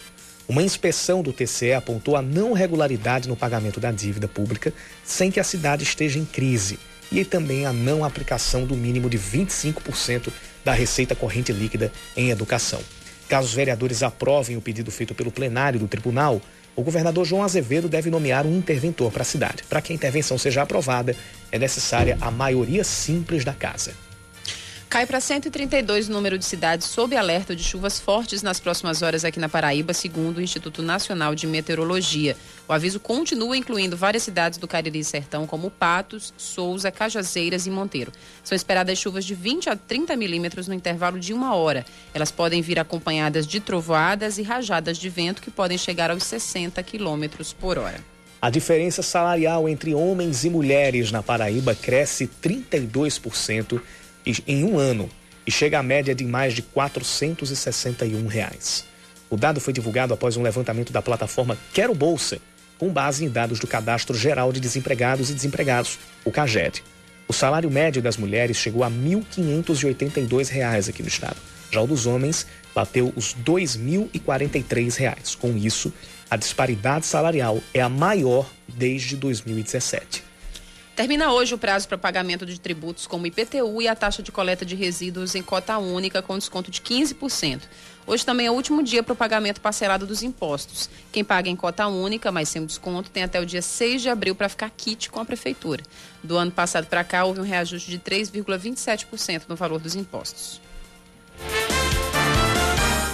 Uma 0.47 0.63
inspeção 0.63 1.22
do 1.22 1.34
TCE 1.34 1.74
apontou 1.74 2.16
a 2.16 2.22
não 2.22 2.53
regularidade 2.53 3.28
no 3.28 3.36
pagamento 3.36 3.82
da 3.82 3.91
dívida 3.91 4.30
pública 4.30 4.72
sem 5.03 5.30
que 5.30 5.41
a 5.41 5.43
cidade 5.43 5.84
esteja 5.84 6.18
em 6.18 6.24
crise 6.24 6.80
e 7.16 7.24
também 7.24 7.66
a 7.66 7.72
não 7.72 8.03
aplicação 8.03 8.66
do 8.66 8.76
mínimo 8.76 9.09
de 9.09 9.18
25% 9.18 10.32
da 10.66 10.74
receita 10.74 11.16
corrente 11.16 11.53
líquida 11.53 11.91
em 12.16 12.30
educação. 12.30 12.82
Caso 13.30 13.47
os 13.47 13.53
vereadores 13.53 14.03
aprovem 14.03 14.57
o 14.57 14.61
pedido 14.61 14.91
feito 14.91 15.16
pelo 15.16 15.32
plenário 15.32 15.80
do 15.80 15.88
tribunal, 15.88 16.41
o 16.76 16.84
governador 16.84 17.24
João 17.24 17.41
Azevedo 17.41 17.88
deve 17.88 18.09
nomear 18.09 18.45
um 18.45 18.57
interventor 18.57 19.11
para 19.11 19.22
a 19.22 19.26
cidade. 19.26 19.63
Para 19.63 19.82
que 19.82 19.93
a 19.93 19.95
intervenção 19.95 20.38
seja 20.38 20.61
aprovada, 20.61 21.16
é 21.51 21.57
necessária 21.57 22.18
a 22.20 22.30
maioria 22.30 22.84
simples 22.84 23.45
da 23.45 23.53
casa. 23.53 23.93
Cai 24.96 25.06
para 25.06 25.20
132 25.20 26.08
o 26.08 26.12
número 26.14 26.38
de 26.38 26.46
cidades 26.46 26.88
sob 26.88 27.18
alerta 27.18 27.54
de 27.54 27.62
chuvas 27.62 28.00
fortes 28.00 28.41
nas 28.41 28.62
próximas 28.62 29.02
horas 29.02 29.26
aqui 29.26 29.41
na 29.41 29.50
Paraíba, 29.50 29.93
segundo 29.93 30.38
o 30.38 30.41
Instituto 30.41 30.82
Nacional 30.82 31.36
de 31.36 31.46
Meteorologia. 31.46 32.38
O 32.66 32.72
aviso 32.72 32.98
continua 32.98 33.58
incluindo 33.58 33.98
várias 33.98 34.24
cidades 34.24 34.58
do 34.58 34.70
Cariri 34.70 35.04
Sertão, 35.04 35.46
como 35.46 35.70
Patos, 35.70 36.34
Souza, 36.38 36.93
Cajazeiras 36.93 37.68
e 37.68 37.70
Monteiro. 37.70 38.14
São 38.41 38.56
esperadas 38.56 38.98
chuvas 38.98 39.26
de 39.26 39.36
20 39.36 39.70
a 39.70 39.76
30 39.76 40.16
milímetros 40.16 40.66
no 40.66 40.74
intervalo 40.74 41.20
de 41.20 41.34
uma 41.34 41.54
hora. 41.56 41.86
Elas 42.14 42.32
podem 42.32 42.62
vir 42.62 42.80
acompanhadas 42.80 43.46
de 43.46 43.60
trovoadas 43.60 44.38
e 44.38 44.43
rajadas 44.43 44.98
de 44.98 45.10
vento 45.10 45.41
que 45.41 45.52
podem 45.52 45.78
chegar 45.78 46.10
aos 46.10 46.24
60 46.24 46.82
quilômetros 46.84 47.52
por 47.52 47.78
hora. 47.78 48.00
A 48.41 48.50
diferença 48.50 49.02
salarial 49.02 49.68
entre 49.68 49.93
homens 49.93 50.46
e 50.46 50.50
mulheres 50.50 51.12
na 51.12 51.22
Paraíba 51.22 51.76
cresce 51.76 52.30
32% 52.41 53.82
em 54.47 54.63
um 54.63 54.78
ano 54.78 55.09
e 55.45 55.51
chega 55.51 55.80
à 55.80 55.84
média 55.84 56.15
de 56.15 56.26
mais 56.26 56.53
de 56.53 56.61
461 56.61 58.28
reais. 58.28 58.86
O 59.30 59.38
dado 59.38 59.59
foi 59.59 59.73
divulgado 59.73 60.13
após 60.13 60.38
um 60.38 60.41
levantamento 60.41 60.91
da 60.91 61.01
plataforma 61.01 61.57
Quero 61.73 61.93
Bolsa, 61.93 62.39
com 62.78 62.89
base 62.89 63.23
em 63.23 63.30
dados 63.30 63.59
do 63.59 63.67
Cadastro 63.67 64.17
Geral 64.17 64.51
de 64.51 64.59
Desempregados 64.59 65.30
e 65.30 65.34
Desempregados, 65.34 65.99
o 66.23 66.32
CAGED. 66.32 66.84
O 67.28 67.34
salário 67.34 67.71
médio 67.71 68.01
das 68.01 68.17
mulheres 68.17 68.57
chegou 68.57 68.84
a 68.84 68.91
1.582 68.91 70.49
reais 70.49 70.88
aqui 70.88 71.01
no 71.01 71.07
estado. 71.07 71.38
Já 71.71 71.82
o 71.82 71.88
dos 71.88 72.05
homens 72.05 72.45
bateu 72.73 73.11
os 73.15 73.36
2.043 73.43 74.95
reais. 74.95 75.34
Com 75.34 75.57
isso, 75.57 75.91
a 76.30 76.38
disparidade 76.38 77.05
salarial 77.05 77.59
é 77.73 77.82
a 77.82 77.89
maior 77.89 78.49
desde 78.67 79.15
2017. 79.15 80.23
Termina 80.96 81.34
hoje 81.34 81.54
o 81.54 81.58
prazo 81.58 81.89
para 81.89 81.98
pagamento 81.98 82.46
de 82.46 82.58
tributos 82.58 83.06
como 83.06 83.28
IPTU 83.28 83.82
e 83.82 83.88
a 83.88 83.96
taxa 83.96 84.24
de 84.24 84.32
coleta 84.32 84.66
de 84.66 84.76
resíduos 84.76 85.36
em 85.36 85.43
cota 85.43 85.78
única 85.78 86.22
com 86.22 86.38
desconto 86.38 86.72
de 86.72 86.80
15%. 86.82 87.64
Hoje 88.08 88.26
também 88.26 88.46
é 88.46 88.52
o 88.52 88.54
último 88.54 88.82
dia 88.82 89.04
para 89.04 89.12
o 89.12 89.16
pagamento 89.16 89.60
parcelado 89.60 90.06
dos 90.06 90.24
impostos. 90.24 90.89
Quem 91.12 91.22
paga 91.22 91.50
em 91.50 91.56
cota 91.56 91.86
única, 91.88 92.32
mas 92.32 92.48
sem 92.48 92.66
desconto, 92.66 93.10
tem 93.10 93.24
até 93.24 93.41
o 93.41 93.46
dia 93.46 93.62
6 93.62 94.04
de 94.04 94.10
abril 94.10 94.36
para 94.36 94.48
ficar 94.48 94.70
kit 94.70 95.10
com 95.10 95.20
a 95.20 95.26
prefeitura. 95.26 95.84
Do 96.24 96.38
ano 96.38 96.52
passado 96.52 96.86
para 96.88 97.04
cá, 97.04 97.26
houve 97.26 97.41
um 97.41 97.43
reajuste 97.43 97.91
de 97.91 98.00
3,27% 98.00 99.43
no 99.50 99.56
valor 99.58 99.82
dos 99.82 99.96
impostos. 99.96 100.62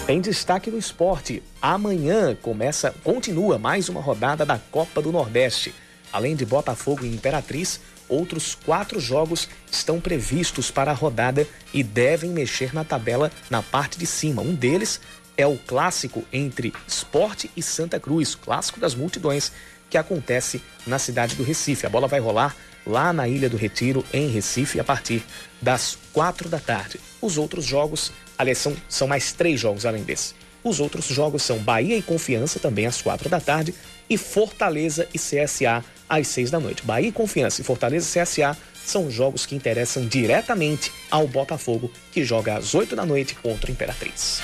Em 0.08 0.22
destaque 0.22 0.70
no 0.70 0.78
esporte, 0.78 1.42
amanhã 1.60 2.36
começa, 2.36 2.94
continua 3.04 3.58
mais 3.58 3.90
uma 3.90 4.02
rodada 4.02 4.46
da 4.46 4.60
Copa 4.60 5.02
do 5.02 5.12
Nordeste. 5.12 5.74
Além 6.12 6.36
de 6.36 6.46
Botafogo 6.46 7.06
e 7.06 7.14
Imperatriz, 7.14 7.80
outros 8.10 8.56
quatro 8.56 9.00
jogos 9.00 9.48
estão 9.72 10.00
previstos 10.00 10.70
para 10.70 10.92
a 10.92 10.94
rodada 10.94 11.48
e 11.74 11.82
devem 11.82 12.32
mexer 12.32 12.74
na 12.74 12.84
tabela 12.84 13.32
na 13.50 13.62
parte 13.62 13.98
de 13.98 14.06
cima. 14.06 14.42
Um 14.42 14.54
deles 14.54 15.00
é 15.38 15.48
o 15.48 15.58
clássico 15.58 16.24
entre 16.32 16.74
Esporte 16.88 17.50
e 17.56 17.64
Santa 17.64 18.00
Cruz, 18.00 18.36
clássico 18.36 18.80
das 18.80 18.94
multidões, 18.94 19.52
que 19.90 19.98
acontece 19.98 20.62
na 20.86 21.00
cidade 21.00 21.36
do 21.36 21.44
Recife. 21.44 21.86
A 21.86 21.90
bola 21.90 22.08
vai 22.08 22.20
rolar 22.20 22.56
lá 22.86 23.12
na 23.14 23.28
Ilha 23.28 23.50
do 23.50 23.58
Retiro, 23.58 24.04
em 24.14 24.30
Recife, 24.30 24.80
a 24.80 24.84
partir 24.84 25.24
das 25.62 25.98
quatro 26.14 26.50
da 26.50 26.60
tarde. 26.60 27.00
Os 27.22 27.38
outros 27.38 27.66
jogos, 27.66 28.12
aliás, 28.38 28.58
são, 28.58 28.76
são 28.88 29.08
mais 29.08 29.34
três 29.34 29.60
jogos 29.60 29.86
além 29.86 30.04
desse. 30.04 30.34
Os 30.64 30.80
outros 30.80 31.06
jogos 31.06 31.42
são 31.44 31.58
Bahia 31.58 31.98
e 31.98 32.02
Confiança, 32.02 32.60
também 32.60 32.86
às 32.86 33.02
quatro 33.02 33.28
da 33.28 33.40
tarde, 33.40 33.74
e 34.10 34.18
Fortaleza 34.18 35.08
e 35.14 35.18
CSA 35.18 35.84
às 36.12 36.28
seis 36.28 36.52
da 36.52 36.60
noite. 36.60 36.84
Bahia 36.86 37.08
e 37.08 37.12
Confiança 37.12 37.62
e 37.62 37.64
Fortaleza 37.64 38.22
CSA 38.22 38.58
são 38.86 39.10
jogos 39.10 39.46
que 39.46 39.56
interessam 39.56 40.06
diretamente 40.06 40.92
ao 41.10 41.26
Botafogo, 41.26 41.90
que 42.12 42.26
joga 42.26 42.58
às 42.58 42.76
oito 42.76 42.96
da 42.96 43.06
noite 43.06 43.34
contra 43.36 43.70
o 43.70 43.74
Imperatriz. 43.74 44.42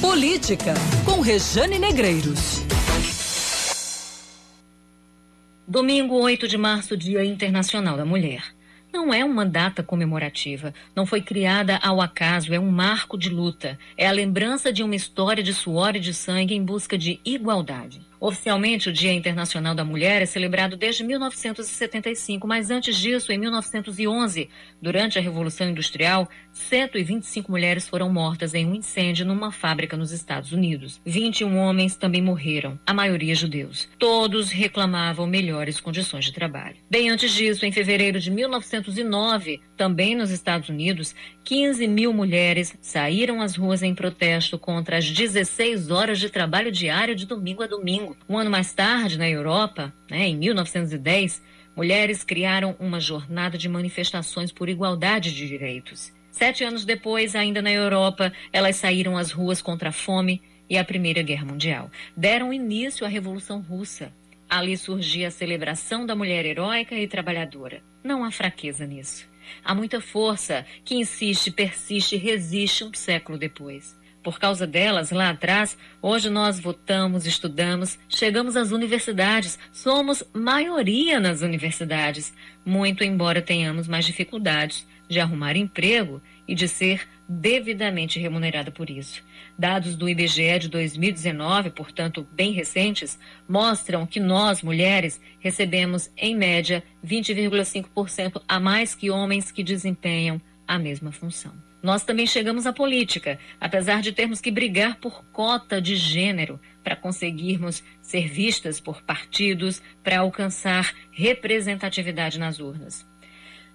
Política, 0.00 0.74
com 1.04 1.20
Rejane 1.20 1.78
Negreiros. 1.78 2.60
Domingo, 5.66 6.16
8 6.16 6.48
de 6.48 6.56
março, 6.56 6.96
Dia 6.96 7.24
Internacional 7.24 7.96
da 7.96 8.04
Mulher. 8.04 8.57
Não 8.98 9.14
é 9.14 9.24
uma 9.24 9.46
data 9.46 9.80
comemorativa, 9.80 10.74
não 10.94 11.06
foi 11.06 11.22
criada 11.22 11.78
ao 11.84 12.00
acaso, 12.00 12.52
é 12.52 12.58
um 12.58 12.68
marco 12.68 13.16
de 13.16 13.30
luta. 13.30 13.78
É 13.96 14.08
a 14.08 14.12
lembrança 14.12 14.72
de 14.72 14.82
uma 14.82 14.96
história 14.96 15.40
de 15.40 15.54
suor 15.54 15.94
e 15.94 16.00
de 16.00 16.12
sangue 16.12 16.56
em 16.56 16.64
busca 16.64 16.98
de 16.98 17.20
igualdade. 17.24 18.07
Oficialmente, 18.20 18.88
o 18.88 18.92
Dia 18.92 19.12
Internacional 19.12 19.74
da 19.74 19.84
Mulher 19.84 20.22
é 20.22 20.26
celebrado 20.26 20.76
desde 20.76 21.04
1975, 21.04 22.48
mas 22.48 22.68
antes 22.68 22.96
disso, 22.96 23.30
em 23.30 23.38
1911, 23.38 24.48
durante 24.82 25.18
a 25.18 25.22
Revolução 25.22 25.68
Industrial, 25.68 26.28
125 26.52 27.50
mulheres 27.50 27.88
foram 27.88 28.12
mortas 28.12 28.54
em 28.54 28.66
um 28.66 28.74
incêndio 28.74 29.24
numa 29.24 29.52
fábrica 29.52 29.96
nos 29.96 30.10
Estados 30.10 30.50
Unidos. 30.50 31.00
21 31.06 31.56
homens 31.56 31.94
também 31.94 32.20
morreram, 32.20 32.78
a 32.84 32.92
maioria 32.92 33.34
judeus. 33.36 33.88
Todos 33.98 34.50
reclamavam 34.50 35.26
melhores 35.26 35.78
condições 35.80 36.24
de 36.24 36.32
trabalho. 36.32 36.76
Bem 36.90 37.10
antes 37.10 37.32
disso, 37.32 37.64
em 37.64 37.70
fevereiro 37.70 38.18
de 38.18 38.30
1909, 38.32 39.60
também 39.76 40.16
nos 40.16 40.30
Estados 40.30 40.68
Unidos, 40.68 41.14
15 41.44 41.86
mil 41.86 42.12
mulheres 42.12 42.76
saíram 42.80 43.40
às 43.40 43.54
ruas 43.54 43.82
em 43.82 43.94
protesto 43.94 44.58
contra 44.58 44.98
as 44.98 45.08
16 45.08 45.90
horas 45.90 46.18
de 46.18 46.28
trabalho 46.28 46.72
diário 46.72 47.14
de 47.14 47.24
domingo 47.24 47.62
a 47.62 47.66
domingo. 47.66 48.07
Um 48.28 48.38
ano 48.38 48.50
mais 48.50 48.72
tarde, 48.72 49.18
na 49.18 49.28
Europa, 49.28 49.92
né, 50.10 50.28
em 50.28 50.36
1910, 50.36 51.42
mulheres 51.76 52.24
criaram 52.24 52.76
uma 52.78 53.00
jornada 53.00 53.56
de 53.56 53.68
manifestações 53.68 54.52
por 54.52 54.68
igualdade 54.68 55.34
de 55.34 55.46
direitos. 55.46 56.12
Sete 56.30 56.62
anos 56.62 56.84
depois, 56.84 57.34
ainda 57.34 57.60
na 57.60 57.70
Europa, 57.70 58.32
elas 58.52 58.76
saíram 58.76 59.16
às 59.16 59.32
ruas 59.32 59.60
contra 59.60 59.88
a 59.88 59.92
fome 59.92 60.40
e 60.70 60.78
a 60.78 60.84
Primeira 60.84 61.22
Guerra 61.22 61.44
Mundial. 61.44 61.90
Deram 62.16 62.52
início 62.52 63.04
à 63.04 63.08
Revolução 63.08 63.60
Russa. 63.60 64.12
Ali 64.48 64.76
surgia 64.76 65.28
a 65.28 65.32
celebração 65.32 66.06
da 66.06 66.14
mulher 66.14 66.46
heróica 66.46 66.94
e 66.94 67.08
trabalhadora. 67.08 67.82
Não 68.04 68.24
há 68.24 68.30
fraqueza 68.30 68.86
nisso. 68.86 69.28
Há 69.64 69.74
muita 69.74 70.00
força 70.00 70.64
que 70.84 70.94
insiste, 70.94 71.50
persiste 71.50 72.16
resiste 72.16 72.84
um 72.84 72.94
século 72.94 73.36
depois. 73.36 73.97
Por 74.22 74.38
causa 74.38 74.66
delas, 74.66 75.10
lá 75.10 75.30
atrás, 75.30 75.78
hoje 76.02 76.28
nós 76.28 76.58
votamos, 76.58 77.24
estudamos, 77.24 77.98
chegamos 78.08 78.56
às 78.56 78.72
universidades, 78.72 79.58
somos 79.72 80.24
maioria 80.32 81.20
nas 81.20 81.40
universidades, 81.40 82.34
muito 82.64 83.04
embora 83.04 83.40
tenhamos 83.40 83.86
mais 83.86 84.04
dificuldades 84.04 84.86
de 85.08 85.20
arrumar 85.20 85.56
emprego 85.56 86.20
e 86.46 86.54
de 86.54 86.68
ser 86.68 87.08
devidamente 87.28 88.18
remunerada 88.18 88.70
por 88.70 88.90
isso. 88.90 89.22
Dados 89.58 89.96
do 89.96 90.08
IBGE 90.08 90.58
de 90.60 90.68
2019, 90.68 91.70
portanto 91.70 92.26
bem 92.32 92.52
recentes, 92.52 93.18
mostram 93.48 94.06
que 94.06 94.20
nós, 94.20 94.62
mulheres, 94.62 95.20
recebemos, 95.40 96.10
em 96.16 96.36
média, 96.36 96.82
20,5% 97.04 98.42
a 98.48 98.60
mais 98.60 98.94
que 98.94 99.10
homens 99.10 99.50
que 99.50 99.62
desempenham 99.62 100.40
a 100.66 100.78
mesma 100.78 101.12
função. 101.12 101.67
Nós 101.82 102.04
também 102.04 102.26
chegamos 102.26 102.66
à 102.66 102.72
política, 102.72 103.38
apesar 103.60 104.02
de 104.02 104.12
termos 104.12 104.40
que 104.40 104.50
brigar 104.50 104.96
por 104.96 105.24
cota 105.26 105.80
de 105.80 105.94
gênero 105.94 106.60
para 106.82 106.96
conseguirmos 106.96 107.82
ser 108.02 108.28
vistas 108.28 108.80
por 108.80 109.02
partidos, 109.02 109.80
para 110.02 110.20
alcançar 110.20 110.92
representatividade 111.12 112.38
nas 112.38 112.58
urnas. 112.58 113.06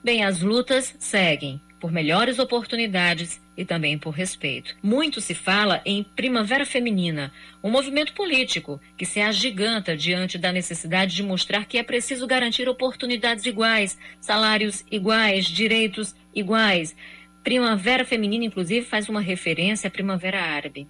Bem, 0.04 0.24
as 0.24 0.42
lutas 0.42 0.96
seguem 1.00 1.62
por 1.80 1.92
melhores 1.92 2.40
oportunidades 2.40 3.42
e 3.58 3.64
também 3.64 3.98
por 3.98 4.12
respeito. 4.12 4.76
Muito 4.82 5.22
se 5.22 5.34
fala 5.34 5.82
em 5.86 6.04
Primavera 6.04 6.66
Feminina, 6.66 7.32
um 7.64 7.70
movimento 7.70 8.14
político 8.14 8.82
que 8.98 9.06
se 9.06 9.22
agiganta 9.22 9.96
diante 9.96 10.38
da 10.38 10.52
necessidade 10.52 11.16
de 11.16 11.24
mostrar 11.24 11.66
que 11.66 11.78
é 11.78 11.84
preciso 11.84 12.26
garantir 12.26 12.68
oportunidades 12.68 13.46
iguais, 13.46 13.98
salários 14.20 14.84
iguais, 14.90 15.46
direitos 15.46 16.16
iguais. 16.34 16.96
Primavera 17.44 18.06
Feminina, 18.06 18.46
inclusive, 18.46 18.86
faz 18.86 19.10
uma 19.10 19.20
referência 19.20 19.90
à 19.90 19.92
Primavera 19.92 20.42
Árabe. 20.42 20.88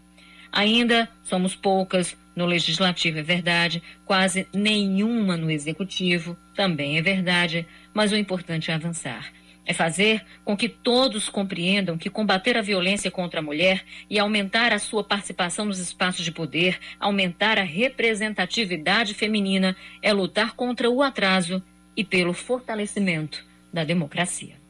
Ainda 0.51 1.09
somos 1.23 1.55
poucas 1.55 2.15
no 2.35 2.45
legislativo, 2.45 3.17
é 3.17 3.23
verdade, 3.23 3.81
quase 4.05 4.47
nenhuma 4.53 5.35
no 5.35 5.49
executivo, 5.49 6.37
também 6.55 6.97
é 6.97 7.01
verdade, 7.01 7.65
mas 7.91 8.11
o 8.11 8.15
importante 8.15 8.69
é 8.69 8.73
avançar. 8.75 9.33
É 9.65 9.73
fazer 9.73 10.23
com 10.43 10.55
que 10.55 10.69
todos 10.69 11.27
compreendam 11.27 11.97
que 11.97 12.09
combater 12.09 12.55
a 12.55 12.61
violência 12.61 13.09
contra 13.09 13.39
a 13.39 13.43
mulher 13.43 13.83
e 14.07 14.19
aumentar 14.19 14.73
a 14.73 14.79
sua 14.79 15.03
participação 15.03 15.65
nos 15.65 15.79
espaços 15.79 16.23
de 16.23 16.31
poder, 16.31 16.77
aumentar 16.99 17.57
a 17.57 17.63
representatividade 17.63 19.15
feminina, 19.15 19.75
é 20.01 20.13
lutar 20.13 20.53
contra 20.53 20.89
o 20.89 21.01
atraso 21.01 21.63
e 21.95 22.03
pelo 22.03 22.33
fortalecimento 22.33 23.43
da 23.71 23.83
democracia. 23.83 24.62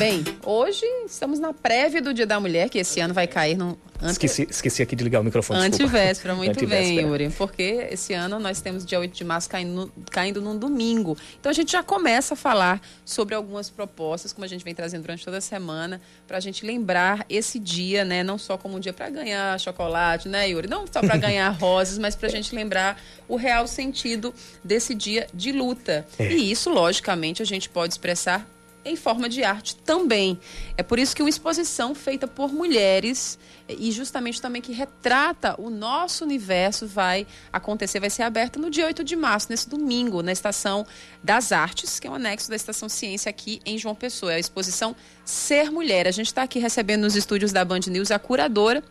Bem, 0.00 0.24
hoje 0.46 0.86
estamos 1.04 1.38
na 1.38 1.52
prévia 1.52 2.00
do 2.00 2.14
Dia 2.14 2.26
da 2.26 2.40
Mulher, 2.40 2.70
que 2.70 2.78
esse 2.78 3.00
ano 3.00 3.12
vai 3.12 3.26
cair 3.26 3.54
no. 3.54 3.78
Ante... 4.00 4.12
Esqueci, 4.12 4.46
esqueci 4.48 4.82
aqui 4.82 4.96
de 4.96 5.04
ligar 5.04 5.20
o 5.20 5.24
microfone. 5.24 5.60
Antivéspera, 5.60 6.34
muito 6.34 6.52
Antivéspera. 6.52 7.02
bem, 7.02 7.06
Yuri. 7.06 7.28
Porque 7.36 7.86
esse 7.90 8.14
ano 8.14 8.38
nós 8.38 8.62
temos 8.62 8.86
dia 8.86 8.98
8 8.98 9.14
de 9.14 9.22
março 9.24 9.50
caindo, 9.50 9.92
caindo 10.10 10.40
num 10.40 10.56
domingo. 10.56 11.18
Então 11.38 11.50
a 11.50 11.52
gente 11.52 11.72
já 11.72 11.82
começa 11.82 12.32
a 12.32 12.36
falar 12.36 12.80
sobre 13.04 13.34
algumas 13.34 13.68
propostas, 13.68 14.32
como 14.32 14.42
a 14.42 14.48
gente 14.48 14.64
vem 14.64 14.74
trazendo 14.74 15.02
durante 15.02 15.22
toda 15.22 15.36
a 15.36 15.40
semana, 15.42 16.00
para 16.26 16.38
a 16.38 16.40
gente 16.40 16.64
lembrar 16.64 17.26
esse 17.28 17.58
dia, 17.58 18.02
né? 18.02 18.22
Não 18.22 18.38
só 18.38 18.56
como 18.56 18.78
um 18.78 18.80
dia 18.80 18.94
para 18.94 19.10
ganhar 19.10 19.60
chocolate, 19.60 20.30
né, 20.30 20.48
Yuri? 20.48 20.66
Não 20.66 20.86
só 20.90 21.00
para 21.02 21.18
ganhar 21.18 21.50
rosas, 21.60 21.98
mas 21.98 22.16
para 22.16 22.28
a 22.28 22.30
gente 22.30 22.54
lembrar 22.54 22.98
o 23.28 23.36
real 23.36 23.66
sentido 23.66 24.32
desse 24.64 24.94
dia 24.94 25.26
de 25.34 25.52
luta. 25.52 26.06
É. 26.18 26.32
E 26.32 26.50
isso, 26.50 26.70
logicamente, 26.70 27.42
a 27.42 27.44
gente 27.44 27.68
pode 27.68 27.92
expressar 27.92 28.48
em 28.84 28.96
forma 28.96 29.28
de 29.28 29.44
arte 29.44 29.76
também. 29.76 30.38
É 30.76 30.82
por 30.82 30.98
isso 30.98 31.14
que 31.14 31.22
uma 31.22 31.28
exposição 31.28 31.94
feita 31.94 32.26
por 32.26 32.52
mulheres 32.52 33.38
e 33.68 33.92
justamente 33.92 34.40
também 34.40 34.60
que 34.60 34.72
retrata 34.72 35.54
o 35.60 35.70
nosso 35.70 36.24
universo 36.24 36.86
vai 36.86 37.26
acontecer, 37.52 38.00
vai 38.00 38.10
ser 38.10 38.22
aberta 38.22 38.58
no 38.58 38.70
dia 38.70 38.86
8 38.86 39.04
de 39.04 39.14
março, 39.14 39.48
nesse 39.50 39.68
domingo, 39.68 40.22
na 40.22 40.32
Estação 40.32 40.86
das 41.22 41.52
Artes, 41.52 42.00
que 42.00 42.06
é 42.06 42.10
o 42.10 42.14
anexo 42.14 42.48
da 42.48 42.56
Estação 42.56 42.88
Ciência 42.88 43.30
aqui 43.30 43.60
em 43.64 43.78
João 43.78 43.94
Pessoa. 43.94 44.32
É 44.32 44.36
a 44.36 44.40
exposição 44.40 44.96
Ser 45.24 45.70
Mulher. 45.70 46.08
A 46.08 46.10
gente 46.10 46.26
está 46.26 46.42
aqui 46.42 46.58
recebendo 46.58 47.02
nos 47.02 47.14
estúdios 47.14 47.52
da 47.52 47.64
Band 47.64 47.80
News 47.88 48.10
a 48.10 48.18
curadora 48.18 48.82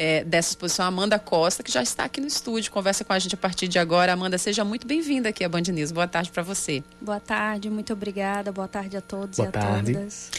é, 0.00 0.24
dessa 0.24 0.48
exposição, 0.48 0.86
Amanda 0.86 1.18
Costa, 1.18 1.62
que 1.62 1.70
já 1.70 1.82
está 1.82 2.04
aqui 2.04 2.22
no 2.22 2.26
estúdio, 2.26 2.72
conversa 2.72 3.04
com 3.04 3.12
a 3.12 3.18
gente 3.18 3.34
a 3.34 3.38
partir 3.38 3.68
de 3.68 3.78
agora. 3.78 4.14
Amanda, 4.14 4.38
seja 4.38 4.64
muito 4.64 4.86
bem-vinda 4.86 5.28
aqui 5.28 5.44
à 5.44 5.48
Band 5.48 5.60
News. 5.60 5.92
Boa 5.92 6.08
tarde 6.08 6.30
para 6.30 6.42
você. 6.42 6.82
Boa 6.98 7.20
tarde, 7.20 7.68
muito 7.68 7.92
obrigada. 7.92 8.50
Boa 8.50 8.66
tarde 8.66 8.96
a 8.96 9.02
todos 9.02 9.36
Boa 9.36 9.46
e 9.46 9.48
a 9.50 9.52
tarde. 9.52 9.92
todas. 9.92 10.30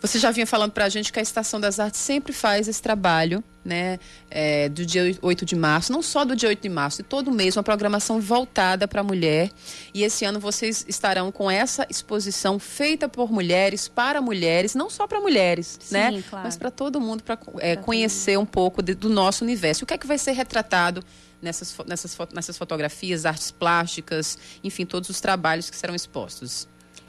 Você 0.00 0.18
já 0.18 0.30
vinha 0.30 0.46
falando 0.46 0.72
para 0.72 0.84
a 0.84 0.88
gente 0.88 1.12
que 1.12 1.18
a 1.18 1.22
Estação 1.22 1.60
das 1.60 1.80
Artes 1.80 2.00
sempre 2.00 2.32
faz 2.32 2.68
esse 2.68 2.80
trabalho, 2.80 3.42
né, 3.64 3.98
é, 4.30 4.68
do 4.68 4.86
dia 4.86 5.18
8 5.20 5.44
de 5.44 5.56
março, 5.56 5.92
não 5.92 6.02
só 6.02 6.24
do 6.24 6.36
dia 6.36 6.48
8 6.48 6.62
de 6.62 6.68
março, 6.68 6.98
de 6.98 7.02
todo 7.02 7.32
mês, 7.32 7.56
uma 7.56 7.62
programação 7.62 8.20
voltada 8.20 8.86
para 8.86 9.00
a 9.00 9.04
mulher. 9.04 9.50
E 9.92 10.04
esse 10.04 10.24
ano 10.24 10.38
vocês 10.38 10.84
estarão 10.88 11.32
com 11.32 11.50
essa 11.50 11.86
exposição 11.90 12.58
feita 12.58 13.08
por 13.08 13.30
mulheres, 13.32 13.88
para 13.88 14.22
mulheres, 14.22 14.74
não 14.74 14.88
só 14.88 15.06
para 15.06 15.20
mulheres, 15.20 15.78
Sim, 15.80 15.94
né, 15.94 16.22
claro. 16.30 16.44
mas 16.44 16.56
para 16.56 16.70
todo 16.70 17.00
mundo, 17.00 17.22
para 17.22 17.38
é, 17.58 17.76
conhecer 17.76 18.38
um 18.38 18.46
pouco 18.46 18.82
de, 18.82 18.94
do 18.94 19.08
nosso 19.08 19.44
universo. 19.44 19.84
O 19.84 19.86
que 19.86 19.94
é 19.94 19.98
que 19.98 20.06
vai 20.06 20.18
ser 20.18 20.32
retratado 20.32 21.02
nessas, 21.42 21.76
nessas, 21.86 22.16
nessas 22.32 22.56
fotografias, 22.56 23.26
artes 23.26 23.50
plásticas, 23.50 24.38
enfim, 24.62 24.86
todos 24.86 25.10
os 25.10 25.20
trabalhos 25.20 25.68
que 25.68 25.76
serão 25.76 25.94
expostos? 25.94 26.68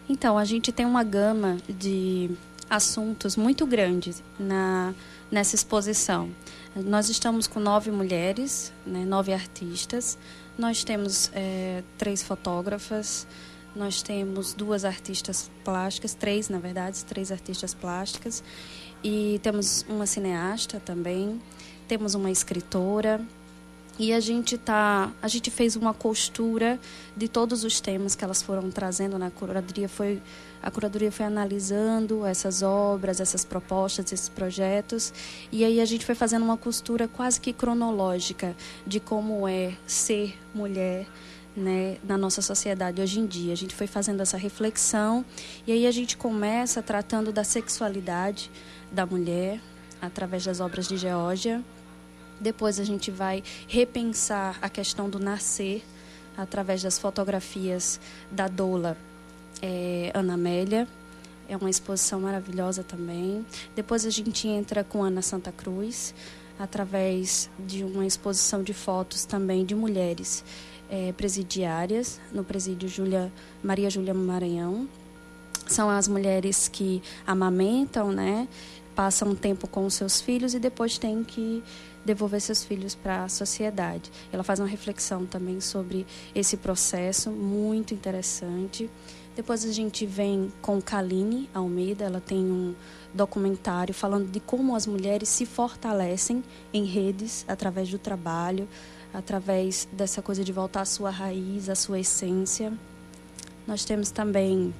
Então, 0.09 0.39
a 0.39 0.43
gente 0.43 0.71
tem 0.71 0.87
uma 0.87 1.03
gama 1.03 1.57
de 1.69 2.31
assuntos 2.69 3.35
muito 3.35 3.65
grandes 3.65 4.23
na, 4.39 4.93
nessa 5.31 5.55
exposição. 5.55 6.29
Nós 6.75 7.09
estamos 7.09 7.47
com 7.47 7.59
nove 7.59 7.89
mulheres, 7.91 8.71
né, 8.85 9.03
nove 9.05 9.33
artistas. 9.33 10.17
Nós 10.57 10.83
temos 10.83 11.31
é, 11.33 11.83
três 11.97 12.21
fotógrafas, 12.21 13.25
nós 13.75 14.01
temos 14.01 14.53
duas 14.53 14.85
artistas 14.85 15.49
plásticas, 15.63 16.13
três, 16.13 16.49
na 16.49 16.59
verdade, 16.59 17.03
três 17.05 17.31
artistas 17.31 17.73
plásticas. 17.73 18.43
E 19.03 19.39
temos 19.41 19.85
uma 19.87 20.05
cineasta 20.05 20.79
também, 20.79 21.41
temos 21.87 22.13
uma 22.13 22.29
escritora, 22.29 23.21
e 23.99 24.13
a 24.13 24.19
gente 24.21 24.57
tá, 24.57 25.11
a 25.21 25.27
gente 25.27 25.51
fez 25.51 25.75
uma 25.75 25.93
costura 25.93 26.79
de 27.17 27.27
todos 27.27 27.65
os 27.65 27.81
temas 27.81 28.15
que 28.15 28.23
elas 28.23 28.41
foram 28.41 28.71
trazendo 28.71 29.19
na 29.19 29.29
curadoria, 29.29 29.89
foi 29.89 30.21
a 30.63 30.71
curadoria 30.71 31.11
foi 31.11 31.25
analisando 31.25 32.25
essas 32.25 32.61
obras, 32.61 33.19
essas 33.19 33.43
propostas, 33.43 34.11
esses 34.11 34.29
projetos, 34.29 35.13
e 35.51 35.65
aí 35.65 35.81
a 35.81 35.85
gente 35.85 36.05
foi 36.05 36.15
fazendo 36.15 36.43
uma 36.43 36.57
costura 36.57 37.07
quase 37.07 37.41
que 37.41 37.51
cronológica 37.51 38.55
de 38.87 39.01
como 39.01 39.47
é 39.47 39.73
ser 39.85 40.37
mulher, 40.53 41.05
né, 41.55 41.97
na 42.03 42.17
nossa 42.17 42.41
sociedade 42.41 43.01
hoje 43.01 43.19
em 43.19 43.25
dia. 43.25 43.51
A 43.51 43.57
gente 43.57 43.75
foi 43.75 43.87
fazendo 43.87 44.21
essa 44.21 44.37
reflexão 44.37 45.25
e 45.67 45.73
aí 45.73 45.85
a 45.85 45.91
gente 45.91 46.15
começa 46.15 46.81
tratando 46.81 47.33
da 47.33 47.43
sexualidade 47.43 48.49
da 48.91 49.05
mulher 49.05 49.59
através 50.01 50.45
das 50.45 50.61
obras 50.61 50.87
de 50.87 50.95
Geórgia. 50.95 51.61
Depois 52.39 52.79
a 52.79 52.83
gente 52.83 53.11
vai 53.11 53.43
repensar 53.67 54.57
a 54.61 54.69
questão 54.69 55.09
do 55.09 55.19
nascer 55.19 55.83
através 56.37 56.81
das 56.81 56.97
fotografias 56.97 57.99
da 58.31 58.47
doula 58.47 58.97
é, 59.61 60.11
Ana 60.13 60.35
Amélia. 60.35 60.87
É 61.47 61.57
uma 61.57 61.69
exposição 61.69 62.21
maravilhosa 62.21 62.83
também. 62.83 63.45
Depois 63.75 64.05
a 64.05 64.09
gente 64.09 64.47
entra 64.47 64.83
com 64.83 65.03
Ana 65.03 65.21
Santa 65.21 65.51
Cruz, 65.51 66.13
através 66.57 67.49
de 67.59 67.83
uma 67.83 68.05
exposição 68.05 68.61
de 68.61 68.73
fotos 68.73 69.25
também 69.25 69.65
de 69.65 69.73
mulheres 69.73 70.43
é, 70.89 71.11
presidiárias, 71.13 72.19
no 72.31 72.43
presídio 72.43 72.87
Julia, 72.87 73.31
Maria 73.63 73.89
Júlia 73.89 74.13
Maranhão. 74.13 74.87
São 75.65 75.89
as 75.89 76.07
mulheres 76.07 76.67
que 76.67 77.01
amamentam, 77.25 78.11
né? 78.11 78.47
passam 78.99 79.29
um 79.29 79.35
tempo 79.35 79.65
com 79.65 79.85
os 79.85 79.93
seus 79.93 80.19
filhos 80.19 80.53
e 80.53 80.59
depois 80.59 80.97
têm 80.97 81.23
que 81.23 81.63
devolver 82.09 82.41
seus 82.41 82.63
filhos 82.63 82.95
para 82.95 83.23
a 83.23 83.29
sociedade. 83.29 84.11
Ela 84.31 84.43
faz 84.43 84.59
uma 84.59 84.67
reflexão 84.67 85.27
também 85.27 85.61
sobre 85.61 86.07
esse 86.33 86.57
processo 86.57 87.29
muito 87.29 87.93
interessante. 87.93 88.89
Depois 89.35 89.63
a 89.63 89.71
gente 89.71 90.07
vem 90.07 90.51
com 90.59 90.81
Kaline 90.81 91.47
Almeida, 91.53 92.05
ela 92.05 92.19
tem 92.19 92.39
um 92.39 92.73
documentário 93.13 93.93
falando 93.93 94.29
de 94.29 94.39
como 94.39 94.75
as 94.75 94.87
mulheres 94.87 95.29
se 95.29 95.45
fortalecem 95.45 96.43
em 96.73 96.83
redes 96.83 97.45
através 97.47 97.89
do 97.89 97.99
trabalho, 97.99 98.67
através 99.13 99.87
dessa 99.93 100.19
coisa 100.21 100.43
de 100.43 100.51
voltar 100.51 100.81
à 100.81 100.85
sua 100.85 101.11
raiz, 101.11 101.69
à 101.69 101.75
sua 101.75 101.99
essência. 101.99 102.73
Nós 103.67 103.85
temos 103.85 104.09
também, 104.09 104.73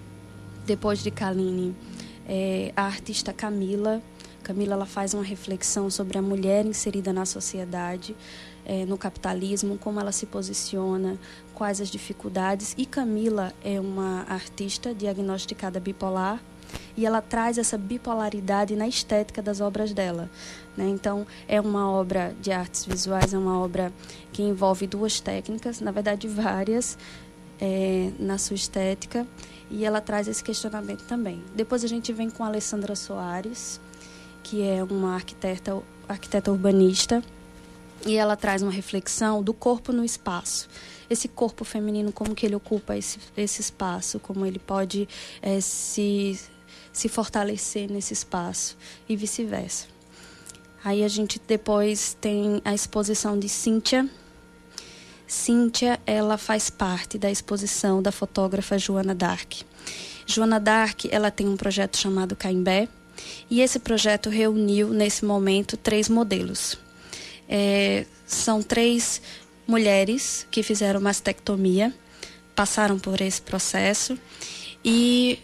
depois 0.66 1.04
de 1.04 1.12
Kaline, 1.12 1.76
é, 2.28 2.74
a 2.76 2.84
artista 2.84 3.32
Camila. 3.32 4.02
Camila 4.50 4.74
ela 4.74 4.86
faz 4.88 5.14
uma 5.14 5.22
reflexão 5.22 5.92
sobre 5.92 6.18
a 6.18 6.24
mulher 6.24 6.66
inserida 6.66 7.14
na 7.14 7.24
sociedade, 7.24 8.16
é, 8.66 8.84
no 8.84 8.98
capitalismo, 8.98 9.78
como 9.78 10.00
ela 10.00 10.12
se 10.12 10.26
posiciona, 10.26 11.20
quais 11.54 11.80
as 11.80 11.88
dificuldades. 11.88 12.74
E 12.76 12.84
Camila 12.84 13.54
é 13.64 13.80
uma 13.80 14.26
artista 14.28 14.92
diagnosticada 14.92 15.80
bipolar 15.80 16.42
e 16.98 17.06
ela 17.06 17.22
traz 17.22 17.60
essa 17.60 17.78
bipolaridade 17.78 18.76
na 18.76 18.88
estética 18.88 19.40
das 19.40 19.62
obras 19.62 19.94
dela. 19.94 20.28
Né? 20.76 20.88
Então, 20.88 21.28
é 21.48 21.62
uma 21.62 21.88
obra 21.88 22.34
de 22.42 22.52
artes 22.52 22.86
visuais, 22.86 23.36
é 23.36 23.38
uma 23.38 23.60
obra 23.60 23.94
que 24.34 24.42
envolve 24.42 24.88
duas 24.88 25.20
técnicas, 25.20 25.80
na 25.80 25.92
verdade, 25.92 26.28
várias, 26.28 26.98
é, 27.62 28.10
na 28.18 28.40
sua 28.40 28.56
estética, 28.56 29.28
e 29.70 29.86
ela 29.86 30.02
traz 30.02 30.28
esse 30.28 30.44
questionamento 30.44 31.06
também. 31.06 31.40
Depois 31.56 31.84
a 31.84 31.88
gente 31.88 32.12
vem 32.12 32.32
com 32.32 32.44
a 32.44 32.48
Alessandra 32.48 32.96
Soares, 32.96 33.80
que 34.50 34.64
é 34.64 34.84
uma 34.84 35.14
arquiteta, 35.14 35.80
arquiteta 36.08 36.52
urbanista, 36.52 37.24
e 38.04 38.16
ela 38.16 38.36
traz 38.36 38.64
uma 38.64 38.72
reflexão 38.72 39.44
do 39.44 39.54
corpo 39.54 39.94
no 39.94 40.04
espaço. 40.04 40.68
Esse 41.08 41.28
corpo 41.28 41.64
feminino 41.64 42.12
como 42.12 42.34
que 42.34 42.48
ele 42.48 42.56
ocupa 42.56 42.98
esse, 42.98 43.20
esse 43.38 43.62
espaço 43.62 44.20
como 44.20 44.46
ele 44.48 44.58
pode 44.58 45.08
é, 45.40 45.62
se 45.62 46.40
se 46.92 47.08
fortalecer 47.08 47.90
nesse 47.90 48.14
espaço 48.14 48.76
e 49.08 49.16
vice-versa. 49.16 49.86
Aí 50.84 51.04
a 51.04 51.08
gente 51.08 51.40
depois 51.48 52.18
tem 52.20 52.60
a 52.66 52.74
exposição 52.74 53.38
de 53.38 53.48
Cíntia. 53.48 54.10
Cíntia, 55.28 56.00
ela 56.08 56.38
faz 56.38 56.70
parte 56.70 57.20
da 57.20 57.30
exposição 57.30 58.02
da 58.02 58.12
fotógrafa 58.12 58.80
Joana 58.80 59.14
Dark. 59.14 59.62
Joana 60.26 60.60
Dark, 60.60 61.06
ela 61.12 61.30
tem 61.30 61.48
um 61.48 61.56
projeto 61.56 61.98
chamado 61.98 62.36
Caimbé, 62.36 62.88
e 63.50 63.62
esse 63.62 63.80
projeto 63.80 64.30
reuniu, 64.30 64.90
nesse 64.90 65.26
momento, 65.26 65.76
três 65.76 66.08
modelos. 66.08 66.78
É, 67.48 68.06
são 68.28 68.62
três 68.62 69.22
mulheres 69.68 70.46
que 70.52 70.62
fizeram 70.64 71.02
mastectomia, 71.02 71.94
passaram 72.56 73.00
por 73.00 73.22
esse 73.22 73.42
processo 73.42 74.18
e 74.84 75.40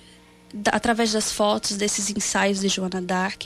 através 0.71 1.11
das 1.11 1.31
fotos 1.31 1.75
desses 1.75 2.09
ensaios 2.09 2.61
de 2.61 2.67
Joana 2.67 3.01
Dark, 3.01 3.43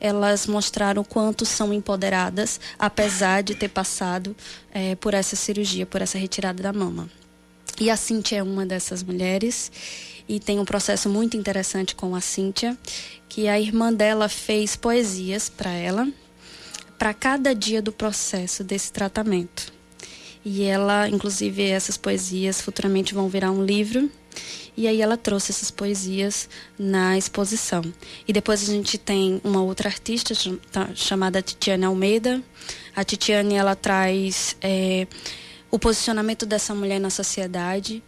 elas 0.00 0.46
mostraram 0.46 1.02
quanto 1.02 1.44
são 1.44 1.72
empoderadas, 1.72 2.60
apesar 2.78 3.42
de 3.42 3.54
ter 3.54 3.68
passado 3.68 4.36
é, 4.72 4.94
por 4.94 5.14
essa 5.14 5.34
cirurgia, 5.34 5.84
por 5.86 6.00
essa 6.00 6.18
retirada 6.18 6.62
da 6.62 6.72
mama. 6.72 7.08
E 7.80 7.90
a 7.90 7.96
Cintia 7.96 8.38
é 8.38 8.42
uma 8.42 8.64
dessas 8.64 9.02
mulheres 9.02 9.70
e 10.28 10.40
tem 10.40 10.58
um 10.58 10.64
processo 10.64 11.08
muito 11.08 11.36
interessante 11.36 11.94
com 11.94 12.14
a 12.14 12.20
Cíntia, 12.20 12.76
que 13.28 13.48
a 13.48 13.60
irmã 13.60 13.92
dela 13.92 14.28
fez 14.28 14.76
poesias 14.76 15.48
para 15.48 15.70
ela, 15.70 16.08
para 16.98 17.12
cada 17.12 17.54
dia 17.54 17.82
do 17.82 17.92
processo 17.92 18.64
desse 18.64 18.92
tratamento. 18.92 19.72
E 20.44 20.62
ela, 20.62 21.08
inclusive, 21.08 21.62
essas 21.62 21.96
poesias 21.96 22.60
futuramente 22.60 23.14
vão 23.14 23.28
virar 23.28 23.50
um 23.50 23.64
livro. 23.64 24.10
E 24.76 24.86
aí 24.86 25.00
ela 25.00 25.16
trouxe 25.16 25.52
essas 25.52 25.70
poesias 25.70 26.48
na 26.78 27.16
exposição. 27.16 27.82
E 28.26 28.32
depois 28.32 28.68
a 28.68 28.72
gente 28.72 28.98
tem 28.98 29.40
uma 29.42 29.62
outra 29.62 29.88
artista 29.88 30.34
tá, 30.70 30.90
chamada 30.94 31.40
Titiane 31.40 31.84
Almeida. 31.84 32.42
A 32.94 33.04
Titiane 33.04 33.54
ela 33.54 33.74
traz 33.74 34.56
é, 34.60 35.06
o 35.70 35.78
posicionamento 35.78 36.44
dessa 36.44 36.74
mulher 36.74 37.00
na 37.00 37.10
sociedade 37.10 38.02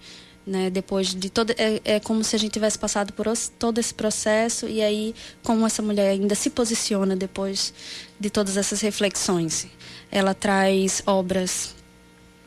né? 0.47 0.71
Depois 0.71 1.15
de 1.15 1.29
todo 1.29 1.51
é, 1.59 1.81
é 1.85 2.01
como 2.01 2.23
se 2.23 2.37
a 2.37 2.39
gente 2.39 2.53
tivesse 2.53 2.79
passado 2.79 3.13
por 3.13 3.27
todo 3.59 3.79
esse 3.79 3.93
processo 3.93 4.69
e 4.69 4.81
aí 4.81 5.15
como 5.43 5.67
essa 5.67 5.83
mulher 5.83 6.11
ainda 6.11 6.35
se 6.35 6.51
posiciona 6.51 7.17
depois 7.17 7.75
de 8.19 8.31
todas 8.31 8.57
essas 8.57 8.81
reflexões. 8.81 9.67
Ela 10.11 10.35
traz 10.35 11.03
obras 11.05 11.75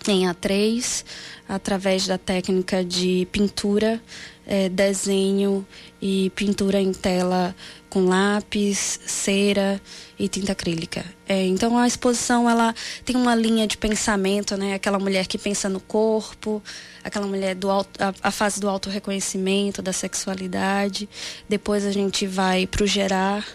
em 0.08 0.26
A3 0.28 1.04
através 1.48 2.08
da 2.08 2.18
técnica 2.18 2.86
de 2.86 3.28
pintura, 3.32 4.02
é, 4.48 4.70
desenho 4.70 5.66
e 6.02 6.30
pintura 6.32 6.80
em 6.80 6.94
tela 6.94 7.56
com 7.90 8.06
lápis, 8.06 9.00
cera 9.06 9.82
e 10.18 10.28
tinta 10.28 10.52
acrílica. 10.52 11.04
É, 11.28 11.46
então 11.46 11.78
a 11.78 11.88
exposição 11.88 12.50
ela 12.50 12.74
tem 13.04 13.16
uma 13.16 13.34
linha 13.34 13.66
de 13.66 13.78
pensamento, 13.78 14.56
né? 14.56 14.76
Aquela 14.76 15.00
mulher 15.00 15.26
que 15.26 15.38
pensa 15.38 15.68
no 15.68 15.80
corpo, 15.80 16.62
aquela 17.04 17.26
mulher 17.26 17.56
do 17.56 17.70
auto, 17.70 17.90
a, 18.02 18.14
a 18.28 18.32
fase 18.32 18.60
do 18.60 18.70
autorreconhecimento, 18.70 19.82
da 19.82 19.92
sexualidade. 19.92 21.10
Depois 21.48 21.86
a 21.86 21.92
gente 21.92 22.28
vai 22.28 22.68
para 22.68 22.84
o 22.84 22.88
gerar, 22.88 23.46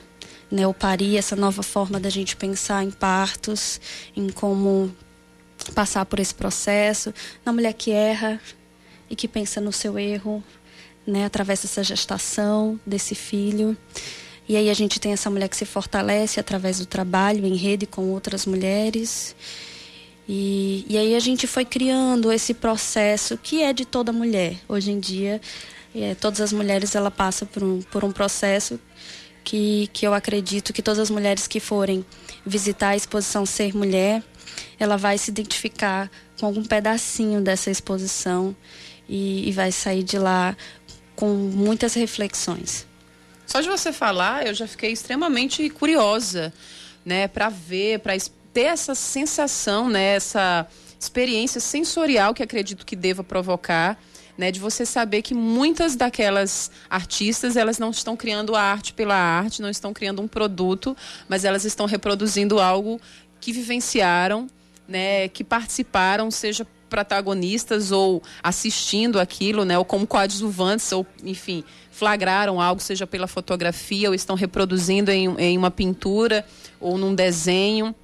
né? 0.51 0.67
O 0.67 0.75
parir, 0.75 1.17
essa 1.17 1.37
nova 1.37 1.63
forma 1.63 2.01
da 2.01 2.11
gente 2.11 2.35
pensar 2.37 2.83
em 2.83 2.91
partos, 2.91 3.81
em 4.17 4.29
como 4.31 4.95
passar 5.75 6.05
por 6.07 6.19
esse 6.19 6.35
processo, 6.35 7.15
na 7.45 7.53
mulher 7.53 7.73
que 7.73 7.93
erra 7.93 8.41
e 9.09 9.15
que 9.15 9.29
pensa 9.29 9.61
no 9.61 9.73
seu 9.73 9.97
erro, 9.97 10.43
né? 11.07 11.25
Através 11.25 11.63
dessa 11.63 11.85
gestação 11.85 12.81
desse 12.85 13.15
filho. 13.15 13.77
E 14.49 14.57
aí 14.57 14.69
a 14.69 14.75
gente 14.75 15.01
tem 15.01 15.13
essa 15.13 15.31
mulher 15.31 15.49
que 15.49 15.57
se 15.57 15.65
fortalece 15.65 16.39
através 16.39 16.79
do 16.79 16.87
trabalho 16.87 17.47
em 17.47 17.57
rede 17.57 17.87
com 17.87 18.11
outras 18.11 18.45
mulheres. 18.45 19.35
E, 20.29 20.85
e 20.89 20.99
aí 20.99 21.15
a 21.15 21.21
gente 21.21 21.47
foi 21.47 21.65
criando 21.65 22.31
esse 22.33 22.53
processo 22.53 23.39
que 23.39 23.63
é 23.63 23.73
de 23.73 23.85
toda 23.85 24.13
mulher. 24.13 24.57
Hoje 24.69 24.91
em 24.91 25.01
dia, 25.01 25.41
é, 25.95 26.15
todas 26.15 26.41
as 26.41 26.53
mulheres 26.53 26.95
ela 26.95 27.11
passa 27.11 27.47
por 27.47 27.63
um, 27.63 27.81
por 27.83 28.05
um 28.05 28.13
processo 28.13 28.79
que, 29.43 29.89
que 29.93 30.07
eu 30.07 30.15
acredito 30.15 30.73
que 30.73 30.83
todas 30.83 30.99
as 30.99 31.11
mulheres 31.11 31.47
que 31.47 31.61
forem 31.61 32.05
visitar 32.45 32.91
a 32.91 32.97
exposição 32.97 33.47
Ser 33.47 33.77
Mulher, 33.77 34.23
ela 34.79 34.97
vai 34.97 35.19
se 35.19 35.31
identificar 35.31 36.11
com 36.39 36.47
algum 36.47 36.65
pedacinho 36.65 37.41
dessa 37.41 37.71
exposição 37.71 38.57
e, 39.09 39.49
e 39.49 39.53
vai 39.53 39.71
sair 39.71 40.03
de 40.03 40.19
lá 40.19 40.57
com 41.15 41.29
muitas 41.35 41.95
reflexões. 41.95 42.87
Só 43.47 43.61
de 43.61 43.69
você 43.69 43.93
falar, 43.93 44.47
eu 44.47 44.55
já 44.55 44.67
fiquei 44.67 44.93
extremamente 44.93 45.69
curiosa, 45.71 46.53
né, 47.05 47.29
para 47.29 47.49
ver, 47.49 48.01
para 48.01 48.15
ter 48.53 48.63
essa 48.63 48.95
sensação, 48.95 49.89
né, 49.89 50.15
essa 50.17 50.67
experiência 50.99 51.61
sensorial 51.61 52.33
que 52.33 52.43
acredito 52.43 52.87
que 52.87 52.97
deva 52.97 53.23
provocar, 53.23 53.99
né, 54.37 54.51
de 54.51 54.59
você 54.59 54.85
saber 54.85 55.23
que 55.23 55.35
muitas 55.35 55.95
daquelas 55.95 56.71
artistas, 56.89 57.57
elas 57.57 57.79
não 57.79 57.91
estão 57.91 58.17
criando 58.17 58.57
arte 58.57 58.93
pela 58.93 59.15
arte, 59.15 59.63
não 59.63 59.69
estão 59.69 59.93
criando 59.93 60.23
um 60.23 60.29
produto, 60.29 60.97
mas 61.29 61.45
elas 61.45 61.65
estão 61.65 61.87
reproduzindo 61.87 62.59
algo 62.59 63.01
que 63.41 63.53
vivenciaram, 63.53 64.49
né, 64.89 65.29
que 65.29 65.45
participaram, 65.45 66.31
seja 66.31 66.67
protagonistas 66.89 67.91
ou 67.91 68.23
assistindo 68.43 69.19
aquilo, 69.19 69.65
né, 69.65 69.77
ou 69.79 69.85
como 69.85 70.07
coadjuvantes, 70.07 70.91
ou 70.93 71.07
enfim, 71.23 71.65
flagraram 71.95 72.61
algo, 72.61 72.83
seja 72.83 73.07
pela 73.07 73.29
fotografia 73.29 74.09
ou 74.09 74.15
estão 74.15 74.35
reproduzindo 74.35 75.13
em, 75.13 75.33
em 75.39 75.57
uma 75.57 75.71
pintura 75.71 76.45
ou 76.81 76.99
num 76.99 77.15
desenho. 77.15 77.95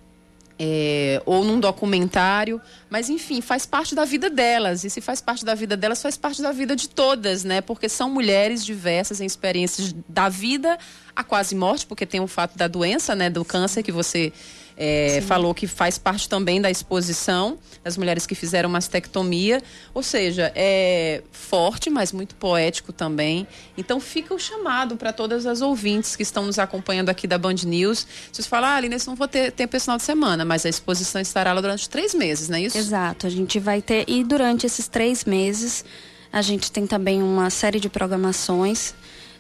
É, 0.63 1.23
ou 1.25 1.43
num 1.43 1.59
documentário, 1.59 2.61
mas 2.91 3.09
enfim, 3.09 3.41
faz 3.41 3.65
parte 3.65 3.95
da 3.95 4.05
vida 4.05 4.29
delas. 4.29 4.85
E 4.85 4.91
se 4.91 5.01
faz 5.01 5.19
parte 5.23 5.43
da 5.43 5.55
vida 5.55 5.75
delas, 5.75 6.03
faz 6.03 6.19
parte 6.19 6.43
da 6.43 6.53
vida 6.53 6.77
de 6.77 6.87
todas, 6.87 7.45
né? 7.45 7.63
Porque 7.63 7.89
são 7.89 8.11
mulheres 8.11 8.63
diversas 8.63 9.23
em 9.23 9.25
experiências 9.25 9.95
da 10.07 10.29
vida 10.29 10.79
a 11.17 11.25
quase 11.25 11.55
morte, 11.55 11.87
porque 11.87 12.05
tem 12.05 12.21
o 12.21 12.27
fato 12.27 12.59
da 12.59 12.69
doença, 12.69 13.15
né? 13.15 13.31
Do 13.31 13.43
câncer 13.43 13.83
que 13.83 13.91
você 13.91 14.35
é, 14.83 15.21
falou 15.21 15.55
que 15.55 15.67
faz 15.67 15.99
parte 15.99 16.27
também 16.27 16.59
da 16.59 16.71
exposição 16.71 17.59
das 17.85 17.99
mulheres 17.99 18.27
que 18.27 18.35
fizeram 18.35 18.71
mastectomia. 18.71 19.63
Ou 19.93 20.03
seja, 20.03 20.51
é 20.55 21.23
forte, 21.31 21.91
mas 21.91 22.13
muito 22.13 22.35
poético 22.35 22.91
também. 22.91 23.47
Então 23.77 24.01
fica 24.01 24.33
o 24.33 24.39
chamado 24.39 24.97
para 24.97 25.13
todas 25.13 25.45
as 25.45 25.61
ouvintes 25.61 26.17
que 26.17 26.23
estão 26.23 26.47
nos 26.47 26.59
acompanhando 26.59 27.11
aqui 27.11 27.27
da 27.27 27.37
Band 27.37 27.57
News. 27.67 28.07
Vocês 28.33 28.47
falam, 28.47 28.71
ah, 28.71 28.77
Aline, 28.77 28.97
não 29.07 29.15
vou 29.15 29.29
ter 29.29 29.53
tempo 29.53 29.77
esse 29.77 29.85
final 29.85 29.99
de 29.99 30.03
semana, 30.03 30.47
mas 30.47 30.65
a 30.65 30.71
exposição 30.71 31.21
estará 31.21 31.53
lá 31.53 31.61
durante 31.61 31.87
três 31.87 32.15
meses, 32.15 32.49
não 32.49 32.57
é 32.57 32.63
isso? 32.63 32.79
Exato, 32.79 33.27
a 33.27 33.31
gente 33.31 33.59
vai 33.59 33.83
ter. 33.83 34.09
E 34.09 34.25
durante 34.25 34.65
esses 34.65 34.89
três 34.89 35.27
meses, 35.27 35.85
a 36.33 36.41
gente 36.41 36.73
tem 36.73 36.87
também 36.87 37.23
uma 37.23 37.51
série 37.51 37.79
de 37.79 37.91
programações 37.91 38.95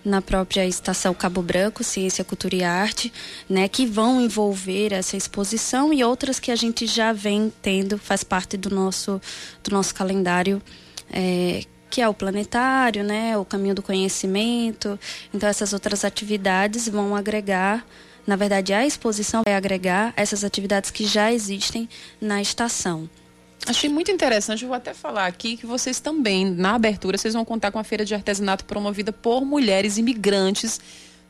na 0.04 0.22
própria 0.22 0.66
estação 0.66 1.12
Cabo 1.14 1.42
Branco, 1.42 1.84
Ciência, 1.84 2.24
Cultura 2.24 2.56
e 2.56 2.64
Arte, 2.64 3.12
né, 3.48 3.68
que 3.68 3.86
vão 3.86 4.20
envolver 4.20 4.92
essa 4.92 5.16
exposição 5.16 5.92
e 5.92 6.02
outras 6.02 6.38
que 6.38 6.50
a 6.50 6.56
gente 6.56 6.86
já 6.86 7.12
vem 7.12 7.52
tendo, 7.62 7.98
faz 7.98 8.24
parte 8.24 8.56
do 8.56 8.70
nosso, 8.70 9.20
do 9.62 9.70
nosso 9.70 9.94
calendário. 9.94 10.62
É, 11.12 11.64
que 11.90 12.00
é 12.00 12.08
o 12.08 12.14
planetário, 12.14 13.02
né, 13.02 13.36
o 13.36 13.44
caminho 13.44 13.74
do 13.74 13.82
conhecimento. 13.82 14.98
Então 15.34 15.48
essas 15.48 15.72
outras 15.72 16.04
atividades 16.04 16.88
vão 16.88 17.16
agregar, 17.16 17.84
na 18.24 18.36
verdade 18.36 18.72
a 18.72 18.86
exposição 18.86 19.42
vai 19.44 19.56
agregar 19.56 20.14
essas 20.16 20.44
atividades 20.44 20.90
que 20.90 21.04
já 21.04 21.32
existem 21.32 21.88
na 22.20 22.40
estação. 22.40 23.10
Achei 23.66 23.90
muito 23.90 24.10
interessante, 24.10 24.62
eu 24.62 24.68
vou 24.68 24.76
até 24.76 24.94
falar 24.94 25.26
aqui 25.26 25.56
que 25.56 25.66
vocês 25.66 26.00
também, 26.00 26.50
na 26.50 26.74
abertura, 26.74 27.18
vocês 27.18 27.34
vão 27.34 27.44
contar 27.44 27.70
com 27.70 27.78
a 27.78 27.84
feira 27.84 28.04
de 28.04 28.14
artesanato 28.14 28.64
promovida 28.64 29.12
por 29.12 29.44
mulheres 29.44 29.98
imigrantes 29.98 30.80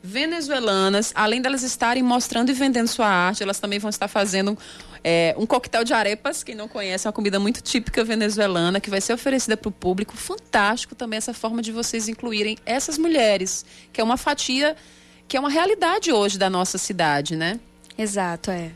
venezuelanas. 0.01 1.11
Além 1.13 1.41
delas 1.41 1.61
estarem 1.63 2.01
mostrando 2.01 2.49
e 2.49 2.53
vendendo 2.53 2.87
sua 2.87 3.07
arte, 3.07 3.43
elas 3.43 3.59
também 3.59 3.79
vão 3.79 3.89
estar 3.89 4.07
fazendo 4.07 4.57
é, 5.03 5.35
um 5.37 5.45
coquetel 5.45 5.83
de 5.83 5.93
arepas. 5.93 6.43
Quem 6.43 6.55
não 6.55 6.67
conhece, 6.67 7.05
é 7.05 7.09
uma 7.09 7.13
comida 7.13 7.39
muito 7.39 7.61
típica 7.61 8.03
venezuelana 8.03 8.79
que 8.79 8.89
vai 8.89 9.01
ser 9.01 9.13
oferecida 9.13 9.55
para 9.55 9.69
o 9.69 9.71
público. 9.71 10.15
Fantástico 10.15 10.95
também 10.95 11.17
essa 11.17 11.33
forma 11.33 11.61
de 11.61 11.71
vocês 11.71 12.07
incluírem 12.07 12.57
essas 12.65 12.97
mulheres, 12.97 13.65
que 13.91 14.01
é 14.01 14.03
uma 14.03 14.17
fatia, 14.17 14.75
que 15.27 15.37
é 15.37 15.39
uma 15.39 15.49
realidade 15.49 16.11
hoje 16.11 16.37
da 16.37 16.49
nossa 16.49 16.77
cidade, 16.77 17.35
né? 17.35 17.59
Exato, 17.97 18.49
é. 18.51 18.71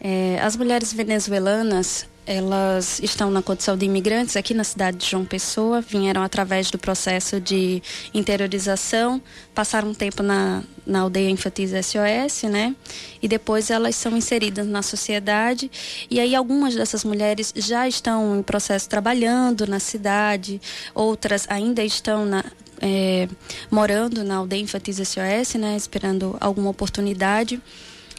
é 0.00 0.38
as 0.40 0.56
mulheres 0.56 0.92
venezuelanas, 0.92 2.06
elas 2.28 3.00
estão 3.02 3.30
na 3.30 3.40
condição 3.40 3.74
de 3.74 3.86
imigrantes 3.86 4.36
aqui 4.36 4.52
na 4.52 4.62
cidade 4.62 4.98
de 4.98 5.06
João 5.06 5.24
Pessoa, 5.24 5.80
vieram 5.80 6.22
através 6.22 6.70
do 6.70 6.78
processo 6.78 7.40
de 7.40 7.82
interiorização, 8.12 9.18
passaram 9.54 9.88
um 9.88 9.94
tempo 9.94 10.22
na, 10.22 10.62
na 10.86 11.00
aldeia 11.00 11.30
Infantis 11.30 11.70
SOS, 11.70 12.42
né? 12.42 12.76
E 13.22 13.26
depois 13.26 13.70
elas 13.70 13.96
são 13.96 14.14
inseridas 14.14 14.66
na 14.66 14.82
sociedade. 14.82 15.70
E 16.10 16.20
aí 16.20 16.34
algumas 16.34 16.74
dessas 16.74 17.02
mulheres 17.02 17.50
já 17.56 17.88
estão 17.88 18.38
em 18.38 18.42
processo 18.42 18.86
trabalhando 18.90 19.66
na 19.66 19.80
cidade, 19.80 20.60
outras 20.94 21.46
ainda 21.48 21.82
estão 21.82 22.26
na, 22.26 22.44
é, 22.78 23.26
morando 23.70 24.22
na 24.22 24.36
aldeia 24.36 24.60
Infantis 24.60 24.96
SOS, 24.96 25.54
né? 25.54 25.74
Esperando 25.78 26.36
alguma 26.38 26.68
oportunidade. 26.68 27.58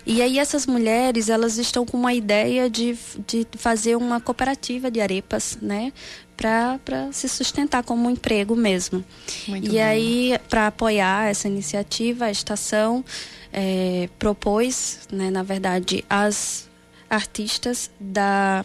E 0.10 0.24
aí 0.24 0.39
essas 0.39 0.66
mulheres, 0.66 1.30
elas 1.30 1.60
estão 1.60 1.86
com 1.86 1.95
uma 1.95 2.16
ideia 2.16 2.68
de, 2.68 2.97
de 3.28 3.45
fazer 3.51 3.95
uma 3.95 4.20
cooperativa 4.20 4.89
de 4.89 4.99
arepas, 4.99 5.60
né? 5.62 5.93
Para 6.36 6.80
se 7.12 7.30
sustentar 7.30 7.84
como 7.84 8.07
um 8.07 8.10
emprego 8.10 8.55
mesmo. 8.55 9.05
Muito 9.47 9.72
e 9.72 9.80
aí, 9.80 10.36
para 10.49 10.66
apoiar 10.66 11.30
essa 11.30 11.47
iniciativa, 11.47 12.26
a 12.26 12.32
estação 12.32 13.05
é, 13.53 14.10
propôs, 14.18 15.01
né, 15.12 15.30
na 15.30 15.43
verdade, 15.43 16.03
as 16.10 16.68
artistas 17.07 17.91
da 17.99 18.64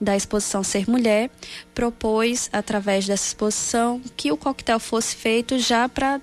da 0.00 0.16
exposição 0.16 0.64
Ser 0.64 0.88
Mulher, 0.88 1.30
propôs, 1.74 2.48
através 2.52 3.06
dessa 3.06 3.28
exposição, 3.28 4.00
que 4.16 4.32
o 4.32 4.36
coquetel 4.36 4.80
fosse 4.80 5.14
feito 5.14 5.58
já 5.58 5.88
para 5.88 6.20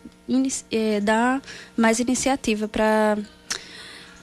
eh, 0.72 1.00
dar 1.00 1.42
mais 1.78 2.00
iniciativa 2.00 2.68
para 2.68 3.18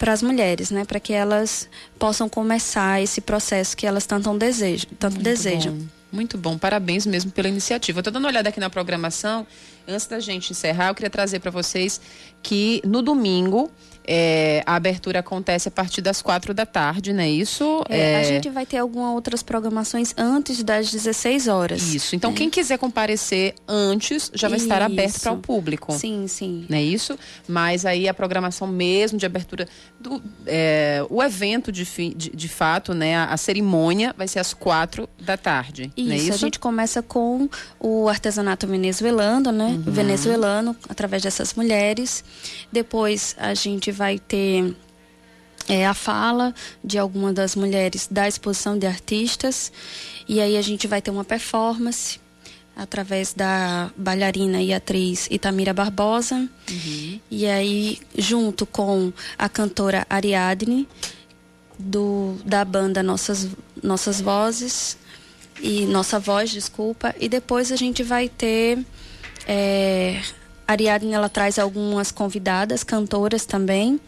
para 0.05 0.13
as 0.13 0.23
mulheres, 0.23 0.71
né, 0.71 0.85
para 0.85 1.01
que 1.01 1.15
elas 1.15 1.67
possam 1.99 2.29
começar 2.29 3.01
esse 3.01 3.23
processo 3.23 3.75
que 3.75 3.87
elas 3.87 4.05
tanto 4.05 4.37
desejam, 4.37 4.91
tanto 4.99 5.15
Muito 5.15 5.25
desejam. 5.25 5.73
bom. 5.73 5.87
Muito 6.13 6.37
bom, 6.37 6.59
parabéns 6.59 7.07
mesmo 7.07 7.31
pela 7.31 7.49
iniciativa. 7.49 8.01
Estou 8.01 8.13
dando 8.13 8.25
uma 8.25 8.29
olhada 8.29 8.51
aqui 8.51 8.61
na 8.61 8.69
programação. 8.69 9.47
Antes 9.89 10.07
da 10.07 10.21
gente 10.21 10.51
encerrar, 10.51 10.89
eu 10.89 10.95
queria 10.95 11.09
trazer 11.09 11.41
para 11.41 11.51
vocês 11.51 12.03
que 12.43 12.83
no 12.85 13.01
domingo 13.01 13.71
é, 14.07 14.63
a 14.67 14.75
abertura 14.77 15.21
acontece 15.21 15.69
a 15.69 15.71
partir 15.71 16.01
das 16.01 16.21
quatro 16.23 16.53
da 16.53 16.67
tarde, 16.67 17.13
não 17.13 17.23
é 17.23 17.31
isso? 17.31 17.83
É, 17.89 18.17
A 18.21 18.23
gente 18.23 18.51
vai 18.51 18.67
ter 18.67 18.79
algumas 18.79 19.15
outras 19.15 19.43
programações 19.43 20.13
antes 20.17 20.63
das 20.63 20.91
16 20.91 21.49
horas. 21.49 21.95
Isso. 21.95 22.15
Então, 22.15 22.31
né? 22.31 22.37
quem 22.37 22.51
quiser 22.51 22.79
comparecer 22.79 23.55
antes 23.67 24.31
já 24.35 24.49
vai 24.49 24.59
estar 24.59 24.83
aberto 24.83 25.11
Isso. 25.17 25.21
para 25.21 25.33
o 25.33 25.39
público. 25.39 25.93
Sim, 25.93 26.27
sim. 26.29 26.67
Não 26.69 26.77
é 26.77 26.83
isso? 26.83 27.19
Mas 27.49 27.87
aí 27.87 28.09
a 28.09 28.15
programação 28.15 28.67
mesmo 28.67 29.19
de 29.19 29.25
abertura 29.27 29.67
do 29.99 30.23
é, 30.47 31.05
o 31.09 31.23
evento 31.23 31.73
de, 31.73 31.85
fi- 31.85 32.15
de, 32.15 32.31
de 32.31 32.49
fato, 32.49 32.93
né? 32.95 33.17
A, 33.17 33.25
a 33.27 33.37
cerimônia 33.37 34.15
vai 34.17 34.29
ser 34.29 34.39
às 34.39 34.53
quatro 34.53 35.09
da 35.21 35.37
tarde. 35.37 35.91
Isso, 35.97 36.09
não 36.09 36.15
é 36.15 36.19
isso? 36.19 36.33
a 36.33 36.37
gente 36.37 36.59
começa 36.59 37.03
com 37.03 37.49
o 37.81 38.09
artesanato 38.09 38.67
venezuelano, 38.67 39.51
né? 39.51 39.67
Uhum. 39.87 39.93
Venezuelano, 39.93 40.77
através 40.89 41.23
dessas 41.23 41.55
mulheres. 41.55 42.23
Depois 42.71 43.35
a 43.39 43.55
gente 43.55 43.91
vai 43.95 44.19
ter 44.19 44.77
é, 45.69 45.87
a 45.87 45.95
fala 45.95 46.55
de 46.83 46.99
alguma 46.99 47.33
das 47.33 47.57
mulheres 47.57 48.07
da 48.11 48.29
exposição 48.29 48.79
de 48.79 48.87
artistas. 48.87 49.73
E 50.29 50.41
aí 50.41 50.57
a 50.59 50.63
gente 50.63 50.87
vai 50.87 51.01
ter 51.01 51.11
uma 51.11 51.25
performance 51.25 52.21
através 52.77 53.33
da 53.33 53.91
bailarina 53.97 54.61
e 54.61 54.75
atriz 54.75 55.29
Itamira 55.31 55.73
Barbosa. 55.73 56.49
E 57.31 57.47
aí, 57.47 57.99
junto 58.19 58.67
com 58.67 59.13
a 59.39 59.49
cantora 59.49 60.07
Ariadne, 60.11 60.87
do, 61.79 62.37
da 62.45 62.65
banda 62.65 63.03
Nossas, 63.03 63.49
Nossas 63.83 64.21
Vozes, 64.21 64.99
e 65.61 65.87
Nossa 65.87 66.19
Voz, 66.19 66.51
desculpa. 66.51 67.15
E 67.19 67.29
depois 67.29 67.73
a 67.73 67.77
gente 67.77 68.03
vai 68.03 68.29
ter. 68.29 68.85
É, 69.47 70.21
Ariadne 70.67 71.13
ela 71.13 71.29
traz 71.29 71.59
algumas 71.59 72.11
convidadas, 72.11 72.83
cantoras 72.83 73.45
também. 73.45 74.01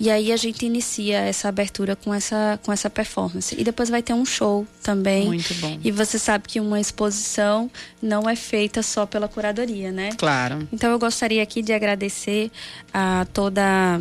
E 0.00 0.10
aí 0.10 0.32
a 0.32 0.36
gente 0.36 0.66
inicia 0.66 1.18
essa 1.20 1.48
abertura 1.48 1.94
com 1.94 2.12
essa, 2.12 2.58
com 2.64 2.72
essa 2.72 2.90
performance. 2.90 3.54
E 3.56 3.62
depois 3.62 3.88
vai 3.88 4.02
ter 4.02 4.12
um 4.12 4.24
show 4.24 4.66
também. 4.82 5.26
Muito 5.26 5.54
bom. 5.54 5.78
E 5.84 5.92
você 5.92 6.18
sabe 6.18 6.48
que 6.48 6.58
uma 6.58 6.80
exposição 6.80 7.70
não 8.02 8.28
é 8.28 8.34
feita 8.34 8.82
só 8.82 9.06
pela 9.06 9.28
curadoria, 9.28 9.92
né? 9.92 10.10
Claro. 10.16 10.66
Então 10.72 10.90
eu 10.90 10.98
gostaria 10.98 11.40
aqui 11.40 11.62
de 11.62 11.72
agradecer 11.72 12.50
a 12.92 13.26
toda 13.32 14.00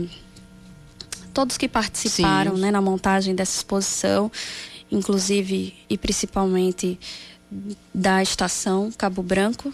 todos 1.34 1.56
que 1.56 1.68
participaram, 1.68 2.58
né, 2.58 2.72
na 2.72 2.82
montagem 2.82 3.34
dessa 3.36 3.58
exposição, 3.58 4.32
inclusive 4.92 5.74
e 5.90 5.98
principalmente 5.98 7.00
da 7.94 8.22
estação 8.24 8.92
Cabo 8.98 9.22
Branco, 9.22 9.74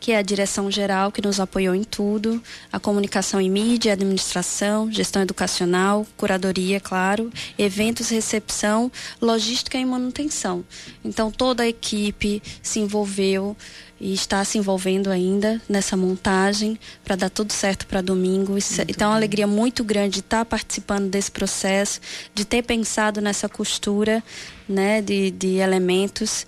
que 0.00 0.12
é 0.12 0.16
a 0.16 0.22
direção 0.22 0.70
geral 0.70 1.12
que 1.12 1.20
nos 1.20 1.38
apoiou 1.38 1.74
em 1.74 1.84
tudo, 1.84 2.42
a 2.72 2.80
comunicação 2.80 3.38
e 3.40 3.50
mídia, 3.50 3.92
administração, 3.92 4.90
gestão 4.90 5.20
educacional, 5.20 6.06
curadoria, 6.16 6.80
claro, 6.80 7.30
eventos, 7.58 8.08
recepção, 8.08 8.90
logística 9.20 9.76
e 9.76 9.84
manutenção. 9.84 10.64
Então 11.04 11.30
toda 11.30 11.62
a 11.64 11.68
equipe 11.68 12.42
se 12.62 12.80
envolveu 12.80 13.54
e 14.00 14.14
está 14.14 14.42
se 14.46 14.56
envolvendo 14.56 15.10
ainda 15.10 15.60
nessa 15.68 15.94
montagem 15.94 16.78
para 17.04 17.16
dar 17.16 17.28
tudo 17.28 17.52
certo 17.52 17.86
para 17.86 18.00
domingo. 18.00 18.56
Isso- 18.56 18.80
então 18.88 19.08
é 19.08 19.10
uma 19.10 19.16
alegria 19.16 19.46
muito 19.46 19.84
grande 19.84 20.14
de 20.14 20.20
estar 20.20 20.46
participando 20.46 21.10
desse 21.10 21.30
processo, 21.30 22.00
de 22.34 22.46
ter 22.46 22.62
pensado 22.62 23.20
nessa 23.20 23.46
costura, 23.46 24.24
né, 24.66 25.02
de, 25.02 25.30
de 25.30 25.56
elementos 25.56 26.46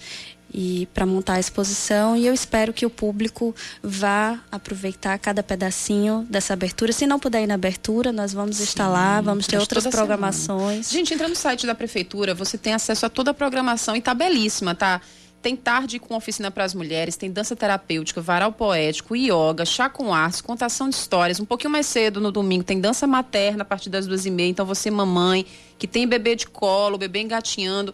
e 0.53 0.87
para 0.93 1.07
montar 1.07 1.35
a 1.35 1.41
exposição 1.41 2.17
e 2.17 2.27
eu 2.27 2.35
espero 2.35 2.73
que 2.73 2.85
o 2.85 2.91
público 2.91 3.55
vá 3.83 4.39
aproveitar 4.51 5.19
cada 5.19 5.43
pedacinho 5.43 6.27
dessa 6.29 6.53
abertura. 6.53 6.93
Se 6.93 7.07
não 7.07 7.19
puder 7.19 7.43
ir 7.43 7.47
na 7.47 7.55
abertura, 7.55 8.13
nós 8.13 8.33
vamos 8.33 8.61
estar 8.61 8.89
lá, 8.89 9.21
vamos 9.21 9.47
ter 9.47 9.59
outras 9.59 9.87
programações. 9.87 10.91
Gente, 10.91 11.15
entra 11.15 11.29
no 11.29 11.37
site 11.37 11.67
da 11.67 11.75
prefeitura, 11.75 12.35
você 12.35 12.59
tem 12.59 12.75
acesso 12.75 13.07
a 13.07 13.09
toda 13.09 13.31
a 13.31 13.35
programação 13.35 13.97
e 13.97 14.01
tá 14.03 14.15
belíssima, 14.15 14.75
tá? 14.75 15.01
Tem 15.43 15.57
tarde 15.57 15.99
com 15.99 16.15
oficina 16.15 16.53
para 16.53 16.63
as 16.63 16.73
mulheres, 16.73 17.17
tem 17.17 17.29
dança 17.29 17.57
terapêutica, 17.57 18.21
varal 18.21 18.53
poético, 18.53 19.17
yoga, 19.17 19.65
chá 19.65 19.89
com 19.89 20.15
artes, 20.15 20.41
contação 20.41 20.89
de 20.89 20.95
histórias. 20.95 21.41
Um 21.41 21.45
pouquinho 21.45 21.73
mais 21.73 21.87
cedo 21.87 22.21
no 22.21 22.31
domingo 22.31 22.63
tem 22.63 22.81
dança 22.81 23.09
materna 23.09 23.63
a 23.63 23.65
partir 23.65 23.91
das 23.91 24.07
duas 24.07 24.25
e 24.25 24.31
meia. 24.31 24.51
Então 24.51 24.65
você, 24.65 24.89
mamãe, 24.89 25.45
que 25.81 25.89
tem 25.89 26.07
bebê 26.07 26.37
de 26.37 26.47
colo, 26.47 26.97
bebê 26.97 27.23
engatinhando, 27.23 27.93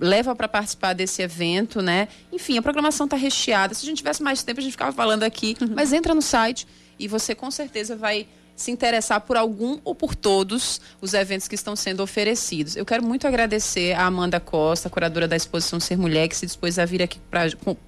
leva 0.00 0.34
para 0.34 0.48
participar 0.48 0.92
desse 0.92 1.22
evento, 1.22 1.80
né? 1.80 2.08
Enfim, 2.32 2.58
a 2.58 2.62
programação 2.62 3.06
tá 3.06 3.16
recheada. 3.16 3.74
Se 3.74 3.84
a 3.84 3.88
gente 3.88 3.98
tivesse 3.98 4.22
mais 4.22 4.42
tempo, 4.42 4.60
a 4.60 4.62
gente 4.62 4.72
ficava 4.72 4.92
falando 4.92 5.22
aqui. 5.22 5.56
Mas 5.74 5.92
entra 5.92 6.14
no 6.14 6.22
site 6.22 6.66
e 6.98 7.08
você 7.08 7.34
com 7.34 7.50
certeza 7.50 7.96
vai 7.96 8.26
se 8.62 8.70
interessar 8.70 9.20
por 9.20 9.36
algum 9.36 9.78
ou 9.84 9.94
por 9.94 10.14
todos 10.14 10.80
os 11.00 11.14
eventos 11.14 11.48
que 11.48 11.54
estão 11.54 11.74
sendo 11.74 12.02
oferecidos. 12.02 12.76
Eu 12.76 12.86
quero 12.86 13.02
muito 13.02 13.26
agradecer 13.26 13.92
a 13.92 14.06
Amanda 14.06 14.38
Costa, 14.38 14.88
curadora 14.88 15.26
da 15.26 15.36
exposição 15.36 15.80
Ser 15.80 15.98
Mulher, 15.98 16.28
que 16.28 16.36
se 16.36 16.46
dispôs 16.46 16.78
a 16.78 16.84
vir 16.84 17.02
aqui 17.02 17.18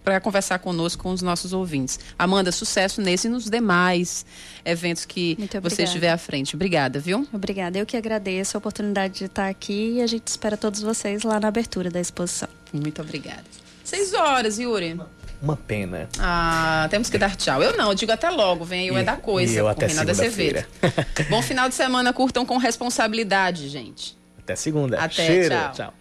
para 0.03 0.21
conversar 0.21 0.59
conosco 0.59 1.03
com 1.03 1.11
os 1.11 1.23
nossos 1.23 1.53
ouvintes. 1.53 1.99
Amanda, 2.19 2.51
sucesso 2.51 3.01
nesse 3.01 3.29
e 3.29 3.31
nos 3.31 3.49
demais 3.49 4.27
eventos 4.65 5.05
que 5.05 5.39
você 5.63 5.85
estiver 5.85 6.11
à 6.11 6.19
frente. 6.19 6.55
Obrigada, 6.55 6.99
viu? 6.99 7.27
Obrigada. 7.33 7.79
Eu 7.79 7.87
que 7.87 7.97
agradeço 7.97 8.57
a 8.57 8.59
oportunidade 8.59 9.15
de 9.15 9.25
estar 9.27 9.49
aqui 9.49 9.95
e 9.97 10.03
a 10.03 10.07
gente 10.07 10.27
espera 10.27 10.57
todos 10.57 10.83
vocês 10.83 11.23
lá 11.23 11.39
na 11.39 11.49
abertura 11.49 11.91
da 11.91 12.01
exposição. 12.01 12.49
Muito 12.73 13.01
obrigada. 13.01 13.45
Seis 13.85 14.13
horas, 14.13 14.59
Yuri. 14.59 14.99
Uma 15.45 15.57
pena. 15.57 16.09
Ah, 16.19 16.89
temos 16.91 17.11
que 17.11 17.19
dar 17.19 17.37
tchau. 17.37 17.63
Eu 17.63 17.77
não, 17.77 17.91
eu 17.91 17.95
digo 17.95 18.11
até 18.11 18.31
logo, 18.31 18.65
vem 18.65 18.81
aí 18.81 18.91
o 18.91 18.97
É 18.97 19.05
da 19.05 19.15
Coisa, 19.15 19.53
e 19.53 19.57
eu 19.57 19.69
até 19.69 19.87
Renata. 19.87 20.15
Bom 21.29 21.43
final 21.43 21.69
de 21.69 21.75
semana, 21.75 22.15
curtam 22.15 22.47
com 22.47 22.57
responsabilidade, 22.57 23.69
gente. 23.69 24.17
Até 24.39 24.57
segunda. 24.57 24.99
Até, 24.99 25.27
Cheiro. 25.27 25.55
tchau. 25.55 25.73
tchau. 25.73 25.95